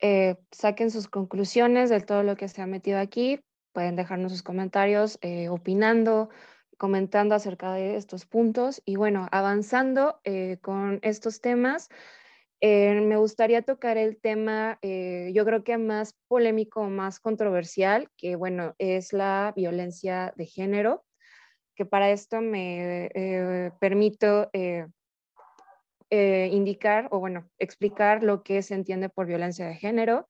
eh, 0.00 0.36
saquen 0.50 0.90
sus 0.90 1.08
conclusiones 1.08 1.90
de 1.90 2.00
todo 2.00 2.22
lo 2.22 2.36
que 2.36 2.48
se 2.48 2.62
ha 2.62 2.66
metido 2.66 2.98
aquí. 2.98 3.40
Pueden 3.72 3.96
dejarnos 3.96 4.32
sus 4.32 4.42
comentarios 4.42 5.18
eh, 5.20 5.48
opinando, 5.48 6.30
comentando 6.78 7.34
acerca 7.34 7.72
de 7.72 7.96
estos 7.96 8.26
puntos. 8.26 8.82
Y 8.84 8.96
bueno, 8.96 9.28
avanzando 9.30 10.20
eh, 10.24 10.58
con 10.62 10.98
estos 11.02 11.40
temas, 11.40 11.88
eh, 12.60 13.00
me 13.00 13.16
gustaría 13.16 13.62
tocar 13.62 13.96
el 13.96 14.18
tema, 14.20 14.78
yo 14.82 15.44
creo 15.46 15.64
que 15.64 15.78
más 15.78 16.14
polémico, 16.28 16.90
más 16.90 17.18
controversial, 17.18 18.10
que 18.18 18.36
bueno, 18.36 18.74
es 18.76 19.14
la 19.14 19.54
violencia 19.56 20.34
de 20.36 20.44
género, 20.44 21.04
que 21.74 21.86
para 21.86 22.10
esto 22.10 22.42
me 22.42 23.72
permito 23.80 24.50
indicar 26.10 27.08
o 27.12 27.20
bueno, 27.20 27.48
explicar 27.58 28.22
lo 28.22 28.42
que 28.42 28.62
se 28.62 28.74
entiende 28.74 29.08
por 29.08 29.26
violencia 29.26 29.66
de 29.66 29.76
género 29.76 30.28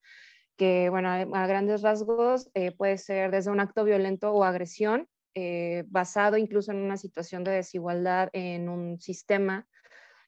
que, 0.61 0.91
bueno, 0.91 1.09
a, 1.09 1.47
grandes 1.47 1.81
rasgos 1.81 2.51
eh, 2.53 2.71
puede 2.71 2.99
ser 2.99 3.31
desde 3.31 3.51
un 3.51 3.61
acto 3.61 3.83
violento 3.83 4.31
o 4.31 4.45
agresión, 4.45 5.09
eh, 5.35 5.85
basado 5.87 6.37
incluso 6.37 6.71
en 6.71 6.83
una 6.83 6.99
situación 6.99 7.45
de 7.45 7.53
desigualdad 7.53 8.29
en 8.35 8.69
un 8.69 9.01
sistema 9.01 9.67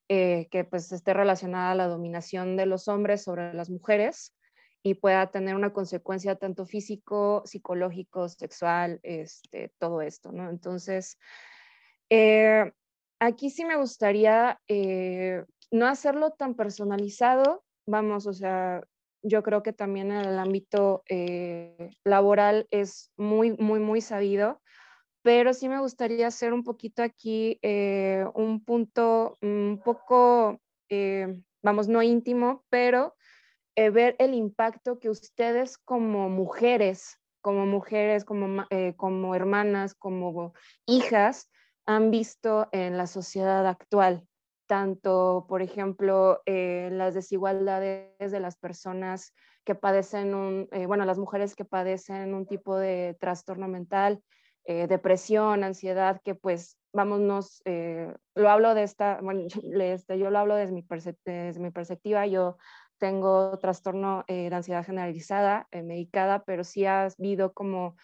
eh, 0.09 0.49
que 0.51 0.65
pues 0.65 0.91
esté 0.91 1.13
relacionada 1.13 1.73
a 1.73 1.75
la 1.75 1.87
dominación 1.87 2.57
de 2.57 2.65
los 2.65 2.89
hombres 2.89 3.23
sobre 3.23 3.53
las 3.53 3.69
mujeres 3.69 4.35
y 4.83 4.95
pueda 4.95 5.31
tener 5.31 5.55
una 5.55 5.75
consecuencia 5.75 6.37
tanto 6.37 6.65
físico, 6.65 7.43
psicológico, 7.45 8.31
sexual, 8.31 9.01
este, 9.03 9.75
todo 9.77 10.01
esto, 10.01 10.33
¿no? 10.33 10.49
Entonces, 10.49 11.19
aquí 13.23 13.51
sí 13.51 13.65
me 13.65 13.77
gustaría 13.77 14.59
no 15.71 15.87
hacerlo 15.87 16.33
tan 16.33 16.55
personalizado, 16.55 17.65
vamos, 17.87 18.27
o 18.27 18.33
sea, 18.33 18.83
yo 19.23 19.43
creo 19.43 19.63
que 19.63 19.73
también 19.73 20.11
en 20.11 20.25
el 20.25 20.39
ámbito 20.39 21.03
eh, 21.09 21.91
laboral 22.05 22.67
es 22.71 23.11
muy, 23.17 23.53
muy, 23.57 23.81
muy 23.81 24.01
sabido, 24.01 24.61
pero 25.23 25.55
sí 25.55 25.69
me 25.69 25.81
gustaría 25.81 26.27
hacer 26.27 26.53
un 26.53 26.65
poquito 26.65 27.03
aquí 27.03 27.59
eh, 27.63 28.25
un 28.35 28.65
punto 28.65 29.39
un 29.41 29.81
poco, 29.83 30.61
eh, 30.89 31.41
vamos, 31.63 31.89
no 31.89 32.03
íntimo, 32.03 32.65
pero 32.69 33.15
ver 33.75 34.17
el 34.19 34.35
impacto 34.35 34.99
que 34.99 35.09
ustedes 35.09 35.79
como 35.79 36.29
mujeres, 36.29 37.19
como 37.41 37.65
mujeres, 37.65 38.25
como, 38.27 38.67
como 38.97 39.35
hermanas, 39.35 39.95
como 39.95 40.53
hijas, 40.85 41.49
han 41.87 42.11
visto 42.11 42.69
en 42.73 42.97
la 42.97 43.07
sociedad 43.07 43.67
actual 43.67 44.27
tanto, 44.73 45.45
por 45.51 45.61
ejemplo, 45.61 46.41
eh, 46.47 46.89
las 46.93 47.13
desigualdades 47.13 48.09
de 48.19 48.41
las 48.41 48.57
personas 48.57 49.35
que 49.65 49.75
padecen 49.75 50.35
un, 50.35 50.67
eh, 50.73 50.87
bueno, 50.87 51.05
las 51.05 51.19
mujeres 51.19 51.55
que 51.55 51.67
padecen 51.67 52.33
un 52.33 52.47
tipo 52.47 52.79
de 52.79 53.15
trastorno 53.21 53.69
mental, 53.69 54.23
eh, 54.65 54.87
depresión, 54.87 55.63
ansiedad, 55.63 56.23
que 56.25 56.35
pues, 56.35 56.79
vámonos, 56.91 57.63
lo 58.35 58.49
hablo 58.49 58.75
de 58.75 58.85
esta, 58.85 59.21
bueno, 59.21 59.43
este, 59.83 60.19
yo 60.19 60.31
lo 60.31 60.39
hablo 60.39 60.55
desde 60.55 60.73
mi, 60.73 60.87
desde 61.27 61.61
mi 61.61 61.71
perspectiva, 61.71 62.27
yo 62.27 62.57
tengo 62.97 63.59
trastorno 63.59 64.25
de 64.27 64.55
ansiedad 64.55 64.87
generalizada, 64.87 65.69
medicada, 65.71 66.45
pero 66.45 66.65
sí 66.65 66.87
ha 66.87 67.09
habido 67.19 67.53
como 67.53 67.97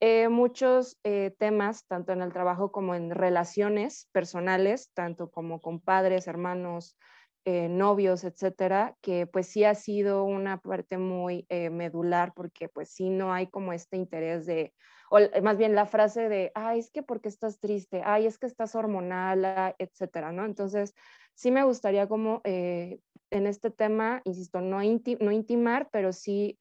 eh, 0.00 0.28
muchos 0.28 0.98
eh, 1.04 1.34
temas, 1.38 1.86
tanto 1.86 2.12
en 2.12 2.20
el 2.20 2.32
trabajo 2.32 2.70
como 2.70 2.94
en 2.94 3.10
relaciones 3.10 4.08
personales, 4.12 4.90
tanto 4.92 5.30
como 5.30 5.62
con 5.62 5.80
padres, 5.80 6.26
hermanos, 6.26 6.98
eh, 7.46 7.68
novios, 7.68 8.24
etcétera, 8.24 8.94
que 9.00 9.26
pues 9.26 9.46
sí 9.46 9.64
ha 9.64 9.74
sido 9.74 10.24
una 10.24 10.60
parte 10.60 10.98
muy 10.98 11.46
medular 11.48 12.34
porque 12.34 12.68
pues 12.68 12.90
sí 12.90 13.08
no 13.08 13.32
hay 13.32 13.46
como 13.46 13.72
este 13.72 13.96
interés 13.96 14.44
de, 14.46 14.74
o 15.10 15.18
más 15.42 15.56
bien 15.56 15.74
la 15.74 15.86
frase 15.86 16.28
de, 16.28 16.50
ay, 16.54 16.80
es 16.80 16.90
que 16.90 17.02
porque 17.02 17.28
estás 17.28 17.60
triste, 17.60 18.02
ay, 18.04 18.26
es 18.26 18.38
que 18.38 18.46
estás 18.46 18.74
hormonal, 18.74 19.44
ah, 19.44 19.74
etcétera, 19.78 20.32
¿no? 20.32 20.44
Entonces, 20.44 20.92
sí 21.34 21.52
me 21.52 21.62
gustaría 21.62 22.08
como 22.08 22.42
en 22.44 23.00
este 23.30 23.70
tema, 23.70 24.22
insisto, 24.24 24.60
no, 24.60 24.78
no 25.20 25.32
intimar, 25.32 25.88
pero 25.92 26.12
sí 26.12 26.58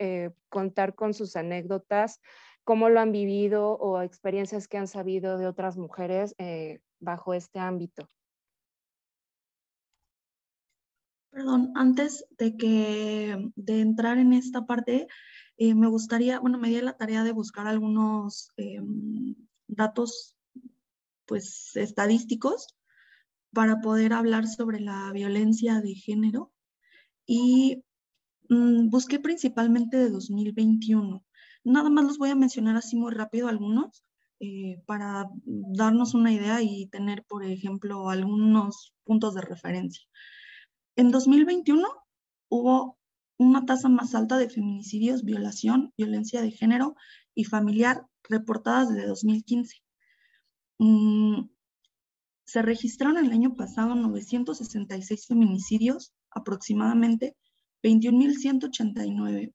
contar 0.49 0.93
con 0.93 1.15
sus 1.15 1.35
anécdotas, 1.35 2.21
cómo 2.65 2.89
lo 2.89 2.99
han 2.99 3.11
vivido 3.11 3.77
o 3.77 4.01
experiencias 4.01 4.67
que 4.67 4.77
han 4.77 4.87
sabido 4.87 5.37
de 5.37 5.47
otras 5.47 5.77
mujeres 5.77 6.35
eh, 6.39 6.81
bajo 6.99 7.33
este 7.33 7.59
ámbito. 7.59 8.09
Perdón, 11.29 11.71
antes 11.75 12.25
de 12.37 12.57
que 12.57 13.51
de 13.55 13.81
entrar 13.81 14.17
en 14.17 14.33
esta 14.33 14.65
parte, 14.65 15.07
eh, 15.57 15.75
me 15.75 15.87
gustaría, 15.87 16.39
bueno, 16.39 16.57
me 16.57 16.69
di 16.69 16.81
la 16.81 16.97
tarea 16.97 17.23
de 17.23 17.33
buscar 17.33 17.67
algunos 17.67 18.49
em, 18.57 19.35
datos, 19.67 20.35
pues, 21.25 21.75
estadísticos 21.75 22.67
para 23.53 23.81
poder 23.81 24.13
hablar 24.13 24.47
sobre 24.47 24.79
la 24.79 25.11
violencia 25.11 25.81
de 25.81 25.93
género 25.93 26.51
y 27.25 27.83
mm, 28.49 28.89
busqué 28.89 29.19
principalmente 29.19 29.97
de 29.97 30.09
2021. 30.09 31.24
Nada 31.65 31.89
más 31.89 32.05
los 32.05 32.17
voy 32.17 32.29
a 32.29 32.35
mencionar 32.35 32.77
así 32.77 32.95
muy 32.95 33.11
rápido 33.11 33.47
algunos 33.49 34.05
eh, 34.39 34.81
para 34.85 35.29
darnos 35.45 36.13
una 36.13 36.31
idea 36.31 36.61
y 36.61 36.85
tener, 36.87 37.25
por 37.25 37.43
ejemplo, 37.43 38.09
algunos 38.09 38.93
puntos 39.03 39.33
de 39.33 39.41
referencia. 39.41 40.05
En 40.95 41.11
2021 41.11 41.87
hubo 42.49 42.97
una 43.37 43.65
tasa 43.65 43.89
más 43.89 44.13
alta 44.15 44.37
de 44.37 44.49
feminicidios, 44.49 45.23
violación, 45.23 45.91
violencia 45.97 46.41
de 46.41 46.51
género 46.51 46.95
y 47.33 47.45
familiar 47.45 48.05
reportadas 48.23 48.89
desde 48.89 49.07
2015. 49.07 49.77
Mm, 50.77 51.49
se 52.45 52.61
registraron 52.61 53.17
el 53.17 53.31
año 53.31 53.55
pasado 53.55 53.95
966 53.95 55.25
feminicidios, 55.27 56.13
aproximadamente 56.29 57.35
21.189 57.81 59.53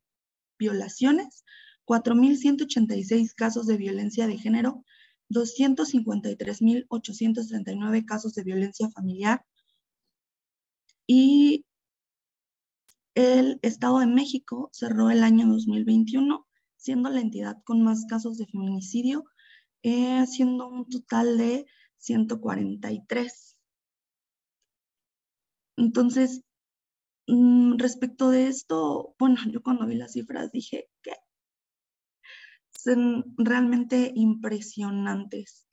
violaciones, 0.59 1.45
4.186 1.91 3.35
casos 3.35 3.67
de 3.67 3.77
violencia 3.77 4.29
de 4.29 4.39
género, 4.39 4.85
253.839 5.29 8.05
casos 8.05 8.35
de 8.35 8.45
violencia 8.45 8.89
familiar 8.91 9.45
y 11.05 11.67
el 13.17 13.59
Estado 13.63 13.99
de 13.99 14.07
México 14.07 14.71
cerró 14.73 15.11
el 15.11 15.25
año 15.25 15.49
2021 15.49 16.47
siendo 16.77 17.11
la 17.11 17.21
entidad 17.21 17.61
con 17.65 17.83
más 17.83 18.07
casos 18.07 18.39
de 18.39 18.47
feminicidio, 18.47 19.25
eh, 19.83 20.25
siendo 20.29 20.69
un 20.69 20.89
total 20.89 21.39
de 21.39 21.67
143. 21.97 23.57
Entonces, 25.77 26.43
mm, 27.27 27.79
respecto 27.79 28.31
de 28.31 28.47
esto, 28.47 29.17
bueno, 29.19 29.39
yo 29.51 29.61
cuando 29.63 29.87
vi 29.87 29.97
las 29.97 30.13
cifras 30.13 30.53
dije. 30.53 30.90
Son 32.83 33.35
realmente 33.37 34.13
impresionantes, 34.15 35.67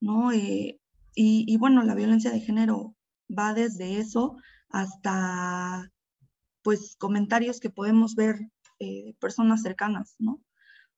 ¿no? 0.00 0.32
Eh, 0.32 0.80
y, 1.14 1.56
bueno, 1.58 1.82
la 1.82 1.94
violencia 1.94 2.30
de 2.30 2.40
género 2.40 2.94
va 3.36 3.52
desde 3.52 3.98
eso 3.98 4.36
hasta, 4.70 5.90
pues, 6.62 6.96
comentarios 6.98 7.60
que 7.60 7.70
podemos 7.70 8.14
ver 8.14 8.36
eh, 8.78 9.04
de 9.06 9.16
personas 9.20 9.62
cercanas, 9.62 10.14
¿no? 10.18 10.40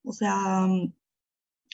O 0.05 0.13
sea, 0.13 0.67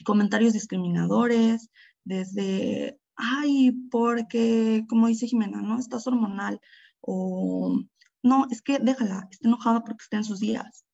comentarios 0.05 0.53
discriminadores, 0.53 1.69
desde, 2.03 2.99
ay, 3.15 3.71
porque, 3.91 4.85
como 4.89 5.07
dice 5.07 5.27
Jimena, 5.27 5.61
¿no? 5.61 5.77
Estás 5.79 6.07
hormonal, 6.07 6.59
o 7.01 7.79
no, 8.23 8.47
es 8.49 8.61
que 8.61 8.79
déjala, 8.79 9.27
está 9.31 9.47
enojada 9.47 9.83
porque 9.83 10.03
está 10.03 10.17
en 10.17 10.23
sus 10.23 10.39
días, 10.39 10.85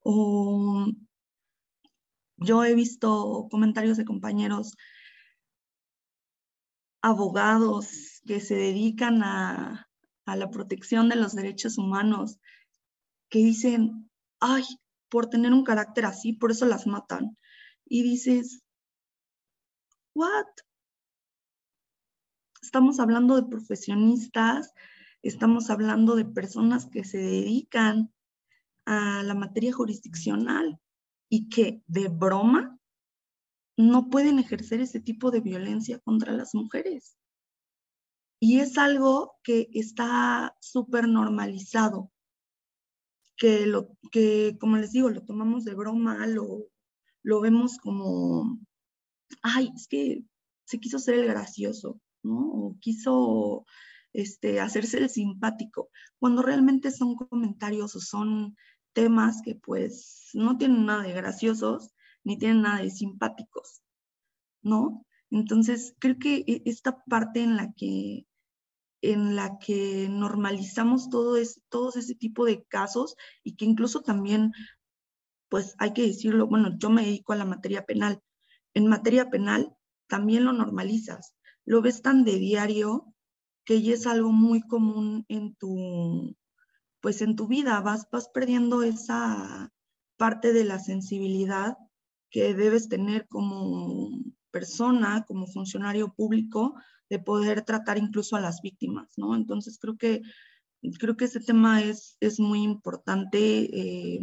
o 0.00 0.86
yo 2.40 2.64
he 2.64 2.74
visto 2.74 3.46
comentarios 3.50 3.98
de 3.98 4.04
compañeros 4.04 4.76
abogados 7.02 8.20
que 8.26 8.40
se 8.40 8.54
dedican 8.56 9.22
a, 9.22 9.86
la 10.26 10.50
protección 10.50 11.08
de 11.08 11.16
los 11.16 11.34
derechos 11.34 11.76
humanos, 11.76 12.38
que 13.30 13.40
dicen, 13.40 14.08
ay, 14.38 14.62
por 15.08 15.28
tener 15.28 15.52
un 15.52 15.64
carácter 15.64 16.06
así, 16.06 16.32
por 16.32 16.52
eso 16.52 16.66
las 16.66 16.86
matan. 16.86 17.36
Y 17.84 18.04
dices, 18.04 18.62
¿what? 20.14 20.46
Estamos 22.62 23.00
hablando 23.00 23.34
de 23.34 23.48
profesionistas, 23.48 24.72
estamos 25.22 25.68
hablando 25.68 26.14
de 26.14 26.26
personas 26.26 26.86
que 26.86 27.02
se 27.02 27.18
dedican 27.18 28.12
a 28.86 29.24
la 29.24 29.34
materia 29.34 29.72
jurisdiccional 29.72 30.80
y 31.30 31.48
que 31.48 31.82
de 31.86 32.08
broma 32.08 32.78
no 33.78 34.10
pueden 34.10 34.38
ejercer 34.38 34.80
ese 34.80 35.00
tipo 35.00 35.30
de 35.30 35.40
violencia 35.40 35.98
contra 36.00 36.32
las 36.32 36.54
mujeres. 36.54 37.16
Y 38.40 38.60
es 38.60 38.76
algo 38.76 39.38
que 39.42 39.68
está 39.72 40.56
súper 40.60 41.08
normalizado, 41.08 42.10
que, 43.36 43.66
lo, 43.66 43.96
que, 44.10 44.56
como 44.60 44.76
les 44.76 44.92
digo, 44.92 45.08
lo 45.08 45.24
tomamos 45.24 45.64
de 45.64 45.74
broma, 45.74 46.26
lo, 46.26 46.66
lo 47.22 47.40
vemos 47.40 47.78
como, 47.78 48.58
ay, 49.42 49.70
es 49.74 49.86
que 49.88 50.24
se 50.64 50.80
quiso 50.80 50.98
ser 50.98 51.14
el 51.16 51.26
gracioso, 51.26 52.00
¿no? 52.22 52.38
O 52.38 52.76
quiso 52.80 53.64
este, 54.12 54.60
hacerse 54.60 54.98
el 54.98 55.10
simpático, 55.10 55.90
cuando 56.18 56.42
realmente 56.42 56.90
son 56.90 57.14
comentarios 57.14 57.94
o 57.94 58.00
son 58.00 58.56
temas 58.92 59.42
que 59.44 59.54
pues 59.54 60.30
no 60.34 60.56
tienen 60.58 60.86
nada 60.86 61.02
de 61.02 61.12
graciosos 61.12 61.90
ni 62.24 62.38
tienen 62.38 62.62
nada 62.62 62.82
de 62.82 62.90
simpáticos, 62.90 63.82
¿no? 64.62 65.06
Entonces, 65.30 65.94
creo 65.98 66.18
que 66.18 66.44
e, 66.46 66.62
esta 66.66 67.02
parte 67.04 67.42
en 67.42 67.56
la 67.56 67.72
que 67.72 68.26
en 69.02 69.34
la 69.34 69.58
que 69.58 70.08
normalizamos 70.10 71.08
todo 71.08 71.36
es, 71.36 71.62
todos 71.70 71.96
ese 71.96 72.14
tipo 72.14 72.44
de 72.44 72.64
casos 72.64 73.16
y 73.42 73.56
que 73.56 73.64
incluso 73.64 74.02
también, 74.02 74.52
pues 75.48 75.74
hay 75.78 75.92
que 75.92 76.02
decirlo, 76.06 76.46
bueno, 76.46 76.76
yo 76.78 76.90
me 76.90 77.04
dedico 77.04 77.32
a 77.32 77.36
la 77.36 77.46
materia 77.46 77.86
penal. 77.86 78.20
En 78.74 78.86
materia 78.88 79.30
penal 79.30 79.74
también 80.06 80.44
lo 80.44 80.52
normalizas, 80.52 81.34
lo 81.64 81.82
ves 81.82 82.02
tan 82.02 82.24
de 82.24 82.36
diario 82.36 83.14
que 83.64 83.82
ya 83.82 83.94
es 83.94 84.06
algo 84.06 84.32
muy 84.32 84.60
común 84.62 85.24
en 85.28 85.54
tu, 85.54 86.36
pues 87.00 87.22
en 87.22 87.36
tu 87.36 87.46
vida 87.46 87.80
vas, 87.80 88.08
vas 88.10 88.28
perdiendo 88.28 88.82
esa 88.82 89.72
parte 90.16 90.52
de 90.52 90.64
la 90.64 90.78
sensibilidad 90.78 91.76
que 92.30 92.54
debes 92.54 92.88
tener 92.88 93.26
como 93.28 94.10
persona, 94.50 95.24
como 95.26 95.46
funcionario 95.46 96.12
público, 96.14 96.74
de 97.08 97.18
poder 97.18 97.62
tratar 97.62 97.98
incluso 97.98 98.36
a 98.36 98.40
las 98.40 98.60
víctimas, 98.62 99.08
¿no? 99.16 99.34
Entonces 99.34 99.78
creo 99.80 99.96
que, 99.96 100.22
creo 100.98 101.16
que 101.16 101.24
ese 101.24 101.40
tema 101.40 101.82
es, 101.82 102.16
es 102.20 102.38
muy 102.38 102.62
importante 102.62 103.38
eh, 103.38 104.20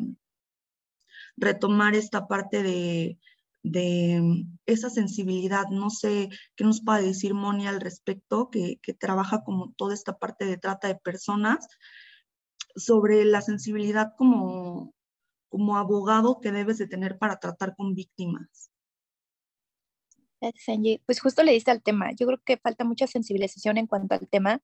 retomar 1.36 1.96
esta 1.96 2.28
parte 2.28 2.64
de, 2.64 3.20
de 3.64 4.46
esa 4.66 4.90
sensibilidad. 4.90 5.68
No 5.70 5.90
sé 5.90 6.30
qué 6.56 6.64
nos 6.64 6.82
puede 6.82 7.04
decir 7.04 7.34
Moni 7.34 7.68
al 7.68 7.82
respecto, 7.82 8.50
que, 8.50 8.80
que 8.82 8.94
trabaja 8.94 9.44
como 9.44 9.74
toda 9.74 9.94
esta 9.94 10.18
parte 10.18 10.46
de 10.46 10.58
trata 10.58 10.88
de 10.88 10.96
personas 10.96 11.68
sobre 12.76 13.26
la 13.26 13.42
sensibilidad 13.42 14.14
como, 14.18 14.94
como 15.50 15.78
abogado 15.78 16.40
que 16.42 16.52
debes 16.52 16.78
de 16.78 16.88
tener 16.88 17.18
para 17.18 17.40
tratar 17.40 17.76
con 17.76 17.96
víctimas. 17.96 18.72
Pues 21.06 21.20
justo 21.20 21.44
le 21.44 21.54
diste 21.54 21.72
al 21.72 21.82
tema. 21.82 22.12
Yo 22.12 22.28
creo 22.28 22.40
que 22.44 22.58
falta 22.58 22.84
mucha 22.84 23.08
sensibilización 23.08 23.78
en 23.78 23.88
cuanto 23.88 24.16
al 24.16 24.28
tema. 24.28 24.62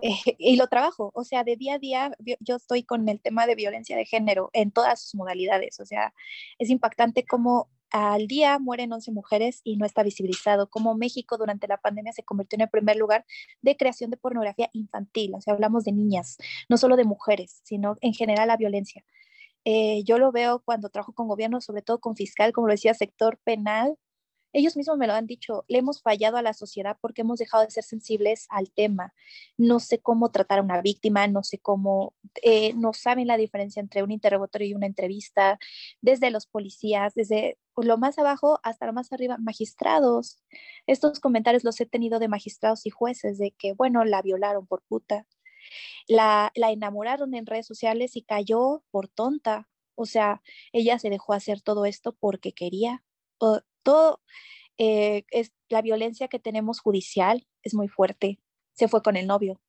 eh, 0.00 0.36
y 0.38 0.56
lo 0.56 0.66
trabajo, 0.68 1.10
o 1.14 1.24
sea, 1.24 1.44
de 1.44 1.56
día 1.56 1.74
a 1.74 1.78
día 1.78 2.12
yo 2.40 2.56
estoy 2.56 2.82
con 2.84 3.08
el 3.08 3.20
tema 3.20 3.46
de 3.46 3.54
violencia 3.54 3.96
de 3.96 4.04
género 4.04 4.50
en 4.52 4.72
todas 4.72 5.00
sus 5.02 5.14
modalidades, 5.14 5.78
o 5.80 5.86
sea, 5.86 6.12
es 6.58 6.70
impactante 6.70 7.24
cómo 7.24 7.70
al 7.92 8.26
día 8.26 8.58
mueren 8.58 8.92
11 8.92 9.12
mujeres 9.12 9.60
y 9.64 9.76
no 9.76 9.84
está 9.86 10.02
visibilizado, 10.02 10.68
como 10.68 10.94
México 10.96 11.36
durante 11.36 11.68
la 11.68 11.76
pandemia 11.76 12.12
se 12.12 12.24
convirtió 12.24 12.56
en 12.56 12.62
el 12.62 12.70
primer 12.70 12.96
lugar 12.96 13.24
de 13.60 13.76
creación 13.76 14.10
de 14.10 14.16
pornografía 14.16 14.70
infantil, 14.72 15.34
o 15.34 15.40
sea, 15.40 15.54
hablamos 15.54 15.84
de 15.84 15.92
niñas, 15.92 16.38
no 16.68 16.78
solo 16.78 16.96
de 16.96 17.04
mujeres, 17.04 17.60
sino 17.64 17.96
en 18.00 18.14
general 18.14 18.48
la 18.48 18.56
violencia. 18.56 19.04
Eh, 19.64 20.02
yo 20.04 20.18
lo 20.18 20.32
veo 20.32 20.60
cuando 20.64 20.88
trabajo 20.88 21.12
con 21.12 21.28
gobierno, 21.28 21.60
sobre 21.60 21.82
todo 21.82 22.00
con 22.00 22.16
fiscal, 22.16 22.52
como 22.52 22.66
lo 22.66 22.72
decía, 22.72 22.94
sector 22.94 23.38
penal, 23.44 23.96
ellos 24.52 24.76
mismos 24.76 24.98
me 24.98 25.06
lo 25.06 25.14
han 25.14 25.26
dicho, 25.26 25.64
le 25.68 25.78
hemos 25.78 26.02
fallado 26.02 26.36
a 26.36 26.42
la 26.42 26.52
sociedad 26.52 26.98
porque 27.00 27.22
hemos 27.22 27.38
dejado 27.38 27.64
de 27.64 27.70
ser 27.70 27.84
sensibles 27.84 28.46
al 28.50 28.70
tema. 28.70 29.14
No 29.56 29.80
sé 29.80 30.00
cómo 30.00 30.30
tratar 30.30 30.58
a 30.58 30.62
una 30.62 30.80
víctima, 30.82 31.26
no 31.26 31.42
sé 31.42 31.58
cómo, 31.58 32.14
eh, 32.42 32.74
no 32.74 32.92
saben 32.92 33.26
la 33.26 33.36
diferencia 33.36 33.80
entre 33.80 34.02
un 34.02 34.10
interrogatorio 34.10 34.68
y 34.68 34.74
una 34.74 34.86
entrevista, 34.86 35.58
desde 36.00 36.30
los 36.30 36.46
policías, 36.46 37.14
desde 37.14 37.58
lo 37.76 37.96
más 37.98 38.18
abajo 38.18 38.60
hasta 38.62 38.86
lo 38.86 38.92
más 38.92 39.12
arriba, 39.12 39.38
magistrados. 39.38 40.42
Estos 40.86 41.20
comentarios 41.20 41.64
los 41.64 41.80
he 41.80 41.86
tenido 41.86 42.18
de 42.18 42.28
magistrados 42.28 42.86
y 42.86 42.90
jueces 42.90 43.38
de 43.38 43.52
que, 43.52 43.72
bueno, 43.72 44.04
la 44.04 44.22
violaron 44.22 44.66
por 44.66 44.82
puta. 44.82 45.26
La 46.08 46.52
enamoraron 46.54 47.34
en 47.34 47.46
redes 47.46 47.66
sociales 47.66 48.16
y 48.16 48.22
cayó 48.22 48.82
por 48.90 49.08
tonta. 49.08 49.68
O 49.94 50.06
sea, 50.06 50.42
ella 50.72 50.98
se 50.98 51.10
dejó 51.10 51.32
hacer 51.32 51.60
todo 51.62 51.84
esto 51.86 52.16
porque 52.18 52.52
quería 52.52 53.02
todo 53.82 54.20
eh, 54.78 55.24
es 55.30 55.52
la 55.68 55.82
violencia 55.82 56.28
que 56.28 56.38
tenemos 56.38 56.80
judicial 56.80 57.46
es 57.62 57.74
muy 57.74 57.88
fuerte. 57.88 58.40
Se 58.74 58.88
fue 58.88 59.02
con 59.02 59.16
el 59.16 59.26
novio. 59.26 59.60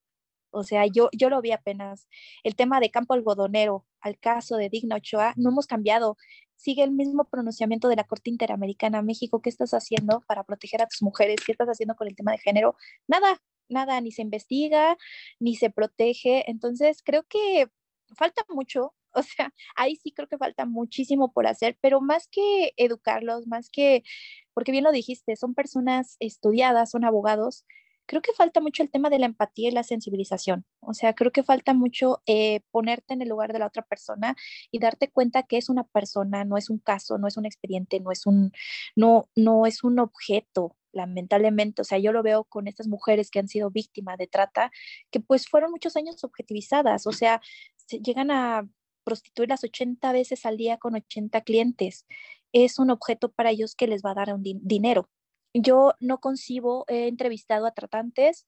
O 0.52 0.64
sea, 0.64 0.86
yo, 0.86 1.10
yo 1.18 1.30
lo 1.30 1.42
vi 1.42 1.52
apenas. 1.52 2.08
El 2.44 2.56
tema 2.56 2.80
de 2.80 2.92
campo 2.92 3.14
algodonero, 3.16 3.86
al 4.02 4.20
caso 4.20 4.56
de 4.58 4.70
Digna 4.70 4.98
Ochoa, 4.98 5.34
no 5.36 5.50
hemos 5.50 5.68
cambiado. 5.68 6.18
Sigue 6.56 6.84
el 6.84 6.92
mismo 6.92 7.26
pronunciamiento 7.26 7.90
de 7.90 7.96
la 7.96 8.04
Corte 8.06 8.30
Interamericana 8.30 9.02
México. 9.02 9.42
¿Qué 9.42 9.50
estás 9.50 9.74
haciendo 9.74 10.22
para 10.28 10.44
proteger 10.44 10.82
a 10.82 10.88
tus 10.88 11.02
mujeres? 11.02 11.38
¿Qué 11.46 11.52
estás 11.52 11.68
haciendo 11.70 11.96
con 11.96 12.08
el 12.08 12.16
tema 12.16 12.32
de 12.32 12.38
género? 12.38 12.76
Nada, 13.08 13.42
nada, 13.68 14.00
ni 14.02 14.12
se 14.12 14.22
investiga, 14.22 14.98
ni 15.40 15.56
se 15.56 15.72
protege. 15.72 16.50
Entonces, 16.50 17.02
creo 17.04 17.24
que 17.24 17.68
falta 18.16 18.44
mucho, 18.50 18.94
O 19.24 19.24
sea, 19.24 19.54
ahí 19.76 19.96
sí 19.96 20.12
creo 20.12 20.28
que 20.28 20.38
falta 20.38 20.66
muchísimo 20.66 21.32
por 21.34 21.48
hacer, 21.48 21.78
pero 21.82 22.02
más 22.02 22.28
que 22.28 22.74
educarlos, 22.78 23.48
más 23.48 23.70
que, 23.70 24.04
porque 24.54 24.72
bien 24.72 24.84
lo 24.84 24.92
dijiste, 24.92 25.36
son 25.36 25.54
personas 25.54 26.18
estudiadas, 26.20 26.92
son 26.92 27.06
abogados, 27.06 27.66
creo 28.06 28.22
que 28.22 28.34
falta 28.34 28.60
mucho 28.62 28.84
el 28.84 28.92
tema 28.92 29.10
de 29.10 29.20
la 29.20 29.26
empatía 29.26 29.70
y 29.70 29.72
la 29.72 29.84
sensibilización. 29.84 30.66
O 30.82 30.94
sea, 30.94 31.14
creo 31.14 31.32
que 31.32 31.44
falta 31.44 31.74
mucho 31.74 32.22
eh, 32.26 32.62
ponerte 32.72 33.14
en 33.14 33.22
el 33.22 33.30
lugar 33.30 33.54
de 33.54 33.60
la 33.60 33.68
otra 33.68 33.84
persona 33.84 34.36
y 34.72 34.80
darte 34.80 35.10
cuenta 35.10 35.44
que 35.44 35.58
es 35.58 35.70
una 35.70 35.84
persona, 35.86 36.44
no 36.46 36.58
es 36.58 36.70
un 36.70 36.80
caso, 36.80 37.18
no 37.18 37.28
es 37.28 37.38
un 37.38 37.46
expediente, 37.46 38.00
no 38.00 38.12
es 38.12 38.26
un, 38.26 38.52
no, 38.96 39.30
no 39.36 39.66
es 39.66 39.84
un 39.84 40.00
objeto, 40.00 40.76
lamentablemente, 40.92 41.82
o 41.82 41.86
sea, 41.86 41.98
yo 41.98 42.12
lo 42.12 42.24
veo 42.24 42.44
con 42.46 42.68
estas 42.68 42.88
mujeres 42.88 43.32
que 43.32 43.40
han 43.40 43.48
sido 43.48 43.72
víctimas 43.72 44.18
de 44.18 44.28
trata, 44.28 44.72
que 45.12 45.20
pues 45.20 45.48
fueron 45.48 45.72
muchos 45.72 45.96
años 45.96 46.24
objetivizadas, 46.24 47.08
o 47.08 47.12
sea, 47.12 47.42
llegan 47.90 48.32
a 48.32 48.68
prostituirlas 49.04 49.64
80 49.64 50.12
veces 50.12 50.46
al 50.46 50.58
día 50.58 50.78
con 50.78 50.96
80 50.96 51.42
clientes. 51.42 52.06
Es 52.52 52.80
un 52.80 52.90
objeto 52.90 53.32
para 53.32 53.52
ellos 53.52 53.76
que 53.76 53.88
les 53.88 54.04
va 54.04 54.12
a 54.12 54.16
dar 54.16 54.34
un 54.34 54.44
dinero. 54.44 55.10
Yo 55.54 55.94
no 56.00 56.20
concibo, 56.20 56.86
he 56.88 57.08
entrevistado 57.08 57.66
a 57.66 57.74
tratantes 57.74 58.46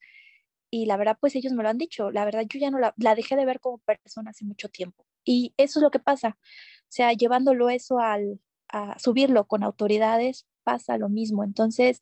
y 0.71 0.85
la 0.85 0.97
verdad, 0.97 1.17
pues 1.19 1.35
ellos 1.35 1.53
me 1.53 1.63
lo 1.63 1.69
han 1.69 1.77
dicho. 1.77 2.11
La 2.11 2.25
verdad, 2.25 2.43
yo 2.47 2.59
ya 2.59 2.71
no 2.71 2.79
la, 2.79 2.93
la 2.97 3.15
dejé 3.15 3.35
de 3.35 3.45
ver 3.45 3.59
como 3.59 3.77
persona 3.79 4.31
hace 4.31 4.45
mucho 4.45 4.69
tiempo. 4.69 5.05
Y 5.23 5.53
eso 5.57 5.79
es 5.79 5.83
lo 5.83 5.91
que 5.91 5.99
pasa. 5.99 6.37
O 6.39 6.87
sea, 6.89 7.13
llevándolo 7.13 7.69
eso 7.69 7.99
al, 7.99 8.39
a 8.69 8.97
subirlo 8.99 9.47
con 9.47 9.63
autoridades, 9.63 10.47
pasa 10.65 10.97
lo 10.97 11.07
mismo. 11.07 11.45
Entonces, 11.45 12.01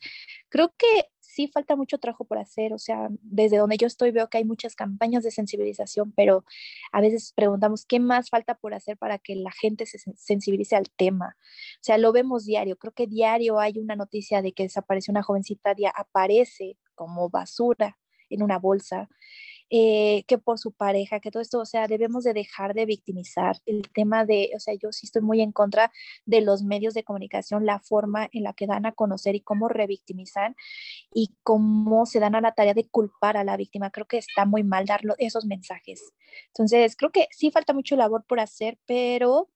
creo 0.50 0.74
que 0.78 0.88
sí 1.20 1.48
falta 1.48 1.76
mucho 1.76 1.98
trabajo 1.98 2.26
por 2.26 2.38
hacer, 2.38 2.74
o 2.74 2.78
sea, 2.78 3.10
desde 3.22 3.58
donde 3.58 3.78
yo 3.78 3.88
estoy 3.88 4.12
veo 4.12 4.30
que 4.30 4.38
hay 4.38 4.46
muchas 4.46 4.76
campañas 4.76 5.24
de 5.24 5.32
sensibilización, 5.32 6.12
pero 6.16 6.46
a 6.92 7.02
veces 7.02 7.34
preguntamos 7.36 7.86
qué 7.86 8.00
más 8.00 8.30
falta 8.30 8.56
por 8.56 8.74
hacer 8.74 8.98
para 8.98 9.18
que 9.20 9.36
la 9.36 9.52
gente 9.52 9.86
se 9.86 10.00
sensibilice 10.16 10.76
al 10.76 10.90
tema. 10.92 11.36
O 11.76 11.84
sea, 11.84 11.98
lo 11.98 12.12
vemos 12.14 12.46
diario, 12.46 12.78
creo 12.78 12.94
que 12.94 13.08
diario 13.08 13.60
hay 13.60 13.80
una 13.80 13.96
noticia 13.96 14.42
de 14.42 14.54
que 14.54 14.64
desapareció 14.64 15.12
una 15.12 15.24
jovencita, 15.24 15.76
aparece 15.96 16.78
como 16.96 17.30
basura 17.30 17.98
en 18.30 18.44
una 18.44 18.60
bolsa. 18.60 19.10
Eh, 19.70 20.24
que 20.28 20.38
por 20.38 20.60
su 20.60 20.72
pareja, 20.72 21.20
que 21.20 21.32
todo 21.32 21.42
esto, 21.42 21.60
o 21.60 21.66
sea, 21.66 21.88
debemos 21.88 22.24
de 22.24 22.34
dejar 22.34 22.74
de 22.74 22.86
victimizar 22.86 23.58
el 23.66 23.90
tema 23.94 24.26
de, 24.26 24.52
o 24.56 24.60
sea, 24.60 24.76
yo 24.76 24.92
sí 24.92 25.08
estoy 25.08 25.22
muy 25.22 25.42
en 25.42 25.52
contra 25.52 25.92
de 26.26 26.42
los 26.42 26.64
medios 26.64 26.94
de 26.94 27.04
comunicación, 27.04 27.66
la 27.66 27.80
forma 27.80 28.30
en 28.32 28.44
la 28.44 28.54
que 28.54 28.68
dan 28.68 28.86
a 28.86 28.92
conocer 28.92 29.36
y 29.36 29.42
cómo 29.42 29.70
revictimizan 29.70 30.56
y 31.14 31.36
cómo 31.44 32.06
se 32.06 32.20
dan 32.20 32.36
a 32.36 32.42
la 32.42 32.54
tarea 32.54 32.74
de 32.74 32.88
culpar 32.88 33.38
a 33.38 33.44
la 33.44 33.58
víctima. 33.58 33.90
Creo 33.92 34.06
que 34.06 34.18
está 34.18 34.46
muy 34.46 34.64
mal 34.64 34.86
dar 34.86 35.02
esos 35.18 35.46
mensajes. 35.46 36.14
Entonces, 36.48 36.96
creo 36.96 37.12
que 37.12 37.28
sí 37.32 37.52
falta 37.52 37.74
mucho 37.74 37.96
labor 37.96 38.26
por 38.28 38.40
hacer, 38.40 38.78
pero 38.86 39.50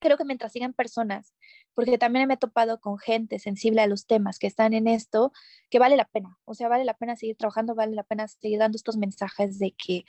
creo 0.00 0.16
que 0.16 0.24
mientras 0.24 0.52
sigan 0.52 0.74
personas 0.74 1.34
porque 1.74 1.98
también 1.98 2.28
me 2.28 2.34
he 2.34 2.36
topado 2.38 2.80
con 2.80 2.98
gente 2.98 3.38
sensible 3.38 3.82
a 3.82 3.86
los 3.86 4.06
temas 4.06 4.38
que 4.38 4.46
están 4.46 4.74
en 4.74 4.88
esto, 4.88 5.32
que 5.70 5.78
vale 5.78 5.96
la 5.96 6.06
pena, 6.06 6.38
o 6.44 6.54
sea, 6.54 6.68
vale 6.68 6.84
la 6.84 6.96
pena 6.96 7.16
seguir 7.16 7.36
trabajando, 7.36 7.74
vale 7.74 7.94
la 7.94 8.04
pena 8.04 8.28
seguir 8.28 8.58
dando 8.58 8.76
estos 8.76 8.96
mensajes 8.96 9.58
de 9.58 9.72
que, 9.72 10.04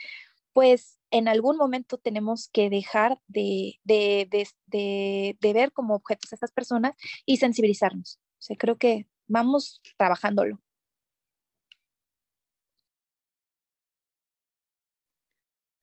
pues, 0.54 1.00
en 1.12 1.28
algún 1.28 1.58
momento 1.58 1.98
tenemos 1.98 2.50
que 2.50 2.70
dejar 2.70 3.20
de, 3.28 3.80
de, 3.84 4.28
de, 4.68 5.38
de 5.40 5.54
ver 5.54 5.72
como 5.72 5.96
objetos 5.96 6.32
a 6.32 6.36
estas 6.36 6.52
personas 6.52 6.94
y 7.26 7.38
sensibilizarnos. 7.38 8.20
O 8.40 8.42
sea, 8.42 8.58
creo 8.58 8.78
que 8.78 9.08
vamos 9.28 9.82
trabajándolo. 9.98 10.62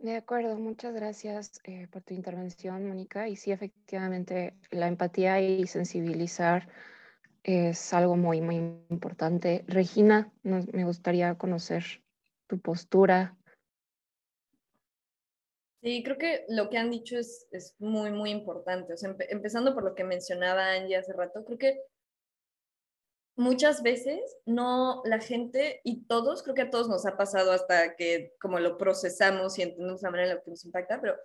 De 0.02 0.16
acuerdo, 0.16 0.56
muchas 0.56 0.92
gracias 0.94 1.60
eh, 1.62 1.86
por 1.86 2.02
tu 2.02 2.12
intervención, 2.12 2.88
Mónica. 2.88 3.28
Y 3.28 3.36
sí, 3.36 3.52
efectivamente, 3.52 4.52
la 4.72 4.88
empatía 4.88 5.40
y 5.40 5.64
sensibilizar 5.68 6.68
es 7.44 7.94
algo 7.94 8.16
muy, 8.16 8.40
muy 8.40 8.56
importante. 8.90 9.64
Regina, 9.68 10.32
me 10.42 10.84
gustaría 10.84 11.38
conocer 11.38 11.84
tu 12.48 12.58
postura. 12.58 13.36
Sí, 15.82 16.02
creo 16.02 16.18
que 16.18 16.46
lo 16.48 16.68
que 16.68 16.78
han 16.78 16.90
dicho 16.90 17.16
es, 17.16 17.46
es 17.52 17.76
muy, 17.78 18.10
muy 18.10 18.30
importante. 18.30 18.94
O 18.94 18.96
sea, 18.96 19.14
empezando 19.30 19.72
por 19.72 19.84
lo 19.84 19.94
que 19.94 20.02
mencionaba 20.02 20.72
Angie 20.72 20.96
hace 20.96 21.12
rato, 21.12 21.44
creo 21.44 21.58
que 21.58 21.80
muchas 23.36 23.82
veces 23.82 24.20
no 24.44 25.02
la 25.04 25.18
gente 25.18 25.80
y 25.84 26.04
todos, 26.04 26.42
creo 26.42 26.54
que 26.54 26.62
a 26.62 26.70
todos 26.70 26.88
nos 26.88 27.06
ha 27.06 27.16
pasado 27.16 27.52
hasta 27.52 27.96
que 27.96 28.34
como 28.40 28.58
lo 28.58 28.76
procesamos 28.78 29.58
y 29.58 29.62
entendemos 29.62 30.02
la 30.02 30.10
manera 30.10 30.30
en 30.30 30.36
la 30.36 30.42
que 30.42 30.50
nos 30.50 30.64
impacta, 30.64 31.00
pero 31.00 31.16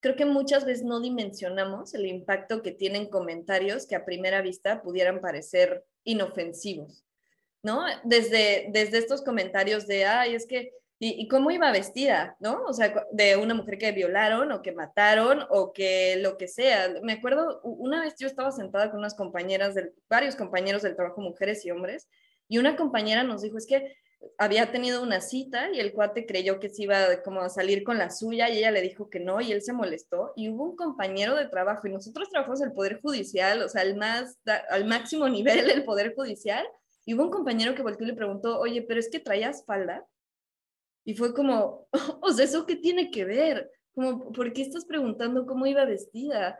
creo 0.00 0.16
que 0.16 0.24
muchas 0.24 0.64
veces 0.64 0.84
no 0.84 1.00
dimensionamos 1.00 1.94
el 1.94 2.06
impacto 2.06 2.62
que 2.62 2.72
tienen 2.72 3.08
comentarios 3.08 3.86
que 3.86 3.96
a 3.96 4.04
primera 4.04 4.40
vista 4.40 4.82
pudieran 4.82 5.20
parecer 5.20 5.84
inofensivos, 6.04 7.04
¿no? 7.62 7.84
Desde, 8.04 8.68
desde 8.72 8.98
estos 8.98 9.22
comentarios 9.22 9.86
de, 9.86 10.06
ay, 10.06 10.34
es 10.34 10.46
que 10.46 10.72
¿Y, 11.02 11.28
cómo 11.28 11.50
iba 11.50 11.72
vestida, 11.72 12.36
no? 12.40 12.62
O 12.64 12.74
sea, 12.74 13.06
de 13.10 13.36
una 13.36 13.54
mujer 13.54 13.78
que 13.78 13.90
violaron 13.90 14.52
o 14.52 14.60
que 14.60 14.72
mataron 14.72 15.46
o 15.48 15.72
que 15.72 16.16
lo 16.18 16.36
que 16.36 16.46
sea. 16.46 16.92
Me 17.02 17.14
acuerdo, 17.14 17.62
una 17.62 18.02
vez 18.02 18.16
yo 18.18 18.26
estaba 18.26 18.52
sentada 18.52 18.90
con 18.90 18.98
unas 18.98 19.14
compañeras, 19.14 19.74
del, 19.74 19.94
varios 20.10 20.36
compañeros 20.36 20.82
del 20.82 20.96
trabajo, 20.96 21.22
mujeres 21.22 21.64
y 21.64 21.70
hombres, 21.70 22.06
y 22.48 22.58
una 22.58 22.76
compañera 22.76 23.24
nos 23.24 23.40
dijo, 23.40 23.56
es 23.56 23.66
que 23.66 23.96
había 24.36 24.70
tenido 24.72 25.02
una 25.02 25.22
cita 25.22 25.70
y 25.72 25.80
el 25.80 25.94
cuate 25.94 26.26
creyó 26.26 26.60
que 26.60 26.68
se 26.68 26.82
iba 26.82 27.22
como 27.22 27.40
a 27.40 27.48
salir 27.48 27.82
con 27.82 27.96
la 27.96 28.10
suya 28.10 28.50
y 28.50 28.58
ella 28.58 28.70
le 28.70 28.82
dijo 28.82 29.08
que 29.08 29.20
no 29.20 29.40
y 29.40 29.52
él 29.52 29.62
se 29.62 29.72
molestó 29.72 30.34
y 30.36 30.50
hubo 30.50 30.64
un 30.64 30.76
compañero 30.76 31.34
de 31.34 31.48
trabajo 31.48 31.86
y 31.86 31.92
nosotros 31.92 32.28
trabajamos 32.28 32.60
el 32.60 32.72
Poder 32.72 33.00
Judicial, 33.00 33.62
o 33.62 33.70
sea, 33.70 33.80
al, 33.80 33.96
más, 33.96 34.38
al 34.68 34.84
máximo 34.84 35.26
nivel 35.30 35.66
del 35.66 35.84
Poder 35.84 36.14
Judicial 36.14 36.66
y 37.06 37.14
hubo 37.14 37.24
un 37.24 37.30
compañero 37.30 37.74
que 37.74 37.80
volvió 37.80 38.04
y 38.04 38.10
le 38.10 38.16
preguntó, 38.16 38.60
oye, 38.60 38.82
pero 38.82 39.00
es 39.00 39.08
que 39.08 39.20
traías 39.20 39.64
falda 39.64 40.06
y 41.04 41.14
fue 41.14 41.34
como, 41.34 41.86
o 42.22 42.32
sea, 42.32 42.44
¿eso 42.44 42.66
qué 42.66 42.76
tiene 42.76 43.10
que 43.10 43.24
ver? 43.24 43.70
Como, 43.92 44.32
¿por 44.32 44.52
qué 44.52 44.62
estás 44.62 44.84
preguntando 44.84 45.46
cómo 45.46 45.66
iba 45.66 45.84
vestida? 45.84 46.58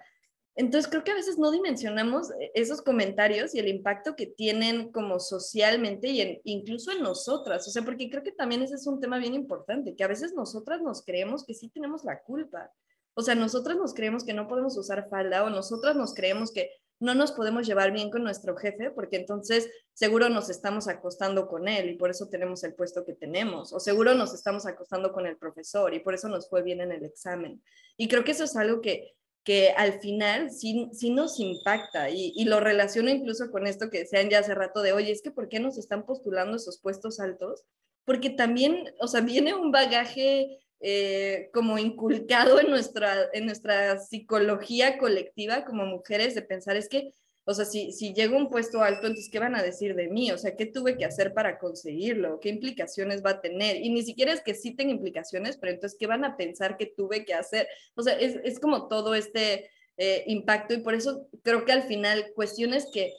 Entonces 0.57 0.91
creo 0.91 1.05
que 1.05 1.12
a 1.12 1.16
veces 1.16 1.38
no 1.38 1.51
dimensionamos 1.51 2.30
eh, 2.32 2.51
esos 2.55 2.82
comentarios 2.82 3.55
y 3.55 3.61
el 3.61 3.68
impacto 3.68 4.16
que 4.16 4.26
tienen 4.26 4.91
como 4.93 5.20
socialmente 5.20 6.09
y 6.09 6.41
incluso 6.45 6.93
en 6.93 7.03
nosotras, 7.03 7.66
o 7.66 7.70
sea, 7.70 7.82
porque 7.82 8.11
creo 8.11 8.22
que 8.22 8.32
también 8.32 8.62
ese 8.62 8.74
es 8.74 8.86
un 8.86 9.01
tema 9.01 9.18
bien 9.18 9.34
importante, 9.34 9.95
que 9.95 10.05
a 10.05 10.09
veces 10.09 10.34
nosotras 10.34 10.82
nos 10.82 11.05
creemos 11.05 11.45
que 11.45 11.55
sí 11.55 11.68
tenemos 11.68 12.05
la 12.05 12.20
culpa, 12.20 12.70
o 13.14 13.22
sea, 13.22 13.34
nosotras 13.34 13.76
nos 13.76 13.95
creemos 13.95 14.24
que 14.24 14.34
no 14.34 14.49
podemos 14.49 14.76
usar 14.76 15.09
falda 15.09 15.45
o 15.45 15.51
nosotras 15.51 15.97
nos 15.97 16.14
creemos 16.14 16.53
que 16.53 16.70
no 17.01 17.14
nos 17.14 17.32
podemos 17.32 17.66
llevar 17.66 17.92
bien 17.92 18.11
con 18.11 18.22
nuestro 18.22 18.57
jefe 18.57 18.90
porque 18.90 19.16
entonces 19.16 19.68
seguro 19.94 20.28
nos 20.28 20.51
estamos 20.51 20.86
acostando 20.86 21.48
con 21.48 21.66
él 21.66 21.90
y 21.90 21.96
por 21.96 22.11
eso 22.11 22.28
tenemos 22.28 22.62
el 22.62 22.74
puesto 22.74 23.05
que 23.05 23.14
tenemos, 23.14 23.72
o 23.72 23.80
seguro 23.80 24.14
nos 24.14 24.34
estamos 24.34 24.66
acostando 24.66 25.12
con 25.12 25.26
el 25.26 25.36
profesor 25.36 25.94
y 25.94 26.01
por 26.01 26.14
eso 26.14 26.28
nos 26.28 26.48
fue 26.48 26.62
bien 26.62 26.80
en 26.80 26.92
el 26.92 27.05
examen. 27.05 27.62
Y 27.96 28.09
creo 28.09 28.22
que 28.22 28.32
eso 28.32 28.44
es 28.44 28.55
algo 28.55 28.80
que, 28.80 29.14
que 29.44 29.70
al 29.70 30.01
final 30.01 30.51
sí, 30.51 30.90
sí 30.92 31.11
nos 31.11 31.40
impacta 31.40 32.11
y, 32.11 32.44
lo 32.44 32.61
relaciono 32.61 33.11
incluso 33.11 33.51
con 33.51 33.66
esto 33.66 33.90
que 33.90 34.01
decían 34.01 34.28
ya 34.28 34.40
hace 34.40 34.55
rato 34.55 34.82
de, 34.82 34.92
oye, 34.92 35.11
es 35.11 35.22
que 35.22 35.30
¿por 35.30 35.48
qué 35.48 35.61
nos 35.61 35.78
están 35.78 36.05
postulando 36.05 36.57
esos 36.57 36.78
puestos 36.80 37.20
altos? 37.20 37.64
Porque 38.05 38.30
también, 38.30 38.92
o 39.01 39.09
sea, 39.09 39.22
viene 39.22 39.55
un 39.55 39.72
bagaje 39.72 40.59
eh, 40.81 41.51
como 41.53 41.78
inculcado 41.78 42.59
en 42.59 42.70
nuestra, 42.70 43.28
en 43.35 43.45
nuestra 43.45 43.99
psicología 43.99 44.97
colectiva 44.97 45.64
como 45.64 45.85
mujeres 45.85 46.35
de 46.35 46.43
pensar 46.43 46.76
es 46.76 46.89
que, 46.89 47.12
o 47.45 47.53
sea, 47.53 47.64
si, 47.64 47.93
si 47.93 48.14
llego 48.14 48.37
un 48.37 48.49
puesto 48.49 48.83
alto, 48.83 49.07
entonces, 49.07 49.28
¿qué 49.31 49.39
van 49.39 49.55
a 49.57 49.62
decir 49.62 49.95
de 49.95 50.09
mí? 50.09 50.31
O 50.31 50.39
sea, 50.39 50.57
¿qué 50.57 50.66
tuve 50.66 50.97
que 50.97 51.05
hacer 51.05 51.35
para 51.35 51.59
conseguirlo? 51.59 52.41
¿Qué 52.41 52.49
implicaciones 52.49 53.24
va 53.24 53.31
a 53.31 53.41
tener? 53.41 53.76
Y 53.76 53.91
ni 53.91 54.03
siquiera 54.03 54.33
es 54.33 54.41
que 54.41 54.55
sí 54.55 54.74
tenga 54.74 54.93
implicaciones, 54.93 55.59
pero 55.59 55.72
entonces, 55.72 55.99
¿qué 55.99 56.07
van 56.07 56.24
a 56.24 56.37
pensar 56.37 56.76
que 56.76 56.87
tuve 56.87 57.24
que 57.24 57.35
hacer? 57.35 57.68
O 57.95 58.03
sea, 58.03 58.18
es, 58.18 58.39
es 58.45 58.59
como 58.59 58.89
todo 58.89 59.14
este 59.14 59.70
eh, 59.99 60.24
impacto 60.28 60.72
y 60.72 60.78
por 60.78 60.95
eso 60.95 61.28
creo 61.43 61.66
que 61.66 61.72
al 61.72 61.83
final 61.83 62.33
cuestiones 62.35 62.89
que 62.91 63.12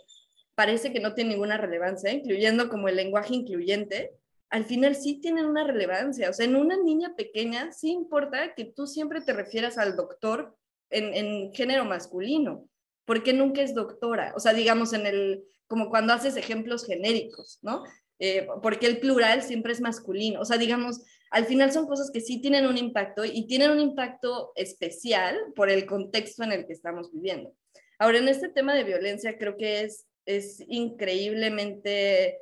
parece 0.55 0.91
que 0.91 0.99
no 0.99 1.13
tienen 1.13 1.33
ninguna 1.33 1.57
relevancia, 1.57 2.11
incluyendo 2.11 2.69
como 2.69 2.87
el 2.87 2.95
lenguaje 2.95 3.35
incluyente, 3.35 4.13
al 4.51 4.65
final 4.65 4.95
sí 4.95 5.19
tienen 5.21 5.45
una 5.45 5.63
relevancia. 5.63 6.29
O 6.29 6.33
sea, 6.33 6.45
en 6.45 6.57
una 6.57 6.77
niña 6.77 7.15
pequeña 7.15 7.71
sí 7.71 7.89
importa 7.89 8.53
que 8.53 8.65
tú 8.65 8.85
siempre 8.85 9.21
te 9.21 9.33
refieras 9.33 9.77
al 9.77 9.95
doctor 9.95 10.55
en, 10.89 11.53
género 11.53 11.85
masculino, 11.85 12.67
porque 13.05 13.31
nunca 13.31 13.61
es 13.61 13.73
doctora. 13.73 14.33
O 14.35 14.41
sea, 14.41 14.53
digamos 14.53 14.91
en 14.91 15.07
el, 15.07 15.45
como 15.67 15.89
cuando 15.89 16.11
haces 16.13 16.35
ejemplos 16.35 16.85
genéricos, 16.85 17.59
¿no? 17.61 17.83
Eh, 18.19 18.45
porque 18.61 18.87
el 18.87 18.99
plural 18.99 19.41
siempre 19.41 19.71
es 19.71 19.79
masculino. 19.79 20.41
O 20.41 20.45
sea, 20.45 20.57
digamos, 20.57 21.01
al 21.31 21.45
final 21.45 21.71
son 21.71 21.87
cosas 21.87 22.11
que 22.11 22.19
sí 22.19 22.41
tienen 22.41 22.67
un 22.67 22.77
impacto 22.77 23.23
y 23.23 23.47
tienen 23.47 23.71
un 23.71 23.79
impacto 23.79 24.51
especial 24.55 25.39
por 25.55 25.69
el 25.69 25.85
contexto 25.85 26.43
en 26.43 26.51
el 26.51 26.67
que 26.67 26.73
estamos 26.73 27.09
viviendo. 27.13 27.53
Ahora, 27.99 28.17
en 28.17 28.27
este 28.27 28.49
tema 28.49 28.75
de 28.75 28.83
violencia, 28.83 29.37
creo 29.37 29.55
que 29.55 29.83
es, 29.83 30.07
es 30.25 30.61
increíblemente 30.67 32.37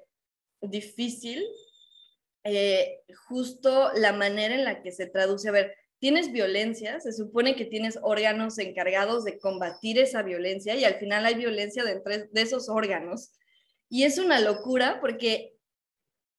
difícil 0.59 1.45
eh, 2.43 3.01
justo 3.27 3.91
la 3.95 4.13
manera 4.13 4.55
en 4.55 4.65
la 4.65 4.81
que 4.81 4.91
se 4.91 5.07
traduce. 5.07 5.49
A 5.49 5.53
ver, 5.53 5.75
tienes 5.99 6.31
violencia, 6.31 6.99
se 6.99 7.13
supone 7.13 7.55
que 7.55 7.65
tienes 7.65 7.99
órganos 8.01 8.57
encargados 8.57 9.25
de 9.25 9.37
combatir 9.37 9.99
esa 9.99 10.23
violencia 10.23 10.75
y 10.75 10.85
al 10.85 10.95
final 10.95 11.25
hay 11.25 11.35
violencia 11.35 11.83
dentro 11.83 12.13
de 12.31 12.41
esos 12.41 12.69
órganos. 12.69 13.31
Y 13.89 14.03
es 14.03 14.17
una 14.17 14.39
locura 14.39 14.99
porque, 15.01 15.55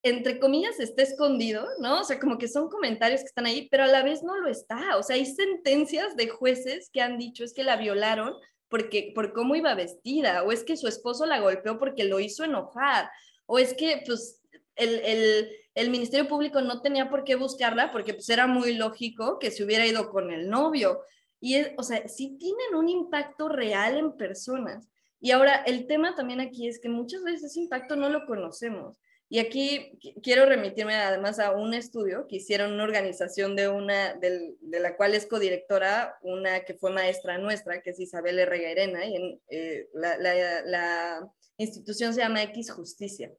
entre 0.03 0.39
comillas, 0.39 0.81
está 0.81 1.03
escondido, 1.03 1.67
¿no? 1.81 2.01
O 2.01 2.05
sea, 2.05 2.19
como 2.19 2.39
que 2.39 2.49
son 2.49 2.69
comentarios 2.71 3.21
que 3.21 3.27
están 3.27 3.47
ahí, 3.47 3.69
pero 3.71 3.85
a 3.85 3.89
la 3.89 4.03
vez 4.03 4.23
no 4.23 4.37
lo 4.37 4.49
está. 4.49 4.97
O 4.97 5.03
sea, 5.03 5.17
hay 5.17 5.27
sentencias 5.27 6.17
de 6.17 6.29
jueces 6.29 6.89
que 6.93 7.03
han 7.03 7.19
dicho 7.19 7.45
es 7.45 7.53
que 7.53 7.65
la 7.65 7.77
violaron 7.77 8.35
porque 8.69 9.11
por 9.15 9.33
cómo 9.33 9.57
iba 9.57 9.75
vestida, 9.75 10.45
o 10.45 10.53
es 10.53 10.63
que 10.63 10.77
su 10.77 10.87
esposo 10.87 11.27
la 11.27 11.41
golpeó 11.41 11.79
porque 11.79 12.05
lo 12.05 12.21
hizo 12.21 12.45
enojar, 12.45 13.11
o 13.47 13.59
es 13.59 13.75
que, 13.75 14.01
pues, 14.07 14.41
el, 14.77 15.01
el 15.01 15.51
el 15.81 15.91
Ministerio 15.91 16.29
Público 16.29 16.61
no 16.61 16.83
tenía 16.83 17.09
por 17.09 17.25
qué 17.25 17.37
buscarla 17.37 17.91
porque 17.91 18.15
pues 18.15 18.29
era 18.29 18.47
muy 18.47 18.75
lógico 18.75 19.39
que 19.39 19.51
se 19.51 19.65
hubiera 19.65 19.87
ido 19.87 20.11
con 20.11 20.31
el 20.31 20.49
novio. 20.51 21.01
Y, 21.41 21.57
o 21.79 21.83
sea, 21.83 22.07
sí 22.07 22.37
tienen 22.39 22.75
un 22.75 22.89
impacto 22.89 23.49
real 23.49 23.97
en 23.97 24.17
personas. 24.17 24.89
Y 25.21 25.31
ahora, 25.31 25.57
el 25.67 25.87
tema 25.87 26.15
también 26.15 26.41
aquí 26.41 26.69
es 26.69 26.79
que 26.79 26.89
muchas 26.89 27.23
veces 27.25 27.45
ese 27.45 27.61
impacto 27.61 27.97
no 27.97 28.11
lo 28.11 28.27
conocemos. 28.27 28.97
Y 29.31 29.39
aquí 29.39 29.99
quiero 30.23 30.45
remitirme 30.45 30.97
además 30.97 31.39
a 31.39 31.53
un 31.53 31.73
estudio 31.73 32.27
que 32.29 32.37
hicieron 32.37 32.73
una 32.73 32.85
organización 32.85 33.55
de 33.57 33.69
una, 33.69 34.15
de, 34.15 34.57
la 34.61 34.97
cual 34.97 35.15
es 35.15 35.27
codirectora, 35.27 36.19
una 36.23 36.61
que 36.61 36.75
fue 36.75 36.91
maestra 36.91 37.39
nuestra, 37.39 37.81
que 37.81 37.91
es 37.91 38.01
Isabel 38.01 38.39
R. 38.39 38.59
Gairena, 38.61 39.07
y 39.07 39.17
en, 39.17 39.41
eh, 39.49 39.89
la, 39.95 40.19
la 40.19 41.33
institución 41.59 42.13
se 42.13 42.21
llama 42.21 42.43
X 42.43 42.73
Justicia 42.73 43.33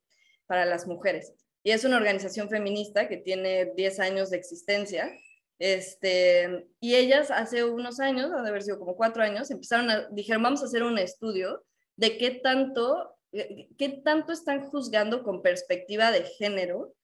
para 0.48 0.66
las 0.66 0.88
mujeres 0.88 1.34
y 1.64 1.72
es 1.72 1.84
una 1.84 1.98
organización 1.98 2.50
feminista 2.50 3.08
que 3.08 3.18
tiene 3.18 3.74
10 3.76 4.00
años 4.00 4.30
de 4.30 4.38
existencia. 4.38 5.12
Este, 5.60 6.68
y 6.80 6.96
ellas 6.96 7.30
hace 7.30 7.64
unos 7.64 8.00
años, 8.00 8.32
ha 8.32 8.42
de 8.42 8.50
haber 8.50 8.64
sido 8.64 8.80
como 8.80 8.96
cuatro 8.96 9.22
años, 9.22 9.52
empezaron 9.52 9.92
a, 9.92 10.08
dijeron, 10.10 10.42
vamos 10.42 10.64
a 10.64 10.66
hacer 10.66 10.82
un 10.82 10.98
estudio 10.98 11.64
de 11.98 12.18
qué 12.18 12.32
tanto, 12.32 13.16
qué 13.32 14.02
tanto 14.04 14.34
están 14.34 14.70
juzgando 14.70 15.22
con 15.24 15.44
perspectiva 15.44 16.12
de 16.12 16.24
género 16.24 16.96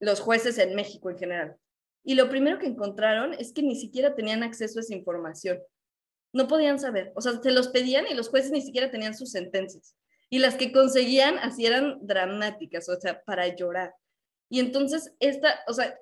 los 0.00 0.20
jueces 0.20 0.56
en 0.58 0.74
México 0.74 1.10
en 1.10 1.18
general. 1.18 1.56
Y 2.02 2.14
lo 2.14 2.30
primero 2.30 2.58
que 2.58 2.66
encontraron 2.66 3.34
es 3.34 3.52
que 3.52 3.62
ni 3.62 3.76
siquiera 3.76 4.14
tenían 4.14 4.42
acceso 4.42 4.78
a 4.78 4.82
esa 4.82 4.94
información. 4.94 5.58
No 6.32 6.48
podían 6.48 6.78
saber. 6.78 7.12
O 7.14 7.20
sea, 7.20 7.42
se 7.42 7.50
los 7.50 7.68
pedían 7.68 8.06
y 8.06 8.14
los 8.14 8.28
jueces 8.28 8.52
ni 8.52 8.62
siquiera 8.62 8.90
tenían 8.90 9.14
sus 9.14 9.32
sentencias 9.32 9.96
y 10.30 10.38
las 10.38 10.56
que 10.56 10.72
conseguían 10.72 11.38
así 11.38 11.66
eran 11.66 11.98
dramáticas, 12.00 12.88
o 12.88 13.00
sea, 13.00 13.22
para 13.22 13.54
llorar. 13.54 13.94
Y 14.48 14.60
entonces, 14.60 15.12
esta, 15.20 15.60
o 15.66 15.72
sea, 15.72 15.96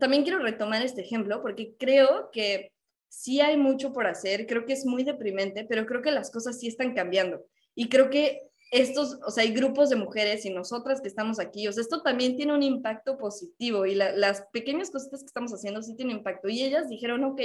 también 0.00 0.22
quiero 0.22 0.38
retomar 0.40 0.82
este 0.82 1.02
ejemplo 1.02 1.42
porque 1.42 1.74
creo 1.78 2.30
que 2.32 2.72
sí 3.08 3.40
hay 3.40 3.56
mucho 3.56 3.92
por 3.92 4.06
hacer, 4.06 4.46
creo 4.46 4.64
que 4.64 4.72
es 4.72 4.86
muy 4.86 5.04
deprimente, 5.04 5.66
pero 5.68 5.86
creo 5.86 6.02
que 6.02 6.10
las 6.10 6.30
cosas 6.30 6.58
sí 6.58 6.68
están 6.68 6.94
cambiando. 6.94 7.44
Y 7.74 7.88
creo 7.88 8.10
que 8.10 8.50
estos, 8.70 9.18
o 9.26 9.30
sea, 9.30 9.42
hay 9.42 9.52
grupos 9.52 9.90
de 9.90 9.96
mujeres 9.96 10.44
y 10.44 10.50
nosotras 10.50 11.00
que 11.00 11.08
estamos 11.08 11.40
aquí, 11.40 11.66
o 11.66 11.72
sea, 11.72 11.82
esto 11.82 12.02
también 12.02 12.36
tiene 12.36 12.54
un 12.54 12.62
impacto 12.62 13.18
positivo 13.18 13.84
y 13.84 13.94
las 13.94 14.42
pequeñas 14.52 14.90
cositas 14.90 15.20
que 15.20 15.26
estamos 15.26 15.52
haciendo 15.52 15.82
sí 15.82 15.96
tienen 15.96 16.18
impacto. 16.18 16.48
Y 16.48 16.62
ellas 16.62 16.88
dijeron, 16.88 17.24
ok, 17.24 17.40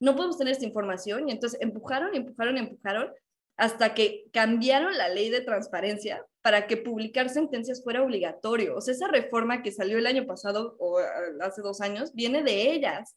no 0.00 0.16
podemos 0.16 0.38
tener 0.38 0.52
esta 0.52 0.64
información 0.64 1.28
y 1.28 1.32
entonces 1.32 1.60
empujaron, 1.60 2.14
empujaron, 2.14 2.56
empujaron 2.56 3.12
hasta 3.56 3.94
que 3.94 4.24
cambiaron 4.32 4.96
la 4.96 5.08
ley 5.08 5.30
de 5.30 5.40
transparencia 5.40 6.24
para 6.42 6.66
que 6.66 6.76
publicar 6.76 7.28
sentencias 7.28 7.82
fuera 7.82 8.02
obligatorio. 8.02 8.76
O 8.76 8.80
sea, 8.80 8.94
esa 8.94 9.08
reforma 9.08 9.62
que 9.62 9.72
salió 9.72 9.98
el 9.98 10.06
año 10.06 10.26
pasado 10.26 10.76
o 10.78 10.98
ah, 10.98 11.04
hace 11.42 11.62
dos 11.62 11.80
años 11.80 12.12
viene 12.14 12.42
de 12.42 12.72
ellas. 12.72 13.16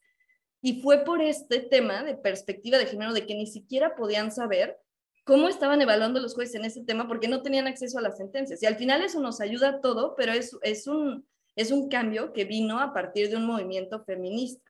Y 0.61 0.81
fue 0.81 1.03
por 1.03 1.21
este 1.21 1.59
tema 1.59 2.03
de 2.03 2.15
perspectiva 2.15 2.77
de 2.77 2.85
género, 2.87 3.13
de 3.13 3.25
que 3.25 3.35
ni 3.35 3.47
siquiera 3.47 3.95
podían 3.95 4.31
saber 4.31 4.77
cómo 5.23 5.47
estaban 5.47 5.81
evaluando 5.81 6.19
los 6.19 6.35
jueces 6.35 6.55
en 6.55 6.65
ese 6.65 6.83
tema 6.83 7.07
porque 7.07 7.27
no 7.27 7.41
tenían 7.41 7.67
acceso 7.67 7.97
a 7.97 8.01
las 8.01 8.17
sentencias. 8.17 8.61
Y 8.61 8.65
al 8.65 8.75
final 8.75 9.03
eso 9.03 9.19
nos 9.19 9.41
ayuda 9.41 9.69
a 9.69 9.81
todo, 9.81 10.15
pero 10.15 10.33
es, 10.33 10.55
es, 10.61 10.87
un, 10.87 11.27
es 11.55 11.71
un 11.71 11.89
cambio 11.89 12.31
que 12.33 12.45
vino 12.45 12.79
a 12.79 12.93
partir 12.93 13.29
de 13.29 13.35
un 13.35 13.45
movimiento 13.45 14.03
feminista. 14.05 14.64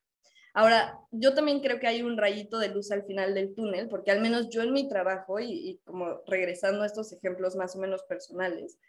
Ahora, 0.57 1.01
yo 1.11 1.33
también 1.33 1.59
creo 1.59 1.81
que 1.81 1.87
hay 1.87 2.01
un 2.01 2.15
rayito 2.15 2.59
de 2.59 2.69
luz 2.69 2.89
al 2.89 3.03
final 3.03 3.33
del 3.33 3.53
túnel, 3.53 3.89
porque 3.89 4.11
al 4.11 4.21
menos 4.21 4.49
yo 4.49 4.61
en 4.61 4.71
mi 4.71 4.87
trabajo, 4.87 5.37
y, 5.41 5.81
como 5.83 6.21
regresando 6.27 6.83
a 6.83 6.85
estos 6.85 7.11
ejemplos 7.11 7.57
más 7.57 7.75
o 7.75 7.79
menos 7.79 8.03
personales, 8.03 8.79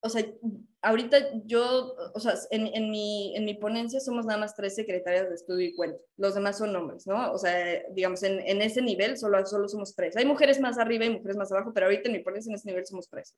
o 0.00 0.10
sea, 0.10 0.26
ahorita 0.82 1.42
yo, 1.46 1.94
o 2.14 2.20
sea, 2.20 2.34
en, 2.50 2.66
en, 2.66 2.90
mi, 2.90 3.34
en 3.34 3.46
mi 3.46 3.54
ponencia 3.54 3.98
somos 3.98 4.26
nada 4.26 4.38
más 4.38 4.54
tres 4.54 4.74
secretarias 4.74 5.30
de 5.30 5.36
estudio 5.36 5.68
y 5.68 5.74
cuento. 5.74 6.02
Los 6.18 6.34
demás 6.34 6.58
son 6.58 6.76
hombres, 6.76 7.06
¿no? 7.06 7.32
O 7.32 7.38
sea, 7.38 7.82
digamos, 7.92 8.22
en, 8.22 8.40
en, 8.40 8.60
ese 8.60 8.82
nivel 8.82 9.16
solo, 9.16 9.46
solo 9.46 9.68
somos 9.68 9.94
tres. 9.94 10.18
Hay 10.18 10.26
mujeres 10.26 10.60
más 10.60 10.76
arriba 10.76 11.06
y 11.06 11.10
mujeres 11.10 11.38
más 11.38 11.50
abajo, 11.50 11.72
pero 11.72 11.86
ahorita 11.86 12.10
en 12.10 12.16
mi 12.16 12.22
ponencia 12.22 12.50
en 12.50 12.56
ese 12.56 12.68
nivel 12.68 12.84
somos 12.84 13.08
tres. 13.08 13.34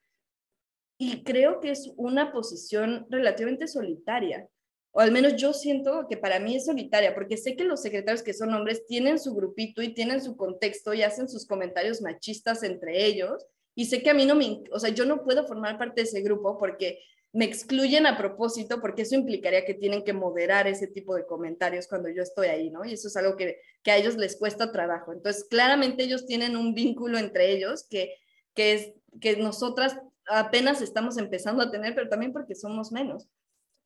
Y 0.99 1.23
creo 1.23 1.61
que 1.61 1.71
es 1.71 1.93
una 1.97 2.33
posición 2.33 3.07
relativamente 3.09 3.69
solitaria, 3.69 4.49
o 4.97 5.01
al 5.01 5.11
menos 5.11 5.35
yo 5.35 5.53
siento 5.53 6.07
que 6.09 6.17
para 6.17 6.39
mí 6.39 6.55
es 6.55 6.67
solitaria, 6.67 7.15
porque 7.15 7.37
sé 7.37 7.57
que 7.57 7.65
los 7.65 7.83
secretarios 7.83 8.23
que 8.23 8.33
son 8.33 8.55
hombres 8.55 8.87
tienen 8.87 9.19
su 9.19 9.35
grupito 9.35 9.83
y 9.83 9.93
tienen 9.93 10.23
su 10.23 10.37
contexto 10.37 10.95
y 10.95 11.03
hacen 11.03 11.29
sus 11.29 11.47
comentarios 11.47 12.01
machistas 12.01 12.63
entre 12.63 13.05
ellos, 13.05 13.45
y 13.75 13.87
sé 13.87 14.05
que 14.05 14.11
a 14.11 14.15
mí 14.15 14.25
no 14.25 14.37
me, 14.37 14.63
o 14.71 14.79
sea, 14.79 14.91
yo 14.91 15.05
no 15.05 15.25
puedo 15.25 15.49
formar 15.49 15.79
parte 15.79 16.03
de 16.03 16.07
ese 16.07 16.23
grupo 16.23 16.57
porque 16.59 17.01
me 17.33 17.45
excluyen 17.45 18.07
a 18.07 18.17
propósito, 18.17 18.81
porque 18.81 19.03
eso 19.03 19.17
implicaría 19.17 19.65
que 19.65 19.75
tienen 19.75 20.05
que 20.05 20.13
moderar 20.13 20.69
ese 20.69 20.87
tipo 20.87 21.17
de 21.17 21.27
comentarios 21.27 21.89
cuando 21.89 22.09
yo 22.09 22.23
estoy 22.23 22.47
ahí, 22.47 22.71
¿no? 22.71 22.85
Y 22.85 22.93
eso 22.93 23.09
es 23.09 23.17
algo 23.17 23.37
que, 23.37 23.59
que 23.83 23.91
a 23.91 23.97
ellos 23.97 24.17
les 24.17 24.37
cuesta 24.37 24.71
trabajo. 24.71 25.13
Entonces, 25.13 25.45
claramente 25.51 26.05
ellos 26.05 26.27
tienen 26.27 26.57
un 26.57 26.73
vínculo 26.73 27.19
entre 27.19 27.51
ellos 27.51 27.85
que, 27.91 28.15
que, 28.55 28.75
es, 28.75 28.93
que 29.21 29.37
nosotras 29.37 29.99
apenas 30.29 30.81
estamos 30.81 31.19
empezando 31.19 31.65
a 31.65 31.73
tener, 31.73 31.97
pero 31.97 32.09
también 32.09 32.33
porque 32.33 32.55
somos 32.55 32.93
menos. 32.93 33.27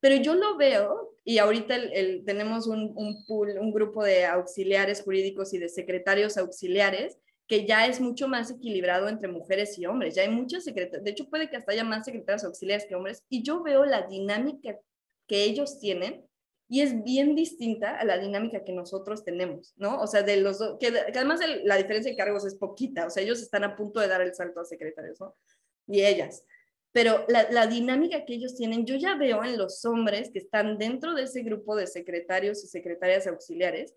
Pero 0.00 0.16
yo 0.16 0.34
lo 0.34 0.56
veo, 0.56 1.14
y 1.24 1.38
ahorita 1.38 1.74
el, 1.74 2.24
tenemos 2.24 2.66
un, 2.66 2.92
un, 2.94 3.24
pool, 3.26 3.58
un 3.58 3.72
grupo 3.72 4.04
de 4.04 4.24
auxiliares 4.26 5.02
jurídicos 5.02 5.52
y 5.54 5.58
de 5.58 5.68
secretarios 5.68 6.36
auxiliares, 6.36 7.18
que 7.46 7.66
ya 7.66 7.86
es 7.86 8.00
mucho 8.00 8.28
más 8.28 8.50
equilibrado 8.50 9.08
entre 9.08 9.28
mujeres 9.28 9.78
y 9.78 9.86
hombres. 9.86 10.14
Ya 10.14 10.22
hay 10.22 10.28
muchas 10.28 10.64
secretarias, 10.64 11.04
de 11.04 11.10
hecho 11.10 11.28
puede 11.28 11.48
que 11.50 11.56
hasta 11.56 11.72
haya 11.72 11.84
más 11.84 12.04
secretarios 12.04 12.44
auxiliares 12.44 12.86
que 12.86 12.94
hombres, 12.94 13.24
y 13.28 13.42
yo 13.42 13.62
veo 13.62 13.84
la 13.84 14.06
dinámica 14.06 14.78
que 15.26 15.44
ellos 15.44 15.78
tienen 15.78 16.24
y 16.68 16.82
es 16.82 17.02
bien 17.02 17.34
distinta 17.34 17.96
a 17.96 18.04
la 18.04 18.18
dinámica 18.18 18.62
que 18.62 18.72
nosotros 18.72 19.24
tenemos, 19.24 19.72
¿no? 19.76 20.00
O 20.00 20.06
sea, 20.06 20.22
de 20.22 20.36
los 20.36 20.58
que, 20.78 20.88
además 20.88 21.40
la 21.64 21.76
diferencia 21.76 22.10
de 22.12 22.16
cargos 22.16 22.44
es 22.44 22.54
poquita, 22.56 23.06
o 23.06 23.10
sea, 23.10 23.22
ellos 23.22 23.40
están 23.40 23.64
a 23.64 23.74
punto 23.74 24.00
de 24.00 24.08
dar 24.08 24.20
el 24.20 24.34
salto 24.34 24.60
a 24.60 24.64
secretarios, 24.66 25.18
¿no? 25.18 25.34
Y 25.86 26.02
ellas. 26.02 26.44
Pero 26.92 27.24
la, 27.28 27.50
la 27.50 27.66
dinámica 27.66 28.24
que 28.24 28.34
ellos 28.34 28.56
tienen, 28.56 28.86
yo 28.86 28.96
ya 28.96 29.14
veo 29.14 29.44
en 29.44 29.58
los 29.58 29.84
hombres 29.84 30.30
que 30.32 30.38
están 30.38 30.78
dentro 30.78 31.14
de 31.14 31.24
ese 31.24 31.42
grupo 31.42 31.76
de 31.76 31.86
secretarios 31.86 32.64
y 32.64 32.68
secretarias 32.68 33.26
auxiliares, 33.26 33.94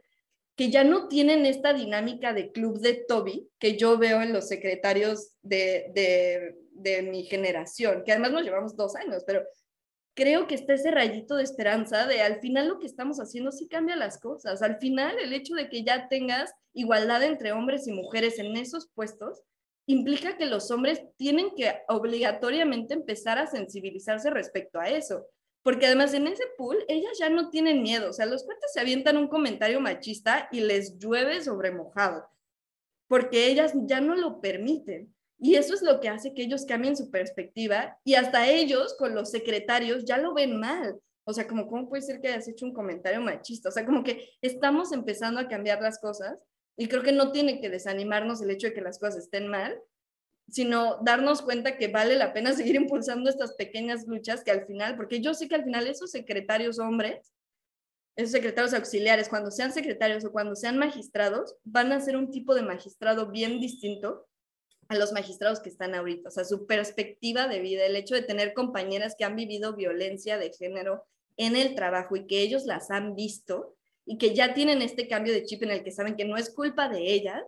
que 0.56 0.70
ya 0.70 0.84
no 0.84 1.08
tienen 1.08 1.46
esta 1.46 1.74
dinámica 1.74 2.34
de 2.34 2.52
club 2.52 2.80
de 2.80 2.94
Toby 2.94 3.50
que 3.58 3.78
yo 3.78 3.98
veo 3.98 4.22
en 4.22 4.34
los 4.34 4.48
secretarios 4.48 5.36
de, 5.42 5.92
de, 5.96 6.58
de 6.74 7.02
mi 7.04 7.24
generación, 7.24 8.04
que 8.06 8.12
además 8.12 8.32
nos 8.32 8.44
llevamos 8.44 8.76
dos 8.76 8.96
años, 8.96 9.24
pero 9.26 9.44
creo 10.14 10.48
que 10.48 10.56
está 10.56 10.74
ese 10.74 10.92
rayito 10.92 11.36
de 11.36 11.44
esperanza 11.44 12.06
de 12.06 12.22
al 12.22 12.40
final 12.42 12.68
lo 12.68 12.80
que 12.80 12.88
estamos 12.88 13.20
haciendo 13.20 13.52
sí 13.52 13.68
cambia 13.68 13.96
las 13.96 14.20
cosas. 14.20 14.62
Al 14.62 14.78
final 14.78 15.18
el 15.20 15.34
hecho 15.34 15.56
de 15.56 15.70
que 15.70 15.84
ya 15.84 16.10
tengas 16.10 16.54
igualdad 16.74 17.24
entre 17.24 17.54
hombres 17.54 17.88
y 17.88 17.94
mujeres 17.94 18.38
en 18.38 18.56
esos 18.58 18.90
puestos 18.94 19.42
implica 19.92 20.38
que 20.38 20.46
los 20.46 20.72
hombres 20.72 21.02
tienen 21.18 21.52
que 21.56 21.74
obligatoriamente 21.88 22.94
empezar 22.94 23.38
a 23.38 23.48
sensibilizarse 23.48 24.30
respecto 24.30 24.80
a 24.80 24.90
eso. 24.90 25.28
Porque 25.64 25.86
además 25.86 26.14
en 26.14 26.28
ese 26.28 26.44
pool 26.58 26.78
ellas 26.88 27.18
ya 27.20 27.30
no 27.30 27.50
tienen 27.50 27.84
miedo, 27.84 28.10
o 28.10 28.14
sea, 28.14 28.26
los 28.26 28.44
cuates 28.44 28.74
se 28.74 28.80
avientan 28.80 29.18
un 29.18 29.28
comentario 29.28 29.80
machista 29.80 30.50
y 30.52 30.62
les 30.62 30.98
llueve 30.98 31.44
sobre 31.44 31.72
mojado, 31.72 32.28
porque 33.08 33.46
ellas 33.46 33.74
ya 33.86 34.02
no 34.02 34.16
lo 34.16 34.42
permiten. 34.42 35.14
Y 35.44 35.56
eso 35.56 35.74
es 35.74 35.82
lo 35.82 36.00
que 36.00 36.10
hace 36.10 36.34
que 36.34 36.44
ellos 36.44 36.66
cambien 36.66 36.96
su 36.96 37.10
perspectiva 37.10 37.98
y 38.04 38.14
hasta 38.16 38.48
ellos 38.48 38.96
con 38.98 39.16
los 39.16 39.32
secretarios 39.32 40.06
ya 40.06 40.18
lo 40.18 40.34
ven 40.34 40.60
mal. 40.60 41.00
O 41.24 41.34
sea, 41.34 41.48
como, 41.48 41.68
¿cómo 41.68 41.90
puede 41.90 42.04
ser 42.04 42.20
que 42.20 42.28
hayas 42.28 42.48
hecho 42.48 42.66
un 42.66 42.74
comentario 42.74 43.22
machista? 43.22 43.70
O 43.70 43.72
sea, 43.72 43.86
como 43.86 44.04
que 44.04 44.30
estamos 44.42 44.92
empezando 44.92 45.40
a 45.40 45.48
cambiar 45.48 45.82
las 45.82 46.00
cosas 46.00 46.38
y 46.78 46.88
creo 46.88 47.04
que 47.04 47.12
no 47.12 47.32
tiene 47.32 47.62
que 47.62 47.70
desanimarnos 47.70 48.42
el 48.42 48.52
hecho 48.52 48.68
de 48.68 48.74
que 48.74 48.82
las 48.82 49.00
cosas 49.00 49.24
estén 49.24 49.48
mal, 49.48 49.80
sino 50.50 51.00
darnos 51.04 51.42
cuenta 51.42 51.78
que 51.78 51.88
vale 51.88 52.16
la 52.16 52.34
pena 52.34 52.54
seguir 52.54 52.76
impulsando 52.76 53.30
estas 53.30 53.54
pequeñas 53.54 54.08
luchas 54.08 54.44
que 54.44 54.52
al 54.52 54.66
final, 54.66 54.96
porque 54.96 55.22
yo 55.22 55.34
sé 55.34 55.48
que 55.48 55.56
al 55.56 55.64
final 55.64 55.88
esos 55.88 56.12
secretarios 56.12 56.80
hombres, 56.80 57.34
esos 58.16 58.32
secretarios 58.32 58.74
auxiliares, 58.74 59.30
cuando 59.30 59.52
sean 59.52 59.72
secretarios 59.72 60.26
o 60.26 60.32
cuando 60.32 60.56
sean 60.56 60.78
magistrados, 60.78 61.56
van 61.64 61.92
a 61.92 62.02
ser 62.02 62.18
un 62.18 62.30
tipo 62.30 62.54
de 62.54 62.62
magistrado 62.62 63.32
bien 63.32 63.60
distinto 63.60 64.28
a 64.90 64.96
los 64.96 65.14
magistrados 65.14 65.62
que 65.62 65.70
están 65.70 65.96
ahorita, 65.96 66.28
o 66.28 66.32
sea, 66.32 66.44
su 66.44 66.68
perspectiva 66.68 67.48
de 67.48 67.62
vida, 67.62 67.86
el 67.86 67.96
hecho 67.96 68.14
de 68.14 68.24
tener 68.24 68.54
compañeras 68.54 69.16
que 69.18 69.24
han 69.24 69.38
vivido 69.38 69.74
violencia 69.74 70.38
de 70.38 70.52
género 70.52 71.06
en 71.38 71.56
el 71.56 71.76
trabajo 71.76 72.18
y 72.18 72.28
que 72.28 72.42
ellos 72.42 72.66
las 72.66 72.92
han 72.92 73.16
visto 73.16 73.78
y 74.06 74.18
que 74.18 74.34
ya 74.34 74.54
tienen 74.54 74.82
este 74.82 75.08
cambio 75.08 75.34
de 75.34 75.46
chip 75.46 75.64
en 75.64 75.72
el 75.72 75.84
que 75.84 75.92
saben 75.92 76.16
que 76.16 76.26
no 76.26 76.38
es 76.38 76.54
culpa 76.54 76.90
de 76.90 77.14
ellas, 77.14 77.44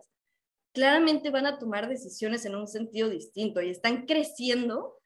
claramente 0.72 1.30
van 1.30 1.46
a 1.46 1.58
tomar 1.58 1.88
decisiones 1.88 2.44
en 2.44 2.56
un 2.56 2.66
sentido 2.66 3.08
distinto 3.08 3.60
y 3.62 3.70
están 3.70 4.06
creciendo 4.06 4.98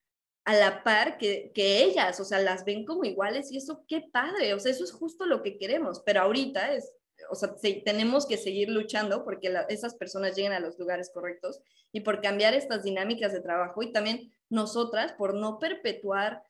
a 0.45 0.55
la 0.55 0.83
par 0.83 1.19
que, 1.19 1.53
que 1.55 1.85
ellas, 1.85 2.19
o 2.21 2.25
sea, 2.25 2.41
las 2.41 2.65
ven 2.65 2.87
como 2.87 3.05
iguales 3.05 3.53
y 3.53 3.59
eso 3.59 3.85
qué 3.87 4.03
padre, 4.13 4.55
o 4.55 4.61
sea, 4.61 4.73
eso 4.73 4.85
es 4.85 4.93
justo 4.93 5.27
lo 5.27 5.43
que 5.43 5.59
queremos, 5.59 6.03
pero 6.05 6.23
ahorita 6.23 6.73
es 6.75 6.93
o 7.31 7.35
sea, 7.35 7.55
tenemos 7.85 8.27
que 8.27 8.37
seguir 8.37 8.69
luchando 8.69 9.25
porque 9.25 9.53
esas 9.69 9.95
personas 9.95 10.37
lleguen 10.37 10.53
a 10.53 10.61
los 10.61 10.79
lugares 10.79 11.11
correctos 11.13 11.61
y 11.93 12.01
por 12.01 12.21
cambiar 12.21 12.55
estas 12.55 12.83
dinámicas 12.83 13.33
de 13.33 13.41
trabajo 13.41 13.83
y 13.83 13.93
también 13.93 14.33
nosotras 14.49 15.13
por 15.13 15.35
no 15.35 15.59
perpetuar 15.59 16.43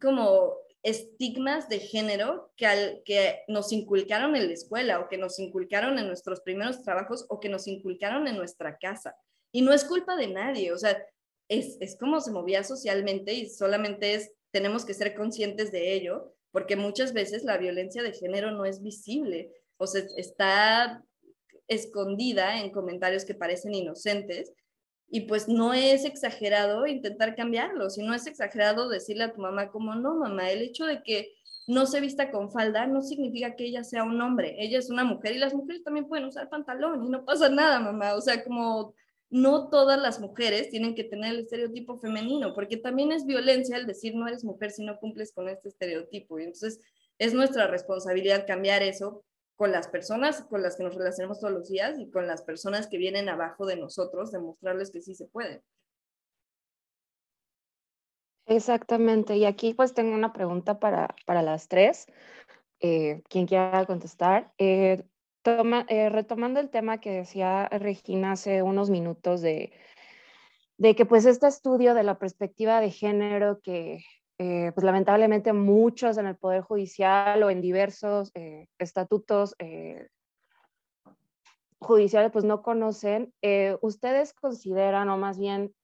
como 0.00 0.54
estigmas 0.88 1.68
de 1.68 1.80
género 1.80 2.52
que, 2.56 2.66
al, 2.66 3.02
que 3.04 3.40
nos 3.48 3.72
inculcaron 3.72 4.36
en 4.36 4.46
la 4.46 4.54
escuela 4.54 5.00
o 5.00 5.08
que 5.08 5.18
nos 5.18 5.38
inculcaron 5.38 5.98
en 5.98 6.06
nuestros 6.06 6.40
primeros 6.40 6.82
trabajos 6.82 7.26
o 7.28 7.40
que 7.40 7.48
nos 7.48 7.66
inculcaron 7.66 8.28
en 8.28 8.36
nuestra 8.36 8.78
casa. 8.78 9.16
Y 9.52 9.62
no 9.62 9.72
es 9.72 9.84
culpa 9.84 10.16
de 10.16 10.28
nadie, 10.28 10.72
o 10.72 10.78
sea, 10.78 10.96
es, 11.48 11.76
es 11.80 11.96
como 11.98 12.20
se 12.20 12.30
movía 12.30 12.64
socialmente 12.64 13.32
y 13.34 13.48
solamente 13.48 14.14
es, 14.14 14.32
tenemos 14.50 14.84
que 14.84 14.94
ser 14.94 15.14
conscientes 15.14 15.72
de 15.72 15.92
ello, 15.94 16.34
porque 16.50 16.76
muchas 16.76 17.12
veces 17.12 17.44
la 17.44 17.58
violencia 17.58 18.02
de 18.02 18.12
género 18.12 18.50
no 18.50 18.64
es 18.64 18.82
visible 18.82 19.52
o 19.78 19.86
sea, 19.86 20.02
está 20.16 21.02
escondida 21.68 22.60
en 22.60 22.70
comentarios 22.70 23.24
que 23.24 23.34
parecen 23.34 23.74
inocentes 23.74 24.52
y 25.08 25.22
pues 25.22 25.48
no 25.48 25.72
es 25.72 26.04
exagerado 26.04 26.86
intentar 26.86 27.36
cambiarlo, 27.36 27.90
si 27.90 28.02
no 28.02 28.14
es 28.14 28.26
exagerado 28.26 28.88
decirle 28.88 29.24
a 29.24 29.32
tu 29.32 29.40
mamá 29.40 29.70
como, 29.70 29.94
no, 29.94 30.16
mamá, 30.16 30.50
el 30.50 30.62
hecho 30.62 30.84
de 30.84 31.02
que 31.02 31.32
no 31.66 31.86
se 31.86 32.00
vista 32.00 32.30
con 32.30 32.50
falda 32.50 32.86
no 32.86 33.02
significa 33.02 33.56
que 33.56 33.66
ella 33.66 33.84
sea 33.84 34.04
un 34.04 34.20
hombre, 34.20 34.56
ella 34.58 34.78
es 34.78 34.90
una 34.90 35.04
mujer 35.04 35.34
y 35.34 35.38
las 35.38 35.54
mujeres 35.54 35.82
también 35.82 36.06
pueden 36.06 36.26
usar 36.26 36.48
pantalón 36.48 37.04
y 37.04 37.08
no 37.08 37.24
pasa 37.24 37.48
nada, 37.48 37.80
mamá, 37.80 38.14
o 38.14 38.20
sea, 38.20 38.42
como 38.44 38.94
no 39.30 39.68
todas 39.68 40.00
las 40.00 40.20
mujeres 40.20 40.70
tienen 40.70 40.94
que 40.94 41.04
tener 41.04 41.34
el 41.34 41.40
estereotipo 41.40 41.98
femenino, 41.98 42.54
porque 42.54 42.76
también 42.76 43.12
es 43.12 43.26
violencia 43.26 43.76
el 43.76 43.86
decir 43.86 44.14
no 44.14 44.28
eres 44.28 44.44
mujer 44.44 44.70
si 44.70 44.84
no 44.84 44.98
cumples 44.98 45.32
con 45.32 45.48
este 45.48 45.68
estereotipo 45.68 46.38
y 46.38 46.44
entonces 46.44 46.80
es 47.18 47.34
nuestra 47.34 47.66
responsabilidad 47.66 48.46
cambiar 48.46 48.82
eso 48.82 49.24
con 49.56 49.72
las 49.72 49.88
personas 49.88 50.44
con 50.44 50.62
las 50.62 50.76
que 50.76 50.84
nos 50.84 50.94
relacionamos 50.94 51.40
todos 51.40 51.52
los 51.52 51.68
días 51.68 51.98
y 51.98 52.10
con 52.10 52.26
las 52.26 52.42
personas 52.42 52.86
que 52.86 52.98
vienen 52.98 53.28
abajo 53.28 53.66
de 53.66 53.76
nosotros, 53.76 54.30
demostrarles 54.30 54.90
que 54.90 55.00
sí 55.00 55.14
se 55.14 55.26
puede. 55.26 55.62
Exactamente. 58.46 59.36
Y 59.36 59.44
aquí 59.44 59.74
pues 59.74 59.92
tengo 59.92 60.14
una 60.14 60.32
pregunta 60.32 60.78
para, 60.78 61.08
para 61.26 61.42
las 61.42 61.68
tres. 61.68 62.06
Eh, 62.80 63.22
quien 63.28 63.46
quiera 63.46 63.86
contestar. 63.86 64.52
Eh, 64.58 65.02
toma, 65.42 65.86
eh, 65.88 66.10
retomando 66.10 66.60
el 66.60 66.70
tema 66.70 67.00
que 67.00 67.10
decía 67.10 67.68
Regina 67.68 68.32
hace 68.32 68.62
unos 68.62 68.90
minutos 68.90 69.40
de, 69.40 69.72
de 70.76 70.94
que 70.94 71.06
pues 71.06 71.24
este 71.24 71.46
estudio 71.46 71.94
de 71.94 72.02
la 72.02 72.18
perspectiva 72.18 72.80
de 72.80 72.90
género 72.90 73.60
que 73.62 74.04
eh, 74.38 74.70
pues 74.74 74.84
lamentablemente 74.84 75.54
muchos 75.54 76.18
en 76.18 76.26
el 76.26 76.36
Poder 76.36 76.60
Judicial 76.60 77.42
o 77.42 77.48
en 77.48 77.62
diversos 77.62 78.30
eh, 78.34 78.68
estatutos 78.78 79.54
eh, 79.58 80.08
judiciales 81.78 82.32
pues 82.32 82.44
no 82.44 82.62
conocen, 82.62 83.32
¿ustedes 83.80 84.34
consideran 84.34 85.08
o 85.08 85.16
más 85.16 85.38
bien 85.38 85.74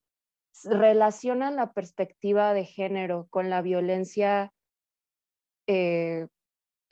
relacionan 0.64 1.57
la 1.57 1.72
perspectiva 1.72 2.53
de 2.53 2.64
género 2.64 3.26
con 3.30 3.50
la 3.50 3.62
violencia 3.62 4.53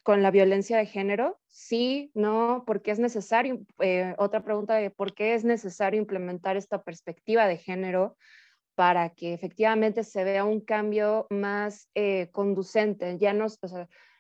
con 0.02 0.22
la 0.22 0.30
violencia 0.30 0.78
de 0.78 0.86
género? 0.86 1.40
Sí, 1.48 2.10
no, 2.14 2.62
porque 2.66 2.90
es 2.90 2.98
necesario. 2.98 3.60
otra 4.18 4.44
pregunta 4.44 4.76
de 4.76 4.90
por 4.90 5.14
qué 5.14 5.34
es 5.34 5.44
necesario 5.44 6.00
implementar 6.00 6.56
esta 6.56 6.82
perspectiva 6.82 7.46
de 7.46 7.56
género 7.56 8.16
para 8.80 9.10
que 9.10 9.34
efectivamente 9.34 10.04
se 10.04 10.24
vea 10.24 10.46
un 10.46 10.62
cambio 10.62 11.26
más 11.28 11.90
eh, 11.94 12.30
conducente. 12.32 13.18
Ya 13.18 13.34
nos, 13.34 13.58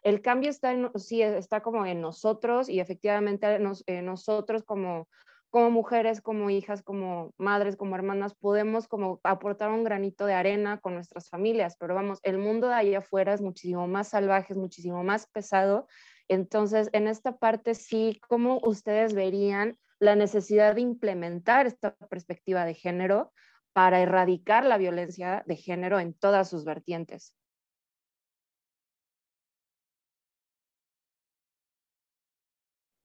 el 0.02 0.20
cambio 0.20 0.50
está, 0.50 0.72
en, 0.72 0.90
sí, 0.96 1.22
está 1.22 1.62
como 1.62 1.86
en 1.86 2.02
nosotros 2.02 2.68
y 2.68 2.78
efectivamente 2.78 3.58
nosotros 4.02 4.62
como, 4.62 5.08
como 5.48 5.70
mujeres, 5.70 6.20
como 6.20 6.50
hijas, 6.50 6.82
como 6.82 7.32
madres, 7.38 7.74
como 7.74 7.94
hermanas, 7.94 8.34
podemos 8.34 8.86
como 8.86 9.18
aportar 9.24 9.70
un 9.70 9.82
granito 9.82 10.26
de 10.26 10.34
arena 10.34 10.78
con 10.78 10.92
nuestras 10.92 11.30
familias, 11.30 11.76
pero 11.80 11.94
vamos, 11.94 12.18
el 12.22 12.36
mundo 12.36 12.68
de 12.68 12.74
ahí 12.74 12.94
afuera 12.94 13.32
es 13.32 13.40
muchísimo 13.40 13.88
más 13.88 14.08
salvaje, 14.08 14.52
es 14.52 14.58
muchísimo 14.58 15.02
más 15.02 15.26
pesado. 15.26 15.86
Entonces, 16.28 16.90
en 16.92 17.08
esta 17.08 17.38
parte 17.38 17.74
sí, 17.74 18.20
¿cómo 18.28 18.60
ustedes 18.62 19.14
verían 19.14 19.78
la 20.00 20.16
necesidad 20.16 20.74
de 20.74 20.82
implementar 20.82 21.66
esta 21.66 21.96
perspectiva 22.10 22.66
de 22.66 22.74
género 22.74 23.32
para 23.72 24.00
erradicar 24.00 24.64
la 24.64 24.78
violencia 24.78 25.42
de 25.46 25.56
género 25.56 26.00
en 26.00 26.14
todas 26.14 26.48
sus 26.50 26.64
vertientes. 26.64 27.34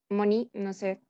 Moni, 0.09 0.49
no 0.53 0.73
sé, 0.73 1.01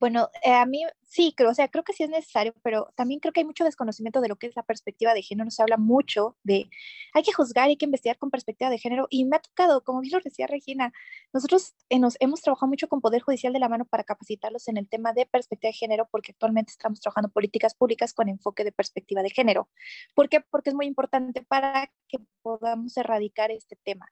bueno, 0.00 0.30
eh, 0.42 0.52
a 0.52 0.64
mí 0.64 0.82
sí, 1.02 1.34
creo, 1.36 1.50
o 1.50 1.54
sea, 1.54 1.68
creo 1.68 1.84
que 1.84 1.92
sí 1.92 2.04
es 2.04 2.08
necesario, 2.08 2.54
pero 2.62 2.88
también 2.96 3.20
creo 3.20 3.32
que 3.32 3.40
hay 3.40 3.44
mucho 3.44 3.64
desconocimiento 3.64 4.22
de 4.22 4.28
lo 4.28 4.36
que 4.36 4.46
es 4.46 4.56
la 4.56 4.62
perspectiva 4.62 5.12
de 5.12 5.22
género. 5.22 5.50
Se 5.50 5.60
habla 5.62 5.76
mucho 5.76 6.38
de, 6.42 6.70
hay 7.12 7.22
que 7.22 7.32
juzgar, 7.32 7.68
hay 7.68 7.76
que 7.76 7.84
investigar 7.84 8.16
con 8.16 8.30
perspectiva 8.30 8.70
de 8.70 8.78
género. 8.78 9.08
Y 9.10 9.26
me 9.26 9.36
ha 9.36 9.40
tocado, 9.40 9.84
como 9.84 10.00
bien 10.00 10.14
lo 10.14 10.20
decía 10.20 10.46
Regina, 10.46 10.92
nosotros 11.34 11.74
eh, 11.90 11.98
nos 11.98 12.16
hemos 12.20 12.40
trabajado 12.40 12.68
mucho 12.68 12.88
con 12.88 13.02
Poder 13.02 13.20
Judicial 13.20 13.52
de 13.52 13.58
la 13.58 13.68
mano 13.68 13.84
para 13.84 14.04
capacitarlos 14.04 14.68
en 14.68 14.78
el 14.78 14.88
tema 14.88 15.12
de 15.12 15.26
perspectiva 15.26 15.68
de 15.68 15.74
género, 15.74 16.08
porque 16.10 16.32
actualmente 16.32 16.72
estamos 16.72 17.00
trabajando 17.00 17.28
políticas 17.28 17.74
públicas 17.74 18.14
con 18.14 18.30
enfoque 18.30 18.64
de 18.64 18.72
perspectiva 18.72 19.22
de 19.22 19.30
género. 19.30 19.68
¿Por 20.14 20.30
qué? 20.30 20.40
Porque 20.40 20.70
es 20.70 20.74
muy 20.74 20.86
importante 20.86 21.42
para 21.42 21.92
que 22.08 22.18
podamos 22.40 22.96
erradicar 22.96 23.50
este 23.50 23.76
tema. 23.84 24.06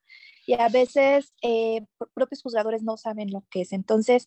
Y 0.46 0.52
a 0.54 0.68
veces 0.68 1.32
eh, 1.42 1.86
propios 2.14 2.42
juzgadores 2.42 2.82
no 2.82 2.98
saben 2.98 3.30
lo 3.30 3.44
que 3.50 3.62
es. 3.62 3.72
Entonces, 3.72 4.26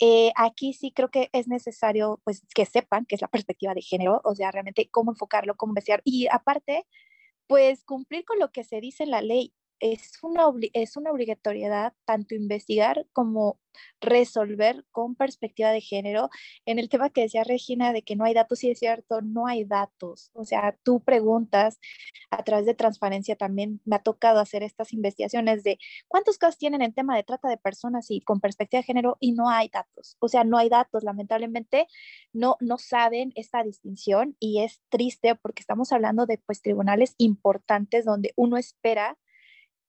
eh, 0.00 0.32
aquí 0.36 0.72
sí 0.72 0.92
creo 0.92 1.10
que 1.10 1.30
es 1.32 1.48
necesario 1.48 2.20
pues 2.24 2.42
que 2.54 2.66
sepan 2.66 3.06
qué 3.06 3.16
es 3.16 3.22
la 3.22 3.28
perspectiva 3.28 3.74
de 3.74 3.82
género, 3.82 4.20
o 4.24 4.34
sea, 4.34 4.50
realmente 4.50 4.88
cómo 4.90 5.12
enfocarlo, 5.12 5.56
cómo 5.56 5.72
investigar 5.72 6.02
y 6.04 6.28
aparte, 6.30 6.86
pues 7.48 7.84
cumplir 7.84 8.24
con 8.24 8.38
lo 8.40 8.52
que 8.52 8.64
se 8.64 8.80
dice 8.80 9.04
en 9.04 9.10
la 9.12 9.22
ley. 9.22 9.52
Es 9.80 10.18
una, 10.22 10.44
es 10.74 10.96
una 10.96 11.10
obligatoriedad 11.10 11.94
tanto 12.04 12.34
investigar 12.34 13.06
como 13.12 13.58
resolver 14.00 14.84
con 14.90 15.14
perspectiva 15.14 15.70
de 15.70 15.80
género. 15.80 16.30
En 16.66 16.78
el 16.78 16.88
tema 16.88 17.10
que 17.10 17.22
decía 17.22 17.44
Regina 17.44 17.92
de 17.92 18.02
que 18.02 18.16
no 18.16 18.24
hay 18.24 18.34
datos, 18.34 18.58
sí 18.58 18.70
es 18.70 18.78
cierto, 18.78 19.20
no 19.22 19.46
hay 19.46 19.64
datos. 19.64 20.30
O 20.34 20.44
sea, 20.44 20.76
tú 20.82 21.00
preguntas 21.00 21.78
a 22.30 22.42
través 22.44 22.66
de 22.66 22.74
transparencia 22.74 23.36
también, 23.36 23.80
me 23.84 23.96
ha 23.96 24.02
tocado 24.02 24.40
hacer 24.40 24.62
estas 24.62 24.92
investigaciones 24.92 25.62
de 25.62 25.78
cuántos 26.08 26.38
casos 26.38 26.58
tienen 26.58 26.82
en 26.82 26.92
tema 26.92 27.16
de 27.16 27.24
trata 27.24 27.48
de 27.48 27.56
personas 27.56 28.10
y 28.10 28.20
con 28.20 28.40
perspectiva 28.40 28.80
de 28.80 28.86
género 28.86 29.16
y 29.20 29.32
no 29.32 29.48
hay 29.48 29.68
datos. 29.68 30.16
O 30.20 30.28
sea, 30.28 30.44
no 30.44 30.58
hay 30.58 30.68
datos, 30.68 31.04
lamentablemente 31.04 31.86
no, 32.32 32.56
no 32.60 32.78
saben 32.78 33.32
esta 33.34 33.62
distinción 33.62 34.36
y 34.38 34.62
es 34.62 34.80
triste 34.88 35.34
porque 35.36 35.60
estamos 35.60 35.92
hablando 35.92 36.26
de 36.26 36.38
pues 36.38 36.62
tribunales 36.62 37.14
importantes 37.18 38.04
donde 38.04 38.32
uno 38.36 38.56
espera 38.56 39.18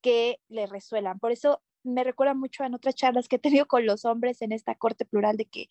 que 0.01 0.39
le 0.49 0.67
resuelvan. 0.67 1.19
Por 1.19 1.31
eso 1.31 1.61
me 1.83 2.03
recuerda 2.03 2.33
mucho 2.33 2.63
en 2.63 2.73
otras 2.73 2.95
charlas 2.95 3.27
que 3.27 3.37
he 3.37 3.39
tenido 3.39 3.67
con 3.67 3.85
los 3.85 4.05
hombres 4.05 4.41
en 4.41 4.51
esta 4.51 4.75
corte 4.75 5.05
plural 5.05 5.37
de 5.37 5.45
que 5.45 5.67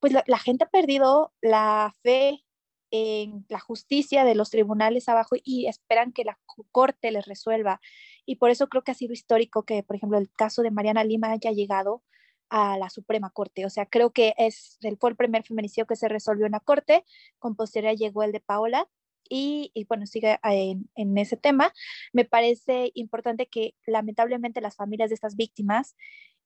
pues 0.00 0.12
la, 0.12 0.38
gente 0.38 0.64
ha 0.64 0.70
perdido 0.70 1.32
la 1.40 1.94
fe 2.02 2.44
en 2.90 3.46
la 3.48 3.58
justicia 3.58 4.24
de 4.24 4.34
los 4.34 4.50
tribunales 4.50 5.08
abajo 5.08 5.36
y 5.42 5.66
esperan 5.66 6.12
que 6.12 6.24
la 6.24 6.38
corte 6.72 7.10
les 7.10 7.26
resuelva. 7.26 7.80
Y 8.26 8.36
por 8.36 8.50
eso 8.50 8.68
creo 8.68 8.84
que 8.84 8.90
ha 8.90 8.94
sido 8.94 9.14
histórico 9.14 9.64
que, 9.64 9.82
por 9.82 9.96
ejemplo, 9.96 10.18
el 10.18 10.30
caso 10.30 10.62
de 10.62 10.70
Mariana 10.70 11.04
Lima 11.04 11.30
haya 11.30 11.52
llegado 11.52 12.02
a 12.50 12.76
la 12.76 12.90
Suprema 12.90 13.30
Corte. 13.30 13.64
O 13.64 13.70
sea, 13.70 13.86
creo 13.86 14.10
que 14.10 14.34
es, 14.36 14.78
fue 15.00 15.10
el 15.10 15.16
primer 15.16 15.42
feminicidio 15.42 15.86
que 15.86 15.96
se 15.96 16.08
resolvió 16.08 16.44
en 16.44 16.52
la 16.52 16.60
Corte, 16.60 17.04
con 17.38 17.56
posterioridad 17.56 17.98
llegó 17.98 18.22
el 18.24 18.32
de 18.32 18.40
Paola, 18.40 18.86
y, 19.34 19.72
bueno, 19.88 20.06
sigue 20.06 20.38
en, 20.42 20.90
en, 20.94 21.16
ese 21.16 21.38
tema. 21.38 21.72
Me 22.12 22.26
parece 22.26 22.90
importante 22.94 23.46
que 23.46 23.74
lamentablemente 23.86 24.60
las 24.60 24.76
familias 24.76 25.08
de 25.08 25.14
estas 25.14 25.36
víctimas 25.36 25.96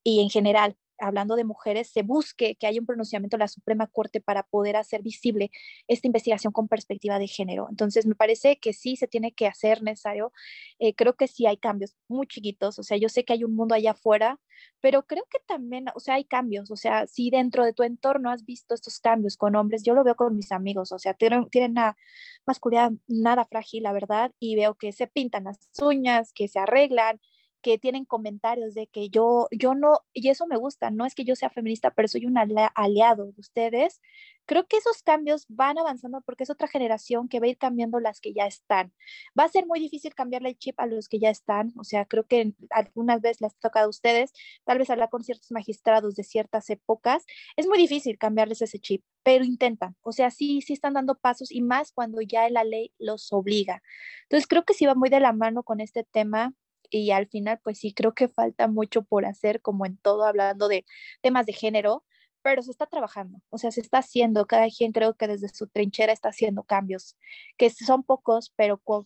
y 0.03 0.21
en 0.21 0.29
general 0.29 0.77
hablando 0.99 1.35
de 1.35 1.43
mujeres, 1.43 1.89
se 1.89 2.01
busque 2.01 2.55
que 2.55 2.67
haya 2.67 2.79
un 2.79 2.85
pronunciamiento 2.85 3.37
de 3.37 3.41
la 3.41 3.47
Suprema 3.47 3.87
Corte 3.87 4.21
para 4.21 4.43
poder 4.43 4.75
hacer 4.75 5.01
visible 5.01 5.51
esta 5.87 6.07
investigación 6.07 6.53
con 6.53 6.67
perspectiva 6.67 7.19
de 7.19 7.27
género. 7.27 7.67
Entonces, 7.69 8.05
me 8.05 8.15
parece 8.15 8.59
que 8.59 8.73
sí 8.73 8.95
se 8.95 9.07
tiene 9.07 9.31
que 9.33 9.47
hacer 9.47 9.83
necesario. 9.83 10.31
Eh, 10.79 10.93
creo 10.95 11.15
que 11.15 11.27
sí 11.27 11.45
hay 11.45 11.57
cambios 11.57 11.95
muy 12.07 12.27
chiquitos, 12.27 12.79
o 12.79 12.83
sea, 12.83 12.97
yo 12.97 13.09
sé 13.09 13.25
que 13.25 13.33
hay 13.33 13.43
un 13.43 13.55
mundo 13.55 13.75
allá 13.75 13.91
afuera, 13.91 14.39
pero 14.81 15.05
creo 15.05 15.23
que 15.29 15.39
también, 15.45 15.85
o 15.95 15.99
sea, 15.99 16.15
hay 16.15 16.25
cambios, 16.25 16.71
o 16.71 16.75
sea, 16.75 17.07
si 17.07 17.29
dentro 17.29 17.63
de 17.65 17.73
tu 17.73 17.83
entorno 17.83 18.31
has 18.31 18.45
visto 18.45 18.73
estos 18.73 18.99
cambios 18.99 19.37
con 19.37 19.55
hombres, 19.55 19.83
yo 19.83 19.93
lo 19.93 20.03
veo 20.03 20.15
con 20.15 20.35
mis 20.35 20.51
amigos, 20.51 20.91
o 20.91 20.99
sea, 20.99 21.13
tienen, 21.13 21.49
tienen 21.49 21.71
una 21.71 21.97
masculinidad 22.45 22.91
nada 23.07 23.45
frágil, 23.45 23.83
la 23.83 23.93
verdad, 23.93 24.31
y 24.39 24.55
veo 24.55 24.75
que 24.75 24.91
se 24.91 25.07
pintan 25.07 25.45
las 25.45 25.69
uñas, 25.81 26.33
que 26.33 26.47
se 26.47 26.59
arreglan, 26.59 27.19
que 27.61 27.77
tienen 27.77 28.05
comentarios 28.05 28.73
de 28.73 28.87
que 28.87 29.09
yo, 29.09 29.47
yo 29.51 29.75
no, 29.75 29.99
y 30.13 30.29
eso 30.29 30.47
me 30.47 30.57
gusta, 30.57 30.91
no 30.91 31.05
es 31.05 31.15
que 31.15 31.23
yo 31.23 31.35
sea 31.35 31.49
feminista, 31.49 31.91
pero 31.91 32.07
soy 32.07 32.25
un 32.25 32.37
aliado 32.37 33.25
de 33.25 33.39
ustedes. 33.39 34.01
Creo 34.45 34.65
que 34.67 34.77
esos 34.77 35.03
cambios 35.03 35.45
van 35.49 35.77
avanzando 35.77 36.21
porque 36.21 36.43
es 36.43 36.49
otra 36.49 36.67
generación 36.67 37.27
que 37.27 37.39
va 37.39 37.47
a 37.47 37.49
ir 37.49 37.57
cambiando 37.57 37.99
las 37.99 38.21
que 38.21 38.33
ya 38.33 38.45
están. 38.45 38.93
Va 39.37 39.43
a 39.43 39.49
ser 39.49 39.65
muy 39.65 39.79
difícil 39.79 40.15
cambiarle 40.15 40.49
el 40.49 40.57
chip 40.57 40.79
a 40.79 40.85
los 40.85 41.09
que 41.09 41.19
ya 41.19 41.29
están, 41.29 41.73
o 41.77 41.83
sea, 41.83 42.05
creo 42.05 42.25
que 42.25 42.53
algunas 42.69 43.21
veces 43.21 43.41
les 43.41 43.53
ha 43.53 43.59
tocado 43.59 43.87
a 43.87 43.89
ustedes, 43.89 44.31
tal 44.63 44.77
vez 44.77 44.89
hablar 44.89 45.09
con 45.09 45.23
ciertos 45.23 45.51
magistrados 45.51 46.15
de 46.15 46.23
ciertas 46.23 46.69
épocas, 46.69 47.25
es 47.57 47.67
muy 47.67 47.77
difícil 47.77 48.17
cambiarles 48.17 48.61
ese 48.61 48.79
chip, 48.79 49.03
pero 49.23 49.43
intentan, 49.43 49.95
o 50.01 50.13
sea, 50.13 50.31
sí, 50.31 50.61
sí 50.61 50.73
están 50.73 50.93
dando 50.93 51.15
pasos 51.15 51.51
y 51.51 51.61
más 51.61 51.91
cuando 51.91 52.21
ya 52.21 52.49
la 52.49 52.63
ley 52.63 52.93
los 52.97 53.33
obliga. 53.33 53.81
Entonces, 54.23 54.47
creo 54.47 54.63
que 54.63 54.73
sí 54.73 54.85
va 54.85 54.95
muy 54.95 55.09
de 55.09 55.19
la 55.19 55.33
mano 55.33 55.63
con 55.63 55.81
este 55.81 56.03
tema 56.03 56.53
y 56.89 57.11
al 57.11 57.27
final 57.27 57.59
pues 57.63 57.79
sí 57.79 57.93
creo 57.93 58.13
que 58.13 58.27
falta 58.27 58.67
mucho 58.67 59.03
por 59.03 59.25
hacer 59.25 59.61
como 59.61 59.85
en 59.85 59.97
todo 59.97 60.25
hablando 60.25 60.67
de 60.67 60.85
temas 61.21 61.45
de 61.45 61.53
género, 61.53 62.03
pero 62.47 62.61
se 62.61 62.71
está 62.71 62.85
trabajando, 62.85 63.41
o 63.49 63.57
sea, 63.57 63.71
se 63.71 63.81
está 63.81 63.97
haciendo, 63.97 64.47
cada 64.47 64.67
quien 64.69 64.93
creo 64.93 65.15
que 65.15 65.27
desde 65.27 65.49
su 65.49 65.67
trinchera 65.67 66.13
está 66.13 66.29
haciendo 66.29 66.63
cambios, 66.63 67.17
que 67.57 67.69
son 67.69 68.03
pocos, 68.03 68.53
pero 68.55 68.77
con, 68.77 69.05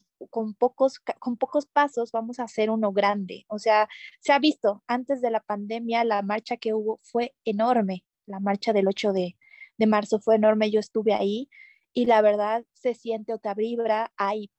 pocos, 0.59 0.99
con 1.19 1.37
pocos 1.37 1.65
pasos 1.65 2.11
vamos 2.11 2.39
a 2.39 2.43
hacer 2.43 2.69
uno 2.69 2.91
grande. 2.93 3.45
O 3.47 3.57
sea, 3.57 3.89
se 4.19 4.31
ha 4.31 4.37
visto, 4.37 4.83
antes 4.85 5.21
de 5.21 5.31
la 5.31 5.39
pandemia, 5.39 6.03
la 6.03 6.21
marcha 6.21 6.57
que 6.57 6.75
hubo 6.75 6.99
fue 7.01 7.33
enorme, 7.43 8.05
la 8.27 8.39
marcha 8.39 8.73
del 8.73 8.87
8 8.87 9.11
de, 9.11 9.37
de 9.77 9.87
marzo 9.87 10.19
fue 10.19 10.35
enorme, 10.35 10.69
yo 10.69 10.79
estuve 10.79 11.13
ahí 11.13 11.49
y 11.93 12.05
la 12.05 12.21
verdad 12.21 12.63
se 12.73 12.93
siente 12.93 13.33
otra 13.33 13.55
vibra, 13.55 14.13
hay 14.17 14.51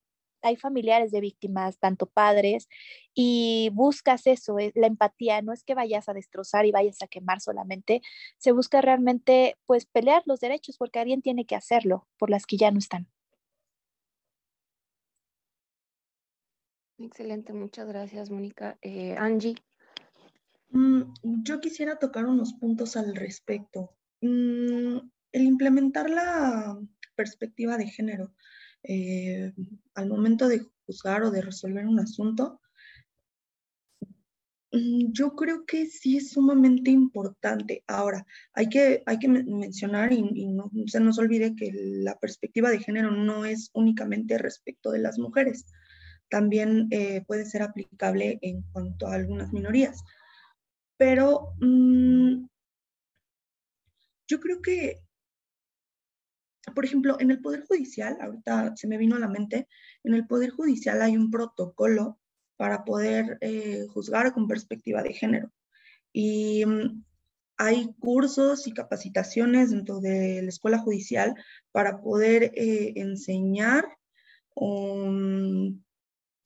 hay 0.43 0.57
familiares 0.57 1.11
de 1.11 1.20
víctimas, 1.20 1.78
tanto 1.78 2.07
padres, 2.07 2.68
y 3.14 3.70
buscas 3.72 4.26
eso, 4.26 4.59
eh, 4.59 4.72
la 4.74 4.86
empatía, 4.86 5.43
no 5.43 5.53
es 5.53 5.64
que 5.64 5.74
vayas 5.74 6.09
a 6.09 6.14
destrozar 6.14 6.66
y 6.66 6.72
vayas 6.72 7.03
a 7.03 7.07
quemar 7.07 7.40
solamente, 7.40 8.03
se 8.38 8.53
busca 8.53 8.80
realmente 8.80 9.57
pues 9.66 9.86
pelear 9.86 10.22
los 10.26 10.40
derechos 10.40 10.76
porque 10.78 10.99
alguien 10.99 11.22
tiene 11.22 11.47
que 11.47 11.57
hacerlo 11.57 12.07
por 12.18 12.30
las 12.30 12.47
que 12.47 12.57
ya 12.57 12.70
no 12.70 12.78
están. 12.78 13.09
Excelente, 16.99 17.53
muchas 17.53 17.88
gracias, 17.88 18.30
Mónica. 18.30 18.78
Eh, 18.80 19.16
Angie. 19.18 19.57
Mm, 20.70 21.03
yo 21.43 21.61
quisiera 21.61 21.99
tocar 21.99 22.26
unos 22.26 22.55
puntos 22.55 22.97
al 22.97 23.14
respecto. 23.16 23.97
Mm, 24.20 24.99
el 25.32 25.43
implementar 25.43 26.09
la 26.09 26.78
perspectiva 27.16 27.76
de 27.76 27.86
género 27.86 28.32
eh, 28.85 29.53
al 29.95 30.09
momento 30.09 30.49
de 30.49 30.66
juzgar 30.87 31.22
o 31.22 31.30
de 31.30 31.43
resolver 31.43 31.87
un 31.87 32.01
asunto, 32.01 32.61
mm, 34.72 35.12
yo 35.12 35.35
creo 35.37 35.64
que 35.66 35.87
sí 35.87 36.16
es 36.16 36.30
sumamente 36.33 36.91
importante. 36.91 37.85
Ahora, 37.87 38.26
hay 38.55 38.68
que, 38.68 39.03
hay 39.07 39.18
que 39.18 39.28
mencionar 39.28 40.12
y, 40.12 40.22
no 40.49 40.70
se 40.87 41.01
nos 41.01 41.18
olvide 41.18 41.55
que 41.57 41.70
la 41.72 42.18
perspectiva 42.18 42.70
de 42.70 42.80
género 42.80 43.11
no 43.11 43.45
es 43.45 43.70
únicamente 43.74 44.39
respecto 44.39 44.91
de 44.91 45.01
las 45.01 45.18
mujeres, 45.18 45.66
también 46.30 46.89
eh, 46.91 47.22
puede 47.26 47.45
ser 47.45 47.62
aplicable 47.62 48.39
en 48.43 48.62
cuanto 48.72 49.07
a 49.07 49.14
algunas 49.14 49.53
minorías. 49.53 50.03
Pero 50.97 51.55
mm, 51.61 52.47
yo 54.28 54.41
creo 54.41 54.62
que 54.62 55.03
por 56.74 56.84
ejemplo, 56.84 57.16
en 57.18 57.30
el 57.30 57.40
Poder 57.40 57.64
Judicial, 57.66 58.18
ahorita 58.20 58.76
se 58.76 58.86
me 58.86 58.98
vino 58.98 59.16
a 59.16 59.20
la 59.20 59.28
mente, 59.28 59.68
en 60.04 60.14
el 60.14 60.26
Poder 60.26 60.50
Judicial 60.50 61.02
hay 61.02 61.16
un 61.16 61.30
protocolo 61.30 62.18
para 62.56 62.84
poder 62.84 63.38
eh, 63.40 63.86
juzgar 63.92 64.32
con 64.32 64.46
perspectiva 64.46 65.02
de 65.02 65.12
género. 65.12 65.50
Y 66.12 66.64
mm, 66.64 67.04
hay 67.56 67.92
cursos 67.98 68.66
y 68.66 68.72
capacitaciones 68.72 69.70
dentro 69.70 70.00
de 70.00 70.42
la 70.42 70.48
escuela 70.48 70.78
judicial 70.78 71.34
para 71.72 72.00
poder 72.00 72.52
eh, 72.54 72.92
enseñar 72.96 73.84
o 74.54 75.06
mm, 75.08 75.82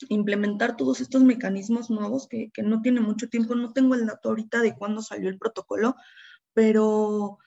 implementar 0.08 0.76
todos 0.76 1.00
estos 1.00 1.22
mecanismos 1.22 1.90
nuevos 1.90 2.28
que, 2.28 2.50
que 2.52 2.62
no 2.62 2.80
tiene 2.80 3.00
mucho 3.00 3.28
tiempo. 3.28 3.54
No 3.54 3.72
tengo 3.72 3.94
el 3.94 4.06
dato 4.06 4.30
ahorita 4.30 4.60
de 4.60 4.74
cuándo 4.74 5.02
salió 5.02 5.28
el 5.28 5.38
protocolo, 5.38 5.96
pero 6.54 7.38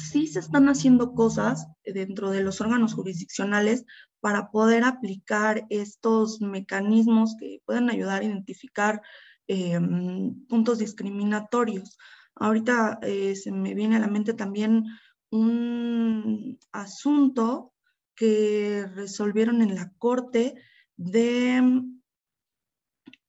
sí 0.00 0.26
se 0.26 0.40
están 0.40 0.68
haciendo 0.68 1.14
cosas 1.14 1.68
dentro 1.84 2.30
de 2.30 2.42
los 2.42 2.60
órganos 2.60 2.94
jurisdiccionales 2.94 3.84
para 4.20 4.50
poder 4.50 4.84
aplicar 4.84 5.66
estos 5.70 6.40
mecanismos 6.40 7.36
que 7.38 7.60
pueden 7.64 7.90
ayudar 7.90 8.22
a 8.22 8.24
identificar 8.24 9.02
em, 9.46 10.46
puntos 10.46 10.78
discriminatorios. 10.78 11.98
Ahorita 12.34 12.98
eh, 13.02 13.36
se 13.36 13.52
me 13.52 13.74
viene 13.74 13.96
a 13.96 14.00
la 14.00 14.08
mente 14.08 14.34
también 14.34 14.84
un 15.30 16.58
asunto 16.72 17.72
que 18.14 18.86
resolvieron 18.94 19.62
en 19.62 19.74
la 19.74 19.92
corte 19.98 20.54
de 20.96 21.82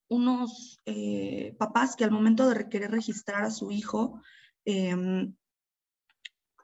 unos 0.10 0.80
eh, 0.86 1.56
papás 1.58 1.96
que 1.96 2.04
al 2.04 2.12
momento 2.12 2.48
de 2.48 2.56
requerir 2.56 2.92
registrar 2.92 3.46
a 3.46 3.52
su 3.52 3.72
hijo, 3.72 4.22
em, 4.66 5.36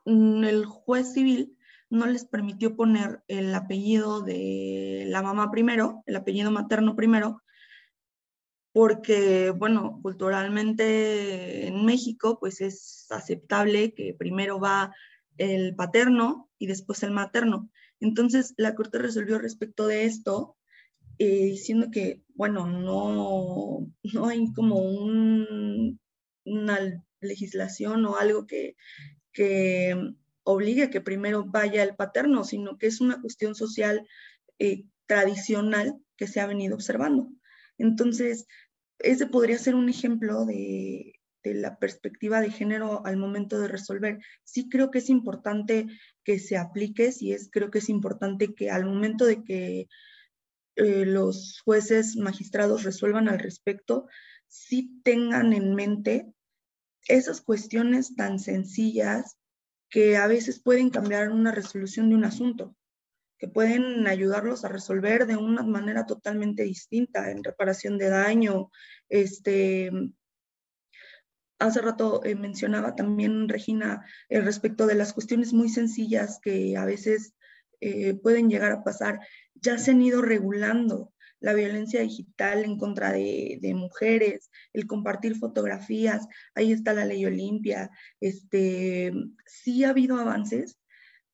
el 0.08 0.66
juez 0.66 1.14
civil 1.14 1.58
no 1.90 2.06
les 2.06 2.26
permitió 2.26 2.76
poner 2.76 3.22
el 3.28 3.54
apellido 3.54 4.22
de 4.22 5.06
la 5.08 5.22
mamá 5.22 5.52
primero, 5.52 6.04
el 6.06 6.16
apellido 6.16 6.52
materno 6.52 6.96
primero, 6.96 7.44
porque, 8.74 9.50
bueno, 9.52 10.00
culturalmente 10.02 11.68
en 11.68 11.86
México, 11.86 12.38
pues 12.40 12.62
es 12.62 13.08
aceptable 13.10 13.94
que 13.94 14.14
primero 14.14 14.60
va 14.60 14.94
el 15.38 15.76
paterno 15.76 16.50
y 16.60 16.68
después 16.68 17.04
el 17.04 17.12
materno. 17.12 17.70
Entonces, 18.00 18.54
la 18.58 18.76
Corte 18.76 19.00
resolvió 19.00 19.40
respecto 19.40 19.88
de 19.88 20.06
esto, 20.06 20.58
eh, 21.18 21.46
diciendo 21.46 21.88
que, 21.92 22.22
bueno, 22.36 22.68
no, 22.68 23.88
no 24.14 24.28
hay 24.28 24.54
como 24.54 24.80
una 26.46 27.04
legislación 27.20 28.06
o 28.06 28.18
algo 28.18 28.46
que, 28.46 28.76
que 29.38 29.96
obligue 30.42 30.84
a 30.84 30.90
que 30.90 31.00
primero 31.00 31.46
vaya 31.46 31.84
el 31.84 31.96
paterno, 31.96 32.44
sino 32.44 32.80
que 32.80 32.88
es 32.88 33.02
una 33.02 33.22
cuestión 33.22 33.54
social 33.54 34.08
eh, 34.58 34.86
tradicional 35.06 36.00
que 36.16 36.26
se 36.26 36.40
ha 36.40 36.48
venido 36.48 36.74
observando. 36.74 37.30
Entonces, 37.78 38.48
ese 38.98 39.28
podría 39.28 39.60
ser 39.60 39.76
un 39.76 39.90
ejemplo 39.90 40.46
de, 40.46 41.14
la 41.44 41.78
perspectiva 41.78 42.42
de 42.42 42.50
género 42.50 43.06
al 43.06 43.16
momento 43.16 43.60
de 43.60 43.68
resolver. 43.68 44.18
Sí 44.44 44.70
creo 44.70 44.90
que 44.90 44.98
es 44.98 45.10
importante 45.10 45.86
que 46.24 46.40
se 46.40 46.58
aplique, 46.58 47.12
sí 47.12 47.32
es, 47.32 47.50
creo 47.52 47.70
que 47.70 47.78
es 47.78 47.90
importante 47.90 48.56
que 48.56 48.72
al 48.72 48.86
momento 48.86 49.24
de 49.24 49.44
que 49.44 49.88
eh, 50.78 51.06
los 51.06 51.62
jueces, 51.64 52.16
magistrados 52.18 52.84
resuelvan 52.84 53.30
al 53.30 53.38
respecto, 53.38 54.08
sí 54.48 55.00
tengan 55.04 55.54
en 55.54 55.76
mente 55.76 56.34
esas 57.08 57.42
cuestiones 57.42 58.16
tan 58.16 58.40
sencillas 58.40 59.38
que 59.90 60.18
a 60.18 60.28
veces 60.28 60.62
pueden 60.62 60.90
cambiar 60.90 61.32
una 61.32 61.52
resolución 61.52 62.10
de 62.10 62.16
un 62.16 62.26
asunto, 62.26 62.76
que 63.38 63.48
pueden 63.48 64.08
ayudarlos 64.08 64.66
a 64.66 64.70
resolver 64.70 65.28
de 65.28 65.38
una 65.38 65.64
manera 65.64 66.06
totalmente 66.06 66.64
distinta 66.64 67.32
en 67.32 67.44
reparación 67.44 67.98
de 67.98 68.10
daño. 68.10 68.72
Este, 69.10 69.92
hace 71.60 71.82
rato 71.82 72.24
eh, 72.24 72.36
mencionaba 72.36 72.96
también 72.96 73.48
Regina 73.48 74.06
eh, 74.30 74.42
respecto 74.42 74.88
de 74.88 74.96
las 74.96 75.14
cuestiones 75.14 75.54
muy 75.54 75.70
sencillas 75.70 76.40
que 76.42 76.76
a 76.78 76.86
veces 76.86 77.34
eh, 77.80 78.16
pueden 78.16 78.50
llegar 78.50 78.72
a 78.72 78.84
pasar, 78.84 79.20
ya 79.54 79.78
se 79.78 79.92
han 79.92 80.02
ido 80.02 80.22
regulando 80.22 81.14
la 81.40 81.54
violencia 81.54 82.02
digital 82.02 82.64
en 82.64 82.78
contra 82.78 83.12
de, 83.12 83.60
mujeres, 83.76 84.50
el 84.74 84.88
compartir 84.88 85.38
fotografías, 85.38 86.28
ahí 86.56 86.72
está 86.72 86.94
la 86.94 87.06
ley 87.06 87.26
Olimpia, 87.26 87.90
este, 88.20 89.12
sí 89.46 89.84
ha 89.84 89.90
habido 89.90 90.18
avances, 90.18 90.78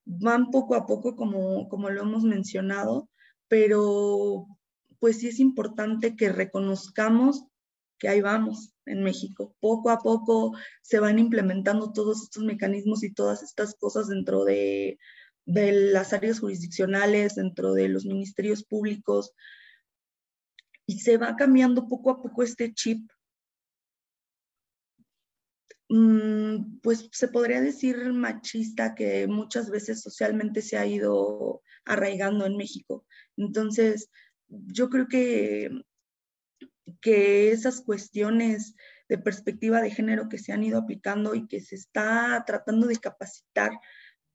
van 0.06 0.51
poco 0.51 0.76
a 0.76 0.86
poco 0.86 1.16
como, 1.16 1.70
como 1.70 1.89
lo 1.89 2.01
hemos 2.01 2.24
mencionado, 2.24 3.10
pero 3.47 4.47
pues 4.99 5.20
sí 5.20 5.28
es 5.28 5.39
importante 5.39 6.16
que 6.16 6.30
reconozcamos 6.30 7.45
que 7.97 8.10
ahí 8.10 8.22
vamos 8.22 8.74
en 8.86 9.04
México. 9.04 9.56
Poco 9.62 9.89
a 9.89 9.99
poco 9.99 10.54
se 10.82 10.99
van 10.99 11.20
implementando 11.20 11.93
todos 11.93 12.24
estos 12.24 12.43
mecanismos 12.43 13.04
y 13.04 13.14
todas 13.14 13.43
estas 13.43 13.76
cosas 13.76 14.08
dentro 14.08 14.43
de, 14.43 14.99
de 15.45 15.72
las 15.72 16.14
áreas 16.14 16.39
jurisdiccionales, 16.39 17.36
dentro 17.36 17.74
de 17.74 17.89
los 17.89 18.06
ministerios 18.06 18.64
públicos, 18.64 19.32
y 20.86 21.00
se 21.00 21.18
va 21.18 21.36
cambiando 21.36 21.88
poco 21.88 22.12
a 22.12 22.22
poco 22.22 22.44
este 22.44 22.74
chip. 22.74 23.10
Mm, 25.90 26.80
pues 26.82 27.10
se 27.12 27.28
podría 27.28 27.62
decir 27.62 27.98
machista 28.14 28.96
que 28.96 29.28
muchas 29.28 29.70
veces 29.70 30.02
socialmente 30.02 30.62
se 30.62 30.78
ha 30.78 30.86
ido 30.86 31.62
arraigando 31.86 32.46
en 32.46 32.58
México. 32.58 33.06
Entonces, 33.38 34.10
yo 34.48 34.90
creo 34.90 35.08
que, 35.08 35.70
que 37.02 37.52
esas 37.52 37.82
cuestiones 37.82 38.76
de 39.10 39.18
perspectiva 39.18 39.82
de 39.82 39.92
género 39.92 40.30
que 40.30 40.38
se 40.38 40.52
han 40.54 40.64
ido 40.64 40.80
aplicando 40.80 41.36
y 41.36 41.48
que 41.48 41.62
se 41.62 41.76
está 41.76 42.44
tratando 42.48 42.88
de 42.88 42.98
capacitar 42.98 43.72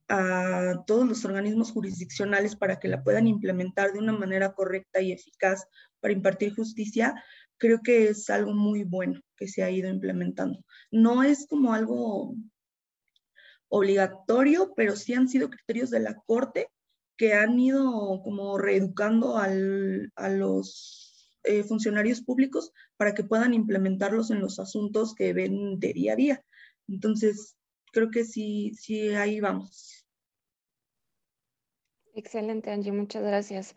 a 0.09 0.84
todos 0.86 1.07
los 1.07 1.24
organismos 1.24 1.72
jurisdiccionales 1.72 2.57
para 2.57 2.78
que 2.78 2.88
la 2.88 3.03
puedan 3.03 3.26
implementar 3.26 3.92
de 3.92 3.99
una 3.99 4.12
manera 4.12 4.55
correcta 4.55 5.01
y 5.01 5.12
eficaz 5.12 5.66
para 6.01 6.14
impartir 6.14 6.55
justicia, 6.55 7.14
creo 7.59 7.80
que 7.82 8.09
es 8.09 8.30
algo 8.30 8.53
muy 8.53 8.84
bueno 8.84 9.20
que 9.36 9.49
se 9.49 9.62
ha 9.62 9.70
ido 9.70 9.88
implementando. 9.88 10.64
No 10.90 11.22
es 11.22 11.46
como 11.46 11.74
algo 11.74 12.34
obligatorio, 13.68 14.72
pero 14.74 14.96
sí 14.96 15.14
han 15.14 15.28
sido 15.28 15.51
criterios 15.51 15.90
de 15.90 16.01
la 16.01 16.14
Corte 16.14 16.68
que 17.16 17.34
han 17.34 17.59
ido 17.59 18.22
como 18.22 18.59
reeducando 18.59 19.38
a 19.38 19.49
los 19.49 21.09
eh, 21.42 21.64
funcionarios 21.64 22.22
públicos 22.22 22.72
para 22.96 23.12
que 23.12 23.24
puedan 23.24 23.55
implementarlos 23.55 24.30
en 24.30 24.40
los 24.40 24.59
asuntos 24.61 25.14
que 25.14 25.32
ven 25.32 25.80
de 25.80 25.92
día 25.92 26.12
a 26.12 26.16
día. 26.16 26.44
Entonces, 26.86 27.57
creo 27.92 28.11
que 28.11 28.24
sí, 28.24 28.72
sí, 28.74 29.09
ahí 29.11 29.40
vamos. 29.40 30.07
Excelente, 32.14 32.70
Angie, 32.70 32.92
muchas 32.92 33.22
gracias. 33.22 33.74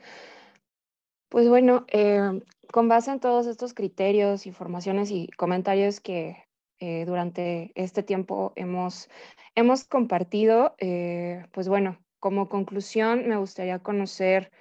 Pues 1.31 1.47
bueno, 1.47 1.85
eh, 1.87 2.41
con 2.73 2.89
base 2.89 3.09
en 3.09 3.21
todos 3.21 3.47
estos 3.47 3.73
criterios, 3.73 4.45
informaciones 4.45 5.11
y 5.11 5.29
comentarios 5.29 6.01
que 6.01 6.43
eh, 6.79 7.05
durante 7.05 7.71
este 7.75 8.03
tiempo 8.03 8.51
hemos, 8.57 9.09
hemos 9.55 9.85
compartido, 9.85 10.75
eh, 10.77 11.45
pues 11.53 11.69
bueno, 11.69 11.97
como 12.19 12.49
conclusión 12.49 13.29
me 13.29 13.37
gustaría 13.37 13.79
conocer 13.79 14.51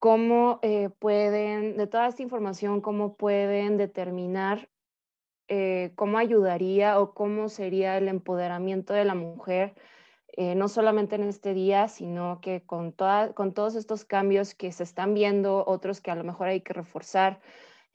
cómo 0.00 0.60
pueden, 0.98 1.76
de 1.76 1.86
toda 1.86 2.08
esta 2.08 2.24
información, 2.24 2.80
cómo 2.80 3.16
pueden 3.16 3.76
determinar 3.76 4.68
cómo 5.94 6.18
ayudaría 6.18 6.98
o 6.98 7.14
cómo 7.14 7.48
sería 7.48 7.96
el 7.98 8.08
empoderamiento 8.08 8.94
de 8.94 9.04
la 9.04 9.14
mujer 9.14 9.76
eh, 10.36 10.56
no 10.56 10.66
solamente 10.66 11.14
en 11.14 11.22
este 11.22 11.54
día, 11.54 11.86
sino 11.86 12.40
que 12.40 12.62
con, 12.66 12.94
con 13.34 13.54
todos 13.54 13.76
estos 13.76 14.04
cambios 14.04 14.54
que 14.56 14.72
se 14.72 14.82
están 14.82 15.14
viendo, 15.14 15.64
otros 15.64 16.00
que 16.00 16.10
a 16.10 16.16
lo 16.16 16.24
mejor 16.24 16.48
hay 16.48 16.60
que 16.60 16.72
reforzar, 16.72 17.40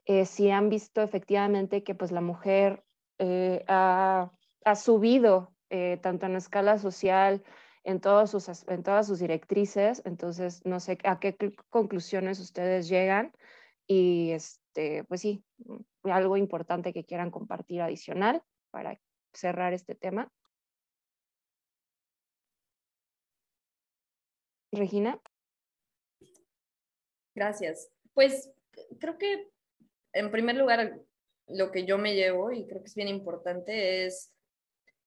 eh, 0.06 0.26
si 0.26 0.50
han 0.50 0.70
visto 0.70 1.02
efectivamente 1.02 1.84
que 1.84 1.96
pues 1.96 2.12
la 2.12 2.22
mujer 2.22 2.86
eh, 3.18 3.66
ha, 3.68 4.32
subido 4.76 5.54
tanto 6.02 6.26
en 6.26 6.34
la 6.34 6.38
escala 6.38 6.78
social, 6.78 7.44
en, 7.84 8.00
todos 8.00 8.32
sus, 8.32 8.68
en 8.68 8.84
todas 8.84 9.08
sus 9.08 9.20
directrices, 9.20 10.02
entonces 10.06 10.66
no 10.66 10.80
sé 10.80 10.98
a 11.04 11.20
qué 11.20 11.36
conclusiones 11.70 12.40
ustedes 12.40 12.88
llegan 12.88 13.34
y 13.88 14.32
este, 14.32 15.04
pues 15.06 15.22
sí, 15.22 15.44
algo 16.04 16.38
importante 16.38 16.94
que 16.94 17.04
quieran 17.04 17.32
compartir 17.32 17.82
adicional 17.82 18.42
para 18.72 19.00
cerrar 19.34 19.74
este 19.74 19.96
tema. 19.96 20.32
Regina. 24.72 25.20
Gracias. 27.36 27.90
Pues 28.14 28.50
creo 29.00 29.18
que 29.18 29.50
en 30.14 30.32
primer 30.32 30.56
lugar 30.56 31.00
lo 31.48 31.72
que 31.72 31.86
yo 31.86 31.98
me 31.98 32.16
llevo 32.16 32.52
y 32.52 32.66
creo 32.68 32.82
que 32.82 32.88
es 32.88 32.96
bien 32.96 33.08
importante 33.08 34.06
es 34.06 34.34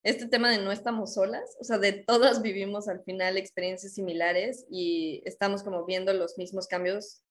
este 0.02 0.26
tema 0.26 0.50
de 0.50 0.58
no 0.58 0.72
estamos 0.72 1.14
solas, 1.14 1.56
o 1.60 1.64
sea, 1.64 1.78
de 1.78 1.92
todas 1.92 2.42
vivimos 2.42 2.88
al 2.88 3.02
final 3.04 3.36
experiencias 3.36 3.94
similares 3.94 4.66
y 4.70 5.22
estamos 5.24 5.62
como 5.62 5.84
viendo 5.84 6.12
los 6.12 6.38
mismos 6.38 6.66
cambios 6.66 7.22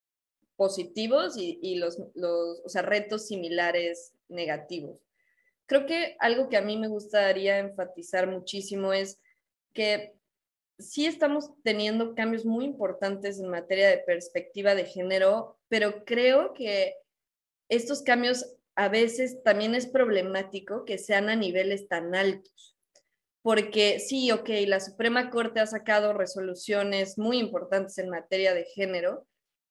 positivos 0.55 1.37
y, 1.37 1.75
los, 1.75 1.97
los, 2.13 2.61
o 2.63 2.69
sea, 2.69 2.83
retos 2.83 3.27
similares 3.27 4.13
negativos. 4.29 4.99
Creo 5.65 5.87
que 5.87 6.15
algo 6.19 6.49
que 6.49 6.57
a 6.57 6.61
mí 6.61 6.77
me 6.77 6.87
gustaría 6.87 7.57
enfatizar 7.57 8.27
muchísimo 8.27 8.93
es 8.93 9.19
que 9.73 10.13
sí 10.81 11.05
estamos 11.05 11.51
teniendo 11.63 12.15
cambios 12.15 12.45
muy 12.45 12.65
importantes 12.65 13.39
en 13.39 13.49
materia 13.49 13.87
de 13.89 13.99
perspectiva 13.99 14.75
de 14.75 14.85
género, 14.85 15.57
pero 15.69 16.03
creo 16.05 16.53
que 16.53 16.95
estos 17.69 18.01
cambios 18.01 18.57
a 18.75 18.89
veces 18.89 19.43
también 19.43 19.75
es 19.75 19.87
problemático 19.87 20.85
que 20.85 20.97
sean 20.97 21.29
a 21.29 21.35
niveles 21.35 21.87
tan 21.87 22.15
altos. 22.15 22.75
Porque 23.41 23.99
sí, 23.99 24.31
ok, 24.31 24.49
la 24.67 24.79
Suprema 24.79 25.29
Corte 25.29 25.59
ha 25.59 25.67
sacado 25.67 26.13
resoluciones 26.13 27.17
muy 27.17 27.39
importantes 27.39 27.97
en 27.97 28.09
materia 28.09 28.53
de 28.53 28.65
género, 28.65 29.25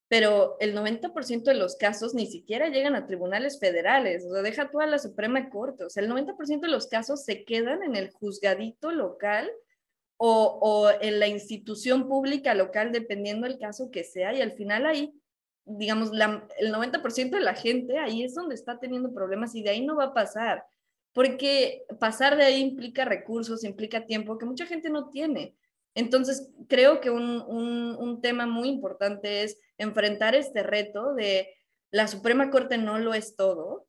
pero 0.08 0.56
el 0.58 0.74
90% 0.74 1.44
de 1.44 1.54
los 1.54 1.76
casos 1.76 2.14
ni 2.14 2.26
siquiera 2.26 2.68
llegan 2.68 2.96
a 2.96 3.06
tribunales 3.06 3.60
federales, 3.60 4.24
o 4.24 4.32
sea, 4.32 4.42
deja 4.42 4.70
toda 4.70 4.86
la 4.86 4.98
Suprema 4.98 5.48
Corte, 5.50 5.84
o 5.84 5.90
sea, 5.90 6.02
el 6.02 6.10
90% 6.10 6.60
de 6.62 6.68
los 6.68 6.88
casos 6.88 7.24
se 7.24 7.44
quedan 7.44 7.84
en 7.84 7.94
el 7.94 8.10
juzgadito 8.10 8.90
local 8.90 9.48
o, 10.22 10.90
en 11.00 11.18
la 11.18 11.28
institución 11.28 12.06
pública 12.06 12.54
local, 12.54 12.92
dependiendo 12.92 13.46
del 13.46 13.58
caso 13.58 13.90
que 13.90 14.04
sea, 14.04 14.34
y 14.34 14.42
al 14.42 14.52
final 14.52 14.84
ahí, 14.84 15.14
digamos, 15.64 16.10
el 16.58 16.74
90% 16.74 17.30
de 17.30 17.40
la 17.40 17.54
gente 17.54 17.98
ahí 17.98 18.22
es 18.22 18.34
donde 18.34 18.54
está 18.54 18.78
teniendo 18.78 19.14
problemas 19.14 19.54
y 19.54 19.62
de 19.62 19.70
ahí 19.70 19.80
no 19.84 19.96
va 19.96 20.04
a 20.04 20.14
pasar, 20.14 20.62
porque 21.14 21.84
pasar 21.98 22.36
de 22.36 22.44
ahí 22.44 22.60
implica 22.60 23.06
recursos, 23.06 23.64
implica 23.64 24.04
tiempo 24.04 24.36
que 24.36 24.44
mucha 24.44 24.66
gente 24.66 24.90
no 24.90 25.08
tiene. 25.08 25.56
Entonces, 25.94 26.50
creo 26.68 27.00
que 27.00 27.10
un, 27.10 27.40
un 27.48 28.20
tema 28.20 28.46
muy 28.46 28.68
importante 28.68 29.42
es 29.42 29.58
enfrentar 29.78 30.34
este 30.34 30.62
reto 30.62 31.14
de 31.14 31.48
la 31.90 32.08
Suprema 32.08 32.50
Corte 32.50 32.76
no 32.76 32.98
lo 32.98 33.14
es 33.14 33.36
todo, 33.36 33.88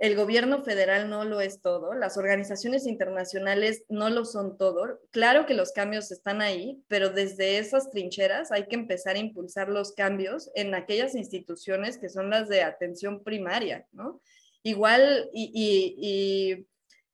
el 0.00 0.16
gobierno 0.16 0.64
federal 0.64 1.10
no 1.10 1.26
lo 1.26 1.42
es 1.42 1.60
todo, 1.60 1.92
las 1.92 2.16
organizaciones 2.16 2.86
internacionales 2.86 3.84
no 3.90 4.08
lo 4.08 4.24
son 4.24 4.56
todo. 4.56 4.98
Claro 5.10 5.44
que 5.44 5.52
los 5.52 5.72
cambios 5.72 6.10
están 6.10 6.40
ahí, 6.40 6.82
pero 6.88 7.10
desde 7.10 7.58
esas 7.58 7.90
trincheras 7.90 8.50
hay 8.50 8.66
que 8.66 8.76
empezar 8.76 9.16
a 9.16 9.18
impulsar 9.18 9.68
los 9.68 9.92
cambios 9.92 10.50
en 10.54 10.74
aquellas 10.74 11.14
instituciones 11.14 11.98
que 11.98 12.08
son 12.08 12.30
las 12.30 12.48
de 12.48 12.62
atención 12.62 13.22
primaria, 13.22 13.86
¿no? 13.92 14.22
Igual, 14.62 15.28
y, 15.34 16.66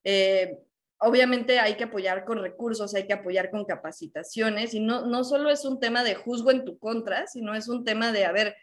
eh, 0.04 0.56
obviamente 0.98 1.58
hay 1.58 1.74
que 1.74 1.84
apoyar 1.84 2.24
con 2.24 2.38
recursos, 2.40 2.94
hay 2.94 3.08
que 3.08 3.14
apoyar 3.14 3.50
con 3.50 3.64
capacitaciones, 3.64 4.74
y 4.74 4.80
no, 4.80 5.06
no 5.06 5.24
solo 5.24 5.50
es 5.50 5.64
un 5.64 5.80
tema 5.80 6.04
de 6.04 6.14
juzgo 6.14 6.52
en 6.52 6.64
tu 6.64 6.78
contra, 6.78 7.26
sino 7.26 7.52
es 7.56 7.66
un 7.66 7.84
tema 7.84 8.12
de, 8.12 8.26
a 8.26 8.32
ver, 8.32 8.54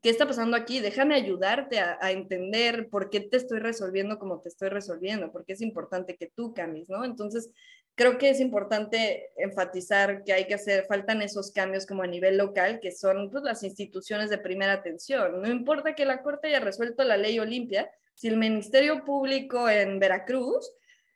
¿qué 0.00 0.10
está 0.10 0.26
pasando 0.26 0.56
aquí? 0.56 0.80
Déjame 0.80 1.14
ayudarte 1.14 1.78
a, 1.78 2.10
entender 2.10 2.88
por 2.88 3.10
qué 3.10 3.20
te 3.20 3.36
estoy 3.36 3.58
resolviendo 3.58 4.18
como 4.18 4.40
te 4.40 4.48
estoy 4.48 4.68
resolviendo, 4.68 5.30
porque 5.32 5.52
es 5.52 5.60
importante 5.60 6.16
que 6.16 6.26
tú 6.26 6.54
cambies, 6.54 6.88
¿no? 6.88 7.04
Entonces, 7.04 7.50
creo 7.94 8.18
que 8.18 8.30
es 8.30 8.40
importante 8.40 9.30
enfatizar 9.36 10.24
que 10.24 10.32
hay 10.32 10.46
que 10.46 10.54
hacer, 10.54 10.86
faltan 10.86 11.22
esos 11.22 11.52
cambios 11.52 11.86
como 11.86 12.02
a 12.02 12.06
nivel 12.06 12.36
local, 12.36 12.80
que 12.80 12.92
son 12.92 13.30
pues, 13.30 13.44
las 13.44 13.62
instituciones 13.62 14.30
de 14.30 14.38
primera 14.38 14.72
atención. 14.72 15.40
No 15.42 15.48
importa 15.48 15.94
que 15.94 16.04
la 16.04 16.22
Corte 16.22 16.48
haya 16.48 16.60
resuelto 16.60 17.04
la 17.04 17.16
ley 17.16 17.38
Olimpia, 17.38 17.90
si 18.14 18.28
el 18.28 18.36
Ministerio 18.36 19.04
Público 19.04 19.68
en 19.68 19.98
Veracruz 19.98 20.70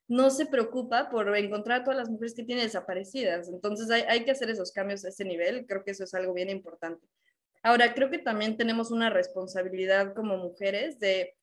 no 0.09 0.31
se 0.31 0.47
preocupa 0.47 1.11
por 1.11 1.37
encontrar 1.37 1.81
a 1.81 1.85
todas 1.85 1.99
las 1.99 2.09
mujeres 2.09 2.35
que 2.35 2.45
tienen 2.45 2.65
desaparecidas. 2.65 3.49
Entonces 3.49 3.91
hay 3.91 4.25
que 4.25 4.31
hacer 4.31 4.51
esos 4.51 4.71
cambios 4.71 5.05
a 5.05 5.09
ese 5.09 5.25
nivel, 5.25 5.67
creo 5.67 5.83
que 5.83 5.91
eso 5.91 6.05
es 6.05 6.15
algo 6.15 6.33
bien 6.33 6.49
importante. 6.49 7.05
Ahora, 7.67 7.95
creo 7.95 8.11
que 8.11 8.19
también 8.19 8.57
tenemos 8.57 8.93
una 8.93 9.11
responsabilidad 9.11 10.15
como 10.15 10.37
mujeres 10.37 11.01
de, 11.01 11.35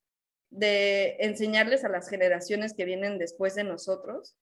de 0.51 1.17
enseñarles 1.19 1.83
a 1.83 1.89
las 1.89 2.09
generaciones 2.09 2.73
que 2.73 2.85
vienen 2.85 3.17
después 3.17 3.55
de 3.55 3.65
nosotros 3.65 4.37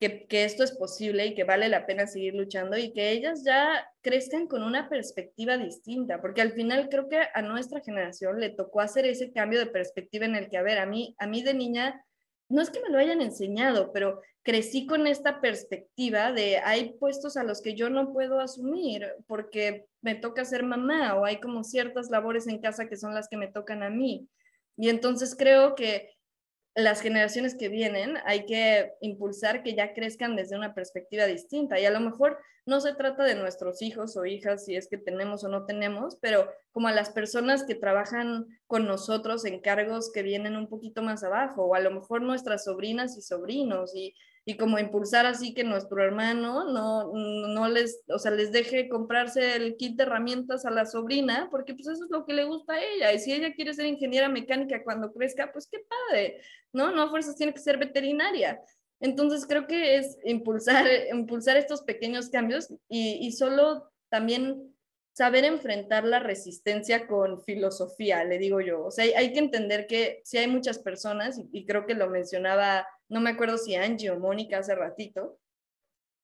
que, 0.00 0.26
que, 0.26 0.42
esto 0.42 0.64
es 0.64 0.72
posible 0.72 1.24
y 1.26 1.36
que 1.36 1.44
vale 1.44 1.68
la 1.68 1.86
pena 1.86 2.08
seguir 2.08 2.34
luchando 2.34 2.76
y 2.76 2.92
que 2.92 3.12
ellas 3.12 3.44
ya 3.44 3.86
crezcan 4.00 4.48
con 4.48 4.64
una 4.64 4.88
perspectiva 4.88 5.56
distinta, 5.58 6.20
porque 6.20 6.40
al 6.40 6.54
final 6.54 6.88
creo 6.88 7.08
que 7.08 7.20
a 7.32 7.40
nuestra 7.40 7.82
generación 7.82 8.40
le 8.40 8.50
tocó 8.50 8.80
hacer 8.80 9.06
ese 9.06 9.30
cambio 9.30 9.60
de 9.60 9.66
perspectiva 9.66 10.26
en 10.26 10.34
el 10.34 10.50
que, 10.50 10.56
a 10.56 10.62
ver, 10.62 10.80
a 10.80 10.86
mí, 10.86 11.14
a 11.20 11.28
mí 11.28 11.44
de 11.44 11.54
niña, 11.54 12.04
no 12.52 12.60
es 12.60 12.70
que 12.70 12.80
me 12.80 12.90
lo 12.90 12.98
hayan 12.98 13.22
enseñado, 13.22 13.92
pero 13.92 14.20
crecí 14.42 14.86
con 14.86 15.06
esta 15.06 15.40
perspectiva 15.40 16.32
de 16.32 16.58
hay 16.58 16.92
puestos 16.98 17.38
a 17.38 17.44
los 17.44 17.62
que 17.62 17.74
yo 17.74 17.88
no 17.88 18.12
puedo 18.12 18.40
asumir 18.40 19.06
porque 19.26 19.86
me 20.02 20.14
toca 20.14 20.44
ser 20.44 20.62
mamá 20.62 21.14
o 21.14 21.24
hay 21.24 21.40
como 21.40 21.64
ciertas 21.64 22.10
labores 22.10 22.46
en 22.46 22.60
casa 22.60 22.88
que 22.88 22.98
son 22.98 23.14
las 23.14 23.28
que 23.28 23.38
me 23.38 23.48
tocan 23.48 23.82
a 23.82 23.88
mí. 23.88 24.28
Y 24.76 24.90
entonces 24.90 25.34
creo 25.34 25.74
que 25.74 26.10
las 26.74 27.00
generaciones 27.00 27.54
que 27.54 27.68
vienen 27.68 28.16
hay 28.24 28.46
que 28.46 28.92
impulsar 29.00 29.62
que 29.62 29.74
ya 29.74 29.92
crezcan 29.92 30.36
desde 30.36 30.56
una 30.56 30.74
perspectiva 30.74 31.26
distinta. 31.26 31.78
Y 31.78 31.84
a 31.84 31.90
lo 31.90 32.00
mejor 32.00 32.38
no 32.64 32.80
se 32.80 32.94
trata 32.94 33.24
de 33.24 33.34
nuestros 33.34 33.82
hijos 33.82 34.16
o 34.16 34.24
hijas, 34.24 34.64
si 34.64 34.76
es 34.76 34.88
que 34.88 34.96
tenemos 34.96 35.44
o 35.44 35.48
no 35.48 35.66
tenemos, 35.66 36.16
pero 36.16 36.48
como 36.70 36.88
a 36.88 36.92
las 36.92 37.10
personas 37.10 37.64
que 37.64 37.74
trabajan 37.74 38.46
con 38.66 38.86
nosotros 38.86 39.44
en 39.44 39.60
cargos 39.60 40.12
que 40.12 40.22
vienen 40.22 40.56
un 40.56 40.68
poquito 40.68 41.02
más 41.02 41.24
abajo, 41.24 41.64
o 41.64 41.74
a 41.74 41.80
lo 41.80 41.90
mejor 41.90 42.22
nuestras 42.22 42.64
sobrinas 42.64 43.16
y 43.18 43.22
sobrinos, 43.22 43.94
y 43.94 44.14
y 44.44 44.56
como 44.56 44.78
impulsar 44.78 45.24
así 45.24 45.54
que 45.54 45.62
nuestro 45.62 46.02
hermano 46.02 46.64
no, 46.72 47.12
no 47.12 47.68
les, 47.68 48.02
o 48.08 48.18
sea, 48.18 48.32
les 48.32 48.50
deje 48.50 48.88
comprarse 48.88 49.54
el 49.56 49.76
kit 49.76 49.96
de 49.96 50.02
herramientas 50.02 50.64
a 50.64 50.70
la 50.70 50.84
sobrina, 50.84 51.48
porque 51.50 51.74
pues 51.74 51.86
eso 51.86 52.04
es 52.04 52.10
lo 52.10 52.24
que 52.24 52.34
le 52.34 52.44
gusta 52.44 52.74
a 52.74 52.82
ella, 52.82 53.12
y 53.12 53.18
si 53.20 53.32
ella 53.32 53.54
quiere 53.54 53.72
ser 53.74 53.86
ingeniera 53.86 54.28
mecánica 54.28 54.82
cuando 54.82 55.12
crezca, 55.12 55.52
pues 55.52 55.68
qué 55.70 55.78
padre, 55.88 56.40
¿no? 56.72 56.90
No 56.90 57.02
a 57.02 57.10
fuerzas 57.10 57.36
tiene 57.36 57.54
que 57.54 57.60
ser 57.60 57.78
veterinaria. 57.78 58.60
Entonces 59.00 59.46
creo 59.46 59.66
que 59.66 59.96
es 59.96 60.18
impulsar, 60.24 60.86
impulsar 61.12 61.56
estos 61.56 61.82
pequeños 61.82 62.28
cambios 62.28 62.72
y, 62.88 63.18
y 63.20 63.32
solo 63.32 63.90
también 64.10 64.71
saber 65.12 65.44
enfrentar 65.44 66.04
la 66.04 66.18
resistencia 66.18 67.06
con 67.06 67.42
filosofía, 67.42 68.24
le 68.24 68.38
digo 68.38 68.60
yo. 68.60 68.84
O 68.84 68.90
sea, 68.90 69.04
hay, 69.16 69.32
que 69.32 69.38
entender 69.38 69.86
que 69.86 70.22
si 70.24 70.38
hay 70.38 70.48
muchas 70.48 70.78
personas, 70.78 71.38
y, 71.52 71.66
creo 71.66 71.86
que 71.86 71.94
lo 71.94 72.08
mencionaba, 72.08 72.86
no 73.08 73.20
me 73.20 73.30
acuerdo 73.30 73.58
si 73.58 73.74
Angie 73.74 74.10
o 74.10 74.18
Mónica 74.18 74.58
hace 74.58 74.74
ratito, 74.74 75.38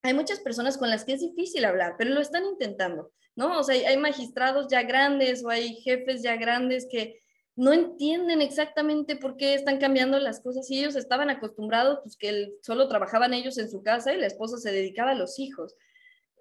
hay 0.01 0.13
muchas 0.13 0.39
personas 0.39 0.77
con 0.77 0.89
las 0.89 1.05
que 1.05 1.13
es 1.13 1.21
difícil 1.21 1.65
hablar, 1.65 1.95
pero 1.97 2.11
lo 2.11 2.21
están 2.21 2.45
intentando, 2.45 3.11
¿no? 3.35 3.59
O 3.59 3.63
sea, 3.63 3.75
hay, 3.87 3.97
magistrados 3.97 4.67
ya 4.69 4.83
grandes 4.83 5.43
o 5.43 5.49
hay 5.49 5.75
jefes 5.81 6.23
ya 6.23 6.37
grandes 6.37 6.87
que 6.89 7.19
no 7.55 7.73
entienden 7.73 8.41
exactamente 8.41 9.17
por 9.17 9.35
qué 9.35 9.53
están 9.53 9.79
cambiando 9.79 10.17
las 10.17 10.39
cosas 10.39 10.71
y 10.71 10.79
ellos 10.79 10.95
estaban 10.95 11.29
acostumbrados, 11.29 11.99
pues 12.01 12.15
que 12.15 12.53
solo 12.63 12.87
trabajaban 12.87 13.33
ellos 13.33 13.57
en 13.57 13.69
su 13.69 13.83
casa 13.83 14.13
y 14.13 14.17
la 14.17 14.27
esposa 14.27 14.57
se 14.57 14.71
dedicaba 14.71 15.11
a 15.11 15.15
los 15.15 15.37
hijos. 15.39 15.75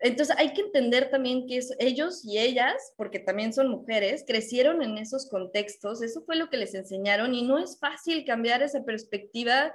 Entonces 0.01 0.37
hay 0.39 0.53
que 0.53 0.61
entender 0.61 1.11
también 1.11 1.47
que 1.47 1.61
ellos 1.81 2.25
y 2.25 2.39
ellas, 2.39 2.93
porque 2.97 3.19
también 3.19 3.53
son 3.53 3.69
mujeres, 3.69 4.25
crecieron 4.27 4.83
en 4.83 4.97
esos 4.97 5.29
contextos, 5.29 6.03
eso 6.03 6.23
fue 6.25 6.37
lo 6.37 6.51
que 6.51 6.57
les 6.57 6.75
enseñaron 6.75 7.35
y 7.35 7.43
no 7.43 7.59
es 7.59 7.79
fácil 7.79 8.25
cambiar 8.25 8.63
esa 8.63 8.85
perspectiva 8.85 9.75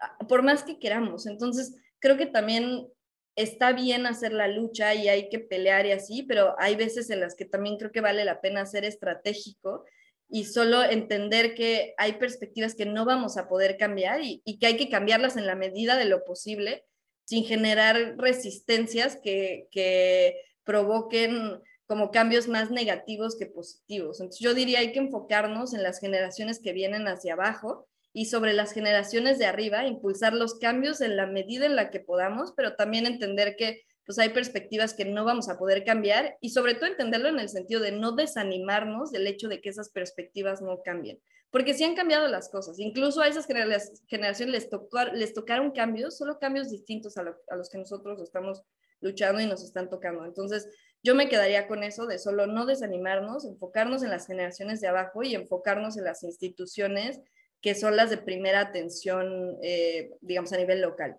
ah, 0.00 0.18
por 0.26 0.42
más 0.42 0.62
que 0.62 0.78
queramos. 0.78 1.26
Entonces 1.26 1.76
creo 1.98 2.16
que 2.16 2.26
también 2.26 2.88
está 3.36 3.72
bien 3.72 4.06
hacer 4.06 4.32
la 4.32 4.48
lucha 4.48 4.94
y 4.94 5.08
hay 5.08 5.28
que 5.28 5.38
pelear 5.38 5.84
y 5.86 5.92
así, 5.92 6.22
pero 6.22 6.54
hay 6.58 6.74
veces 6.74 7.10
en 7.10 7.20
las 7.20 7.34
que 7.34 7.44
también 7.44 7.76
creo 7.76 7.92
que 7.92 8.00
vale 8.00 8.24
la 8.24 8.40
pena 8.40 8.64
ser 8.64 8.84
estratégico 8.84 9.84
y 10.30 10.44
solo 10.44 10.82
entender 10.82 11.54
que 11.54 11.94
hay 11.98 12.14
perspectivas 12.14 12.74
que 12.74 12.86
no 12.86 13.04
vamos 13.04 13.36
a 13.36 13.48
poder 13.48 13.76
cambiar 13.76 14.22
y, 14.22 14.42
y 14.44 14.58
que 14.58 14.66
hay 14.66 14.76
que 14.76 14.88
cambiarlas 14.88 15.36
en 15.36 15.46
la 15.46 15.54
medida 15.54 15.96
de 15.96 16.06
lo 16.06 16.24
posible 16.24 16.84
sin 17.28 17.44
generar 17.44 18.14
resistencias 18.16 19.18
que, 19.22 19.68
que 19.70 20.40
provoquen 20.64 21.60
como 21.84 22.10
cambios 22.10 22.48
más 22.48 22.70
negativos 22.70 23.36
que 23.36 23.44
positivos. 23.44 24.18
Entonces 24.18 24.40
yo 24.40 24.54
diría 24.54 24.78
hay 24.78 24.92
que 24.92 25.00
enfocarnos 25.00 25.74
en 25.74 25.82
las 25.82 26.00
generaciones 26.00 26.58
que 26.58 26.72
vienen 26.72 27.06
hacia 27.06 27.34
abajo 27.34 27.86
y 28.14 28.24
sobre 28.24 28.54
las 28.54 28.72
generaciones 28.72 29.38
de 29.38 29.44
arriba, 29.44 29.86
impulsar 29.86 30.32
los 30.32 30.58
cambios 30.58 31.02
en 31.02 31.18
la 31.18 31.26
medida 31.26 31.66
en 31.66 31.76
la 31.76 31.90
que 31.90 32.00
podamos, 32.00 32.54
pero 32.56 32.76
también 32.76 33.04
entender 33.04 33.56
que 33.56 33.82
pues 34.06 34.18
hay 34.18 34.30
perspectivas 34.30 34.94
que 34.94 35.04
no 35.04 35.26
vamos 35.26 35.50
a 35.50 35.58
poder 35.58 35.84
cambiar 35.84 36.38
y 36.40 36.48
sobre 36.48 36.76
todo 36.76 36.86
entenderlo 36.86 37.28
en 37.28 37.40
el 37.40 37.50
sentido 37.50 37.82
de 37.82 37.92
no 37.92 38.12
desanimarnos 38.12 39.12
del 39.12 39.26
hecho 39.26 39.48
de 39.48 39.60
que 39.60 39.68
esas 39.68 39.90
perspectivas 39.90 40.62
no 40.62 40.80
cambien 40.82 41.20
porque 41.50 41.74
sí 41.74 41.84
han 41.84 41.94
cambiado 41.94 42.28
las 42.28 42.48
cosas. 42.48 42.78
Incluso 42.78 43.20
a 43.20 43.28
esas 43.28 43.46
generaciones 43.46 44.52
les, 44.52 44.68
tocó, 44.68 45.04
les 45.12 45.32
tocaron 45.32 45.70
cambios, 45.72 46.16
solo 46.18 46.38
cambios 46.38 46.70
distintos 46.70 47.16
a, 47.16 47.22
los 47.22 47.70
que 47.70 47.78
nosotros 47.78 48.20
estamos 48.20 48.62
luchando 49.00 49.40
y 49.40 49.46
nos 49.46 49.62
están 49.62 49.88
tocando. 49.88 50.24
Entonces, 50.24 50.68
yo 51.02 51.14
me 51.14 51.28
quedaría 51.28 51.68
con 51.68 51.84
eso 51.84 52.06
de 52.06 52.18
solo 52.18 52.46
no 52.46 52.66
desanimarnos, 52.66 53.44
enfocarnos 53.44 54.02
en 54.02 54.10
las 54.10 54.26
generaciones 54.26 54.80
de 54.80 54.88
abajo 54.88 55.22
y 55.22 55.34
enfocarnos 55.34 55.96
en 55.96 56.04
las 56.04 56.22
instituciones 56.22 57.20
que 57.60 57.74
son 57.74 57.96
las 57.96 58.10
de 58.10 58.18
primera 58.18 58.60
atención, 58.60 59.56
eh, 59.62 60.10
digamos, 60.20 60.52
a 60.52 60.58
nivel 60.58 60.80
local. 60.80 61.18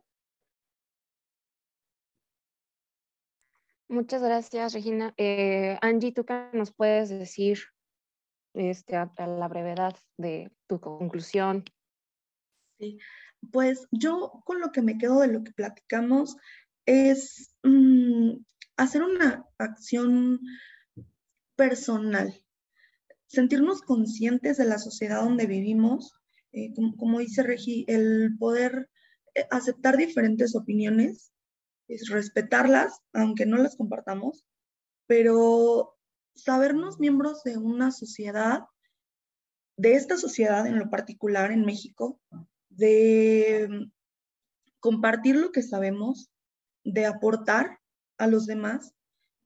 Muchas 3.88 4.22
gracias, 4.22 4.74
Regina. 4.74 5.14
Eh, 5.18 5.78
Angie, 5.82 6.14
¿tú 6.14 6.24
qué 6.24 6.46
nos 6.54 6.72
puedes 6.72 7.10
decir 7.10 7.60
este, 8.54 8.96
la 8.96 9.48
brevedad 9.48 9.96
de 10.18 10.52
tu 10.68 10.80
conclusión. 10.80 11.64
Sí, 12.80 13.00
pues 13.52 13.88
yo 13.92 14.42
con 14.46 14.60
lo 14.60 14.72
que 14.72 14.82
me 14.82 14.98
quedo 14.98 15.20
de 15.20 15.28
lo 15.28 15.44
que 15.44 15.52
platicamos 15.52 16.38
es 16.86 17.54
mm, 17.64 18.34
hacer 18.78 19.04
una 19.04 19.46
acción 19.58 20.40
personal, 21.56 22.34
sentirnos 23.28 23.82
conscientes 23.82 24.58
de 24.58 24.66
la 24.66 24.80
sociedad 24.80 25.22
donde 25.22 25.46
vivimos, 25.46 26.14
eh, 26.52 26.74
como, 26.74 26.96
como, 26.96 27.20
dice 27.20 27.44
Regi, 27.44 27.86
el 27.88 28.36
poder 28.40 28.90
eh, 29.36 29.46
aceptar 29.52 29.98
diferentes 29.98 30.56
opiniones, 30.56 31.32
es 31.88 32.10
respetarlas, 32.10 33.02
aunque 33.14 33.46
no 33.46 33.58
las 33.58 33.76
compartamos, 33.76 34.46
pero 35.08 35.99
sabernos 36.36 37.00
miembros 37.00 37.44
de 37.44 37.58
una 37.58 37.92
sociedad, 37.92 38.64
de 39.78 39.94
esta 39.94 40.18
sociedad 40.18 40.68
en 40.68 40.80
lo 40.80 40.90
particular 40.90 41.52
en 41.52 41.66
México, 41.66 42.20
de 42.70 43.90
compartir 44.80 45.36
lo 45.36 45.52
que 45.52 45.64
sabemos, 45.64 46.30
de 46.84 47.06
aportar 47.06 47.80
a 48.18 48.28
los 48.28 48.46
demás, 48.46 48.94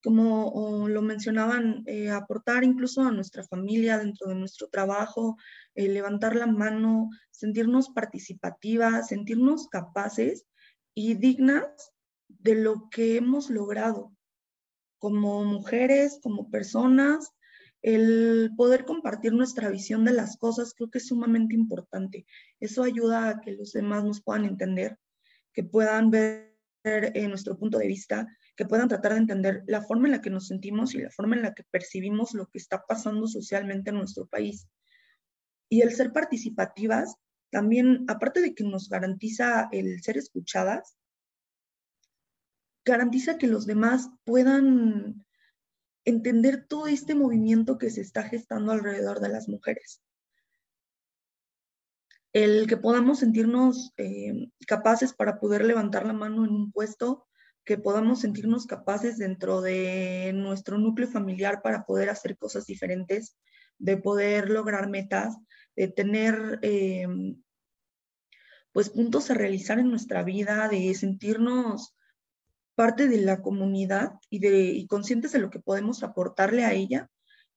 como 0.03 0.88
lo 0.89 1.01
mencionaban, 1.01 1.84
eh, 1.85 2.11
aportar 2.11 2.64
incluso 2.64 3.01
a 3.01 3.11
nuestra 3.11 3.43
familia 3.43 3.97
dentro 3.97 4.27
de 4.27 4.35
nuestro 4.35 4.68
trabajo, 4.68 5.38
eh, 5.76 5.88
levantar 5.88 6.35
la 6.35 6.47
mano, 6.47 7.10
sentirnos 7.31 7.89
participativas, 7.89 9.07
sentirnos 9.07 9.68
capaces 9.69 10.45
y 10.93 11.14
dignas 11.15 11.91
de 12.27 12.55
lo 12.55 12.89
que 12.89 13.15
hemos 13.15 13.49
logrado 13.49 14.11
como 15.03 15.43
mujeres, 15.43 16.17
como 16.23 16.49
personas, 16.49 17.34
el 17.81 18.51
poder 18.55 18.85
compartir 18.85 19.34
nuestra 19.34 19.69
visión 19.69 20.05
de 20.05 20.13
las 20.13 20.38
cosas 20.38 20.73
creo 20.73 20.89
que 20.89 20.99
es 20.99 21.07
sumamente 21.07 21.55
importante. 21.55 22.25
Eso 22.61 22.84
ayuda 22.84 23.27
a 23.27 23.41
que 23.41 23.51
los 23.51 23.73
demás 23.73 24.05
nos 24.05 24.23
puedan 24.23 24.45
entender, 24.45 24.97
que 25.51 25.65
puedan 25.65 26.09
ver 26.09 26.55
eh, 26.85 27.27
nuestro 27.27 27.59
punto 27.59 27.80
de 27.80 27.88
vista, 27.88 28.30
que 28.55 28.63
puedan 28.63 28.88
tratar 28.88 29.11
de 29.11 29.17
entender 29.17 29.63
la 29.67 29.81
forma 29.81 30.07
en 30.07 30.13
la 30.13 30.21
que 30.21 30.30
nos 30.30 30.47
sentimos 30.47 30.95
y 30.95 30.99
la 30.99 31.09
forma 31.09 31.35
en 31.35 31.41
la 31.41 31.53
que 31.53 31.65
percibimos 31.69 32.34
lo 32.34 32.47
que 32.47 32.59
está 32.59 32.85
pasando 32.88 33.27
socialmente 33.27 33.89
en 33.89 33.97
nuestro 33.97 34.25
país. 34.27 34.69
Y 35.67 35.81
el 35.81 35.91
ser 35.91 36.13
participativas 36.13 37.17
también, 37.49 38.05
aparte 38.07 38.39
de 38.39 38.55
que 38.55 38.63
nos 38.63 38.88
garantiza 38.88 39.67
el 39.73 40.01
ser 40.01 40.15
escuchadas, 40.15 40.95
garantiza 42.85 43.38
que 43.38 43.47
los 43.47 43.65
demás 43.65 44.10
puedan 44.23 45.26
entender 46.05 46.65
todo 46.68 46.88
este 46.88 47.15
movimiento 47.15 47.77
que 47.77 47.89
se 47.89 48.01
está 48.01 48.23
gestando 48.23 48.72
alrededor 48.72 49.19
de 49.19 49.30
las 49.30 49.47
mujeres. 49.47 50.01
El 52.34 52.68
que 52.68 52.77
podamos 52.77 53.19
sentirnos 53.19 53.93
eh, 53.97 54.49
capaces 54.68 55.14
para 55.14 55.39
poder 55.39 55.64
levantar 55.64 56.05
la 56.05 56.14
mano 56.14 56.45
en 56.45 56.51
un 56.51 56.72
puesto, 56.72 57.27
que 57.64 57.77
podamos 57.77 58.22
sentirnos 58.22 58.65
capaces 58.65 59.18
dentro 59.18 59.61
de 59.61 60.31
nuestro 60.34 60.77
núcleo 60.77 61.07
familiar 61.07 61.61
para 61.61 61.85
poder 61.85 62.10
hacer 62.10 62.35
cosas 62.38 62.65
diferentes, 62.65 63.38
de 63.77 63.97
poder 63.97 64.49
lograr 64.49 64.89
metas, 64.89 65.38
de 65.76 65.88
tener 65.88 66.60
eh, 66.61 67.07
pues 68.73 68.89
puntos 68.89 69.30
a 69.30 69.35
realizar 69.35 69.80
en 69.80 69.89
nuestra 69.89 70.23
vida, 70.23 70.68
de 70.68 70.93
sentirnos 70.95 71.95
parte 72.76 73.08
de 73.08 73.22
la 73.22 73.41
comunidad 73.41 74.14
y, 74.30 74.40
de, 74.40 74.86
conscientes 74.90 75.32
de 75.32 75.40
lo 75.40 75.50
que 75.50 75.60
podemos 75.60 76.04
aportarle 76.04 76.64
a 76.64 76.74
ella, 76.74 77.10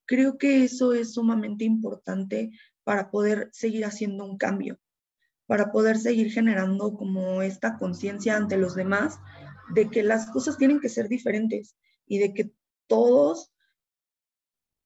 creo 0.04 0.38
que 0.38 0.64
eso 0.64 0.92
es 0.92 1.14
sumamente 1.14 1.64
importante 1.64 2.50
para 2.84 3.10
poder 3.10 3.48
seguir 3.52 3.84
haciendo 3.84 4.24
un 4.24 4.38
cambio, 4.38 4.78
para 5.46 5.72
poder 5.72 5.98
seguir 5.98 6.30
generando 6.30 6.94
como 6.94 7.42
esta 7.42 7.78
conciencia 7.78 8.36
ante 8.36 8.56
los 8.56 8.74
demás 8.74 9.18
de 9.74 9.90
que 9.90 10.02
las 10.02 10.30
cosas 10.30 10.58
tienen 10.58 10.80
que 10.80 10.88
ser 10.88 11.08
diferentes 11.08 11.76
y 12.06 12.18
de 12.18 12.32
que 12.32 12.52
todos, 12.86 13.50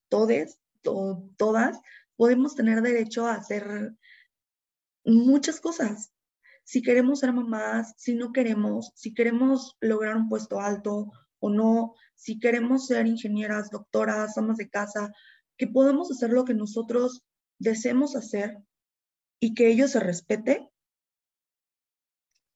todes, 0.09 0.59
todas, 0.83 1.79
podemos 2.17 2.55
tener 2.55 2.81
derecho 2.81 3.27
a 3.27 3.35
hacer 3.35 3.95
muchas 5.05 5.61
cosas, 5.61 6.13
si 6.71 6.83
queremos 6.83 7.19
ser 7.19 7.33
mamás, 7.33 7.95
si 7.97 8.15
no 8.15 8.33
queremos, 8.33 8.93
si 8.95 9.13
queremos 9.13 9.77
lograr 9.81 10.17
un 10.17 10.29
puesto 10.29 10.61
alto 10.61 11.11
o 11.41 11.51
no, 11.51 11.97
si 12.15 12.39
queremos 12.39 12.87
ser 12.87 13.09
ingenieras, 13.09 13.71
doctoras, 13.71 14.39
amas 14.39 14.57
de 14.57 14.71
casa, 14.71 15.11
que 15.57 15.67
podamos 15.67 16.13
hacer 16.13 16.31
lo 16.31 16.45
que 16.45 16.55
nosotros 16.55 17.25
deseemos 17.59 18.15
hacer 18.15 18.57
y 19.41 19.55
que 19.55 19.67
ello 19.67 19.89
se 19.89 19.99
respete, 19.99 20.71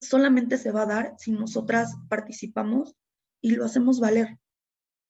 solamente 0.01 0.59
se 0.59 0.71
va 0.71 0.83
a 0.83 0.87
dar 0.95 1.15
si 1.19 1.33
nosotras 1.33 1.97
participamos 2.09 2.95
y 3.41 3.57
lo 3.57 3.65
hacemos 3.65 3.99
valer 3.99 4.39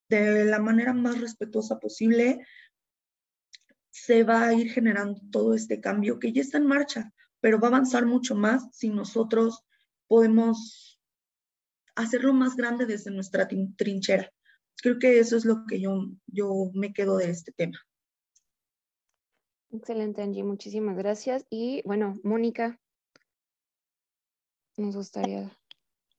de 0.08 0.46
la 0.46 0.60
manera 0.60 0.94
más 0.94 1.20
respetuosa 1.20 1.78
posible. 1.78 2.42
Se 3.90 4.24
va 4.24 4.46
a 4.46 4.54
ir 4.54 4.72
generando 4.72 5.20
todo 5.30 5.52
este 5.52 5.78
cambio 5.78 6.18
que 6.18 6.32
ya 6.32 6.40
está 6.40 6.56
en 6.56 6.66
marcha 6.66 7.12
pero 7.44 7.60
va 7.60 7.68
a 7.68 7.72
avanzar 7.72 8.06
mucho 8.06 8.34
más 8.34 8.74
si 8.74 8.88
nosotros 8.88 9.66
podemos 10.06 10.98
hacerlo 11.94 12.32
más 12.32 12.56
grande 12.56 12.86
desde 12.86 13.10
nuestra 13.10 13.46
trinchera. 13.46 14.32
Creo 14.76 14.98
que 14.98 15.18
eso 15.18 15.36
es 15.36 15.44
lo 15.44 15.66
que 15.68 15.78
yo, 15.78 16.06
yo 16.26 16.70
me 16.72 16.94
quedo 16.94 17.18
de 17.18 17.28
este 17.28 17.52
tema. 17.52 17.78
Excelente, 19.70 20.22
Angie. 20.22 20.42
Muchísimas 20.42 20.96
gracias. 20.96 21.44
Y 21.50 21.82
bueno, 21.84 22.18
Mónica, 22.24 22.80
nos 24.78 24.96
gustaría 24.96 25.54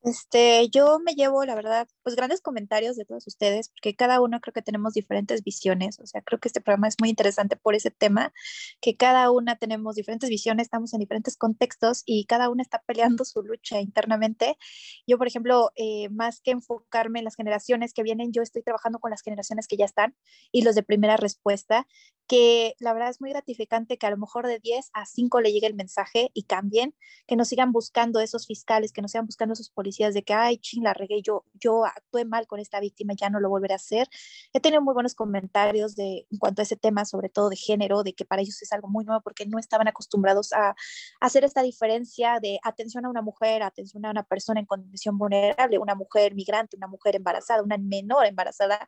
este, 0.06 0.68
yo 0.70 1.00
me 1.00 1.14
llevo, 1.14 1.44
la 1.44 1.56
verdad, 1.56 1.88
pues 2.04 2.14
grandes 2.14 2.40
comentarios 2.40 2.94
de 2.96 3.04
todos 3.04 3.26
ustedes, 3.26 3.70
porque 3.70 3.96
cada 3.96 4.20
uno 4.20 4.40
creo 4.40 4.52
que 4.52 4.62
tenemos 4.62 4.94
diferentes 4.94 5.42
visiones. 5.42 5.98
O 5.98 6.06
sea, 6.06 6.22
creo 6.22 6.38
que 6.38 6.46
este 6.46 6.60
programa 6.60 6.86
es 6.86 6.94
muy 7.00 7.08
interesante 7.08 7.56
por 7.56 7.74
ese 7.74 7.90
tema, 7.90 8.32
que 8.80 8.96
cada 8.96 9.32
una 9.32 9.56
tenemos 9.56 9.96
diferentes 9.96 10.30
visiones, 10.30 10.66
estamos 10.66 10.94
en 10.94 11.00
diferentes 11.00 11.36
contextos 11.36 12.04
y 12.06 12.24
cada 12.26 12.50
una 12.50 12.62
está 12.62 12.84
peleando 12.86 13.24
su 13.24 13.42
lucha 13.42 13.80
internamente. 13.80 14.56
Yo, 15.08 15.18
por 15.18 15.26
ejemplo, 15.26 15.72
eh, 15.74 16.08
más 16.10 16.40
que 16.40 16.52
enfocarme 16.52 17.18
en 17.18 17.24
las 17.24 17.34
generaciones 17.34 17.92
que 17.92 18.04
vienen, 18.04 18.30
yo 18.30 18.42
estoy 18.42 18.62
trabajando 18.62 19.00
con 19.00 19.10
las 19.10 19.22
generaciones 19.22 19.66
que 19.66 19.76
ya 19.76 19.86
están 19.86 20.14
y 20.52 20.62
los 20.62 20.76
de 20.76 20.84
primera 20.84 21.16
respuesta, 21.16 21.88
que 22.28 22.74
la 22.78 22.92
verdad 22.92 23.10
es 23.10 23.20
muy 23.20 23.30
gratificante 23.30 23.98
que 23.98 24.06
a 24.06 24.10
lo 24.10 24.18
mejor 24.18 24.46
de 24.46 24.60
10 24.60 24.90
a 24.92 25.04
5 25.04 25.40
le 25.40 25.52
llegue 25.52 25.66
el 25.66 25.74
mensaje 25.74 26.30
y 26.32 26.44
cambien, 26.44 26.94
que 27.26 27.34
nos 27.34 27.48
sigan 27.48 27.72
buscando 27.72 28.20
esos 28.20 28.46
fiscales, 28.46 28.92
que 28.92 29.02
nos 29.02 29.10
sigan 29.10 29.26
buscando 29.26 29.54
esos 29.54 29.70
policías 29.70 29.95
de 29.96 30.22
que, 30.22 30.34
ay, 30.34 30.58
ching, 30.58 30.84
la 30.84 30.94
regué, 30.94 31.22
yo, 31.22 31.44
yo 31.54 31.84
actué 31.84 32.24
mal 32.24 32.46
con 32.46 32.60
esta 32.60 32.80
víctima, 32.80 33.14
ya 33.14 33.30
no 33.30 33.40
lo 33.40 33.48
volveré 33.48 33.74
a 33.74 33.76
hacer. 33.76 34.08
He 34.52 34.60
tenido 34.60 34.82
muy 34.82 34.94
buenos 34.94 35.14
comentarios 35.14 35.96
de, 35.96 36.26
en 36.30 36.38
cuanto 36.38 36.62
a 36.62 36.64
ese 36.64 36.76
tema, 36.76 37.04
sobre 37.04 37.28
todo 37.28 37.48
de 37.48 37.56
género, 37.56 38.02
de 38.02 38.12
que 38.12 38.24
para 38.24 38.42
ellos 38.42 38.60
es 38.62 38.72
algo 38.72 38.88
muy 38.88 39.04
nuevo 39.04 39.22
porque 39.22 39.46
no 39.46 39.58
estaban 39.58 39.88
acostumbrados 39.88 40.52
a, 40.52 40.74
hacer 41.20 41.44
esta 41.44 41.62
diferencia 41.62 42.38
de 42.40 42.58
atención 42.62 43.06
a 43.06 43.10
una 43.10 43.22
mujer, 43.22 43.62
atención 43.62 44.04
a 44.04 44.10
una 44.10 44.22
persona 44.22 44.60
en 44.60 44.66
condición 44.66 45.18
vulnerable, 45.18 45.78
una 45.78 45.94
mujer 45.94 46.34
migrante, 46.34 46.76
una 46.76 46.86
mujer 46.86 47.16
embarazada, 47.16 47.62
una 47.62 47.78
menor 47.78 48.26
embarazada, 48.26 48.86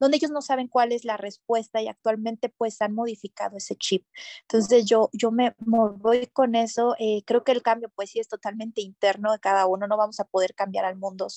donde 0.00 0.16
ellos 0.16 0.30
no 0.30 0.42
saben 0.42 0.68
cuál 0.68 0.92
es 0.92 1.04
la 1.04 1.16
respuesta 1.16 1.80
y 1.82 1.88
actualmente 1.88 2.48
pues 2.48 2.80
han 2.80 2.94
modificado 2.94 3.56
ese 3.56 3.76
chip. 3.76 4.06
Entonces 4.42 4.84
yo, 4.86 5.10
yo 5.12 5.30
me, 5.30 5.54
voy 5.58 6.26
con 6.28 6.54
eso. 6.54 6.94
Eh, 6.98 7.22
creo 7.26 7.44
que 7.44 7.52
el 7.52 7.62
cambio 7.62 7.90
pues 7.94 8.10
sí 8.10 8.20
es 8.20 8.28
totalmente 8.28 8.80
interno 8.80 9.32
de 9.32 9.38
cada 9.38 9.66
uno, 9.66 9.86
no 9.86 9.96
vamos 9.96 10.20
a 10.20 10.24
poder 10.24 10.45
cambiar 10.54 10.84
al 10.84 10.96
mundo. 10.96 11.28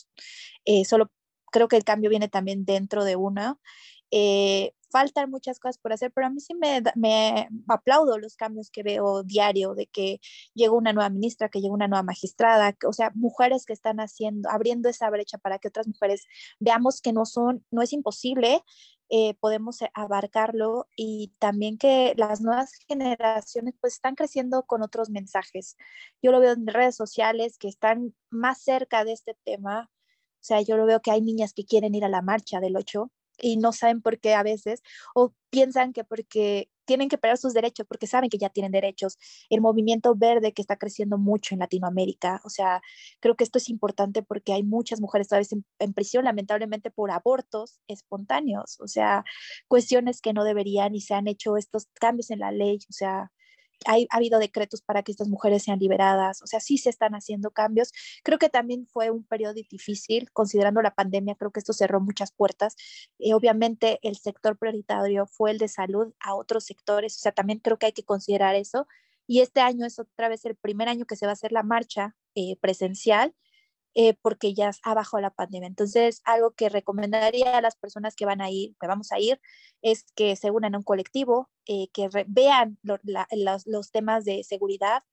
Eh, 0.66 0.86
solo 0.86 1.12
creo 1.52 1.68
que 1.68 1.78
el 1.78 1.84
cambio 1.84 2.10
viene 2.10 2.28
también 2.30 2.66
dentro 2.66 3.04
de 3.04 3.16
una. 3.16 3.58
Eh, 4.12 4.74
faltan 4.92 5.30
muchas 5.30 5.60
cosas 5.60 5.78
por 5.78 5.94
hacer, 5.94 6.12
pero 6.12 6.28
a 6.28 6.30
mí 6.30 6.40
sí 6.40 6.54
me, 6.56 6.82
me, 6.96 7.50
aplaudo 7.68 8.18
los 8.18 8.36
cambios 8.36 8.72
que 8.72 8.84
veo 8.84 9.24
diario, 9.24 9.76
de 9.76 9.88
que 9.88 10.20
llegó 10.54 10.78
una 10.78 10.94
nueva 10.94 11.10
ministra, 11.10 11.50
que 11.50 11.62
llegó 11.62 11.74
una 11.74 11.88
nueva 11.88 12.04
magistrada, 12.04 12.76
o 12.88 12.94
sea, 12.94 13.12
mujeres 13.16 13.66
que 13.66 13.74
están 13.74 14.00
haciendo, 14.00 14.50
abriendo 14.50 14.90
esa 14.90 15.10
brecha 15.10 15.38
para 15.38 15.60
que 15.60 15.68
otras 15.70 15.88
mujeres 15.88 16.26
veamos 16.60 17.02
que 17.02 17.14
no 17.14 17.26
son, 17.26 17.66
no 17.72 17.82
es 17.82 17.94
imposible, 17.94 18.64
eh, 19.12 19.34
podemos 19.40 19.80
abarcarlo 19.94 20.88
y 20.96 21.34
también 21.40 21.78
que 21.80 22.14
las 22.18 22.42
nuevas 22.42 22.74
generaciones 22.88 23.74
pues 23.82 23.94
están 23.94 24.16
creciendo 24.16 24.64
con 24.64 24.84
otros 24.84 25.10
mensajes. 25.10 25.78
Yo 26.22 26.32
lo 26.32 26.40
veo 26.40 26.54
en 26.54 26.68
redes 26.68 26.96
sociales 26.96 27.58
que 27.58 27.68
están 27.68 28.14
más 28.30 28.62
cerca 28.62 29.04
de 29.06 29.14
este 29.14 29.36
tema. 29.44 29.90
O 30.36 30.44
sea, 30.44 30.62
yo 30.62 30.78
lo 30.78 30.86
veo 30.86 31.02
que 31.02 31.12
hay 31.12 31.22
niñas 31.22 31.54
que 31.54 31.66
quieren 31.66 31.96
ir 31.96 32.06
a 32.06 32.10
la 32.10 32.22
marcha 32.22 32.60
del 32.60 32.78
8 32.78 33.12
y 33.42 33.58
no 33.58 33.72
saben 33.74 34.02
por 34.02 34.20
qué 34.20 34.34
a 34.34 34.44
veces, 34.44 34.82
o 35.16 35.34
piensan 35.50 35.94
que 35.94 36.04
porque 36.04 36.70
tienen 36.86 37.08
que 37.10 37.20
pelear 37.20 37.38
sus 37.38 37.54
derechos, 37.54 37.86
porque 37.88 38.08
saben 38.08 38.32
que 38.32 38.40
ya 38.40 38.50
tienen 38.50 38.72
derechos. 38.72 39.18
El 39.50 39.62
movimiento 39.62 40.16
verde 40.16 40.54
que 40.54 40.62
está 40.62 40.78
creciendo 40.78 41.20
mucho 41.20 41.54
en 41.54 41.60
Latinoamérica, 41.60 42.42
o 42.44 42.50
sea, 42.50 42.82
creo 43.20 43.36
que 43.36 43.44
esto 43.44 43.60
es 43.60 43.70
importante 43.70 44.24
porque 44.24 44.54
hay 44.54 44.64
muchas 44.64 45.00
mujeres 45.00 45.28
todavía 45.28 45.48
en, 45.52 45.66
en 45.80 45.94
prisión, 45.94 46.26
lamentablemente, 46.26 46.90
por 46.90 47.12
abortos 47.12 47.80
espontáneos, 47.88 48.80
o 48.80 48.88
sea, 48.88 49.24
cuestiones 49.68 50.22
que 50.22 50.34
no 50.34 50.44
deberían 50.44 50.96
y 50.96 51.02
se 51.02 51.14
han 51.14 51.28
hecho 51.28 51.58
estos 51.58 51.88
cambios 51.94 52.32
en 52.32 52.40
la 52.40 52.52
ley, 52.52 52.80
o 52.90 52.94
sea, 52.94 53.32
ha 53.86 53.96
habido 54.10 54.40
decretos 54.40 54.82
para 54.82 55.04
que 55.04 55.12
estas 55.12 55.28
mujeres 55.30 55.64
sean 55.64 55.80
liberadas, 55.80 56.42
o 56.42 56.48
sea, 56.48 56.60
sí 56.60 56.78
se 56.78 56.90
están 56.90 57.14
haciendo 57.14 57.52
cambios. 57.52 57.92
Creo 58.24 58.40
que 58.40 58.50
también 58.50 58.88
fue 58.88 59.12
un 59.12 59.24
periodo 59.24 59.54
difícil, 59.54 60.32
considerando 60.32 60.82
la 60.82 60.94
pandemia, 60.96 61.36
creo 61.36 61.52
que 61.52 61.60
esto 61.60 61.74
cerró 61.74 62.02
muchas 62.02 62.32
puertas. 62.32 62.76
y 63.18 63.34
obviamente 63.34 64.00
el 64.04 64.18
sector 64.18 64.58
prioritario 64.58 65.26
fue 65.28 65.52
el 65.52 65.58
de 65.58 65.68
salud 65.68 66.14
a 66.20 66.36
otros 66.36 66.66
sectores, 66.66 67.16
o 67.18 67.20
sea, 67.20 67.32
también 67.32 67.60
creo 67.60 67.78
que 67.78 67.88
hay 67.88 67.94
que 67.94 68.04
considerar 68.04 68.56
eso. 68.56 68.88
Y 69.28 69.42
este 69.42 69.62
año 69.62 69.86
es 69.86 70.00
otra 70.00 70.30
vez 70.30 70.46
el 70.46 70.56
primer 70.56 70.90
año 70.90 71.06
que 71.06 71.16
se 71.16 71.26
va 71.26 71.32
a 71.32 71.34
hacer 71.34 71.52
la 71.52 71.64
marcha 71.64 72.16
eh, 72.36 72.58
presencial 72.62 73.36
eh, 74.02 74.14
porque 74.22 74.54
ya 74.54 74.72
ha 74.84 74.94
bajado 74.94 75.20
la 75.20 75.30
pandemia. 75.30 75.68
Entonces, 75.68 76.22
algo 76.24 76.52
que 76.52 76.70
recomendaría 76.70 77.58
a 77.58 77.62
las 77.62 77.76
personas 77.76 78.16
que 78.16 78.26
van 78.26 78.40
a 78.40 78.50
ir, 78.50 78.74
que 78.80 78.88
vamos 78.88 79.12
a 79.12 79.20
ir, 79.20 79.42
es 79.82 80.06
que 80.16 80.38
se 80.38 80.52
unan 80.52 80.74
a 80.74 80.78
un 80.78 80.86
colectivo, 80.86 81.50
eh, 81.66 81.90
que 81.92 82.08
vean 82.28 82.80
los 82.82 83.92
temas 83.92 84.24
de 84.24 84.46
seguridad, 84.46 85.04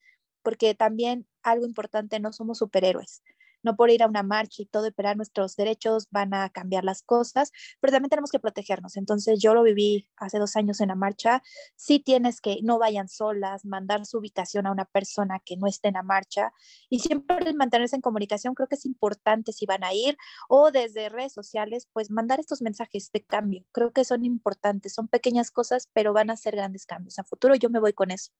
porque 0.45 0.77
también 0.77 1.27
algo 1.43 1.67
importante, 1.67 2.21
no 2.21 2.33
somos 2.33 2.59
superhéroes 2.59 3.25
no 3.67 3.77
por 3.77 3.91
ir 3.91 4.03
a 4.03 4.07
una 4.07 4.23
marcha 4.23 4.63
y 4.63 4.67
todo 4.67 4.87
esperar 4.87 5.17
nuestros 5.17 5.57
derechos 5.57 6.09
van 6.11 6.33
a 6.33 6.49
cambiar 6.49 6.85
las 6.85 7.03
cosas, 7.03 7.53
pero 7.81 7.93
también 7.93 8.09
tenemos 8.09 8.31
que 8.31 8.39
protegernos. 8.39 8.97
Entonces 8.97 9.39
yo 9.41 9.53
lo 9.53 9.63
viví 9.63 10.09
hace 10.17 10.39
dos 10.39 10.57
años 10.57 10.81
en 10.81 10.89
la 10.89 10.95
marcha. 10.95 11.43
Sí 11.75 12.01
tienes 12.01 12.41
que 12.41 12.61
no 12.63 12.79
vayan 12.79 13.09
solas, 13.09 13.65
mandar 13.67 14.07
su 14.07 14.19
ubicación 14.19 14.67
a 14.67 14.73
una 14.73 14.87
persona 14.87 15.41
que 15.45 15.57
no 15.57 15.67
esté 15.67 15.89
en 15.89 15.95
la 15.95 16.03
marcha 16.03 16.53
y 16.89 17.01
siempre 17.01 17.53
mantenerse 17.53 17.97
en 17.97 18.03
comunicación. 18.03 18.55
Creo 18.55 18.69
que 18.69 18.77
es 18.77 18.87
importante 18.87 19.53
si 19.53 19.67
van 19.67 19.85
a 19.85 19.93
ir 19.93 20.17
o 20.49 20.71
desde 20.71 21.09
redes 21.09 21.33
sociales, 21.33 21.89
pues 21.93 22.11
mandar 22.11 22.41
estos 22.41 22.63
mensajes 22.63 23.11
de 23.13 23.25
cambio. 23.25 23.65
Creo 23.73 23.93
que 23.93 24.05
son 24.05 24.25
importantes, 24.25 24.95
son 24.95 25.09
pequeñas 25.09 25.51
cosas, 25.51 25.89
pero 25.93 26.13
van 26.13 26.31
a 26.31 26.37
ser 26.37 26.57
grandes 26.57 26.87
cambios. 26.87 27.19
A 27.19 27.25
futuro 27.25 27.55
yo 27.57 27.69
me 27.71 27.81
voy 27.81 27.93
con 27.93 28.11
eso. 28.11 28.33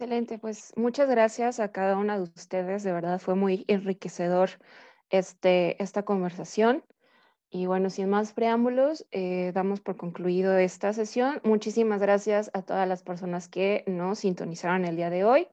Excelente, 0.00 0.38
pues 0.38 0.72
muchas 0.76 1.10
gracias 1.10 1.60
a 1.60 1.72
cada 1.72 1.98
una 1.98 2.16
de 2.16 2.22
ustedes, 2.22 2.82
de 2.84 2.90
verdad 2.90 3.20
fue 3.20 3.34
muy 3.34 3.66
enriquecedor 3.68 4.48
este, 5.10 5.82
esta 5.82 6.04
conversación. 6.04 6.82
Y 7.50 7.66
bueno, 7.66 7.90
sin 7.90 8.08
más 8.08 8.32
preámbulos, 8.32 9.06
eh, 9.10 9.52
damos 9.52 9.82
por 9.82 9.98
concluido 9.98 10.56
esta 10.56 10.94
sesión. 10.94 11.42
Muchísimas 11.44 12.00
gracias 12.00 12.50
a 12.54 12.62
todas 12.62 12.88
las 12.88 13.02
personas 13.02 13.50
que 13.50 13.84
nos 13.86 14.20
sintonizaron 14.20 14.86
el 14.86 14.96
día 14.96 15.10
de 15.10 15.24
hoy 15.24 15.48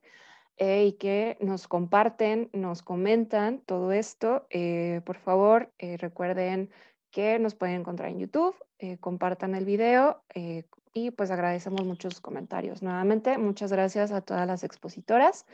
eh, 0.56 0.86
y 0.86 0.92
que 0.92 1.36
nos 1.42 1.68
comparten, 1.68 2.48
nos 2.54 2.82
comentan 2.82 3.60
todo 3.66 3.92
esto. 3.92 4.46
Eh, 4.48 5.02
por 5.04 5.18
favor, 5.18 5.74
recuerden 5.78 6.70
que 7.10 7.38
nos 7.38 7.54
pueden 7.54 7.80
encontrar 7.80 8.10
en 8.10 8.18
YouTube, 8.18 8.54
eh, 8.78 8.98
compartan 8.98 9.54
el 9.54 9.64
video 9.64 10.22
eh, 10.34 10.64
y 10.92 11.10
pues 11.10 11.30
agradecemos 11.30 11.84
muchos 11.84 12.20
comentarios. 12.20 12.82
Nuevamente, 12.82 13.38
muchas 13.38 13.72
gracias 13.72 14.12
a 14.12 14.20
todas 14.20 14.46
las 14.46 14.64
expositoras 14.64 15.46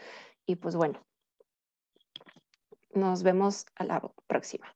y 0.46 0.56
pues 0.56 0.76
bueno, 0.76 1.04
nos 2.94 3.22
vemos 3.22 3.66
a 3.76 3.84
la 3.84 4.02
próxima. 4.26 4.73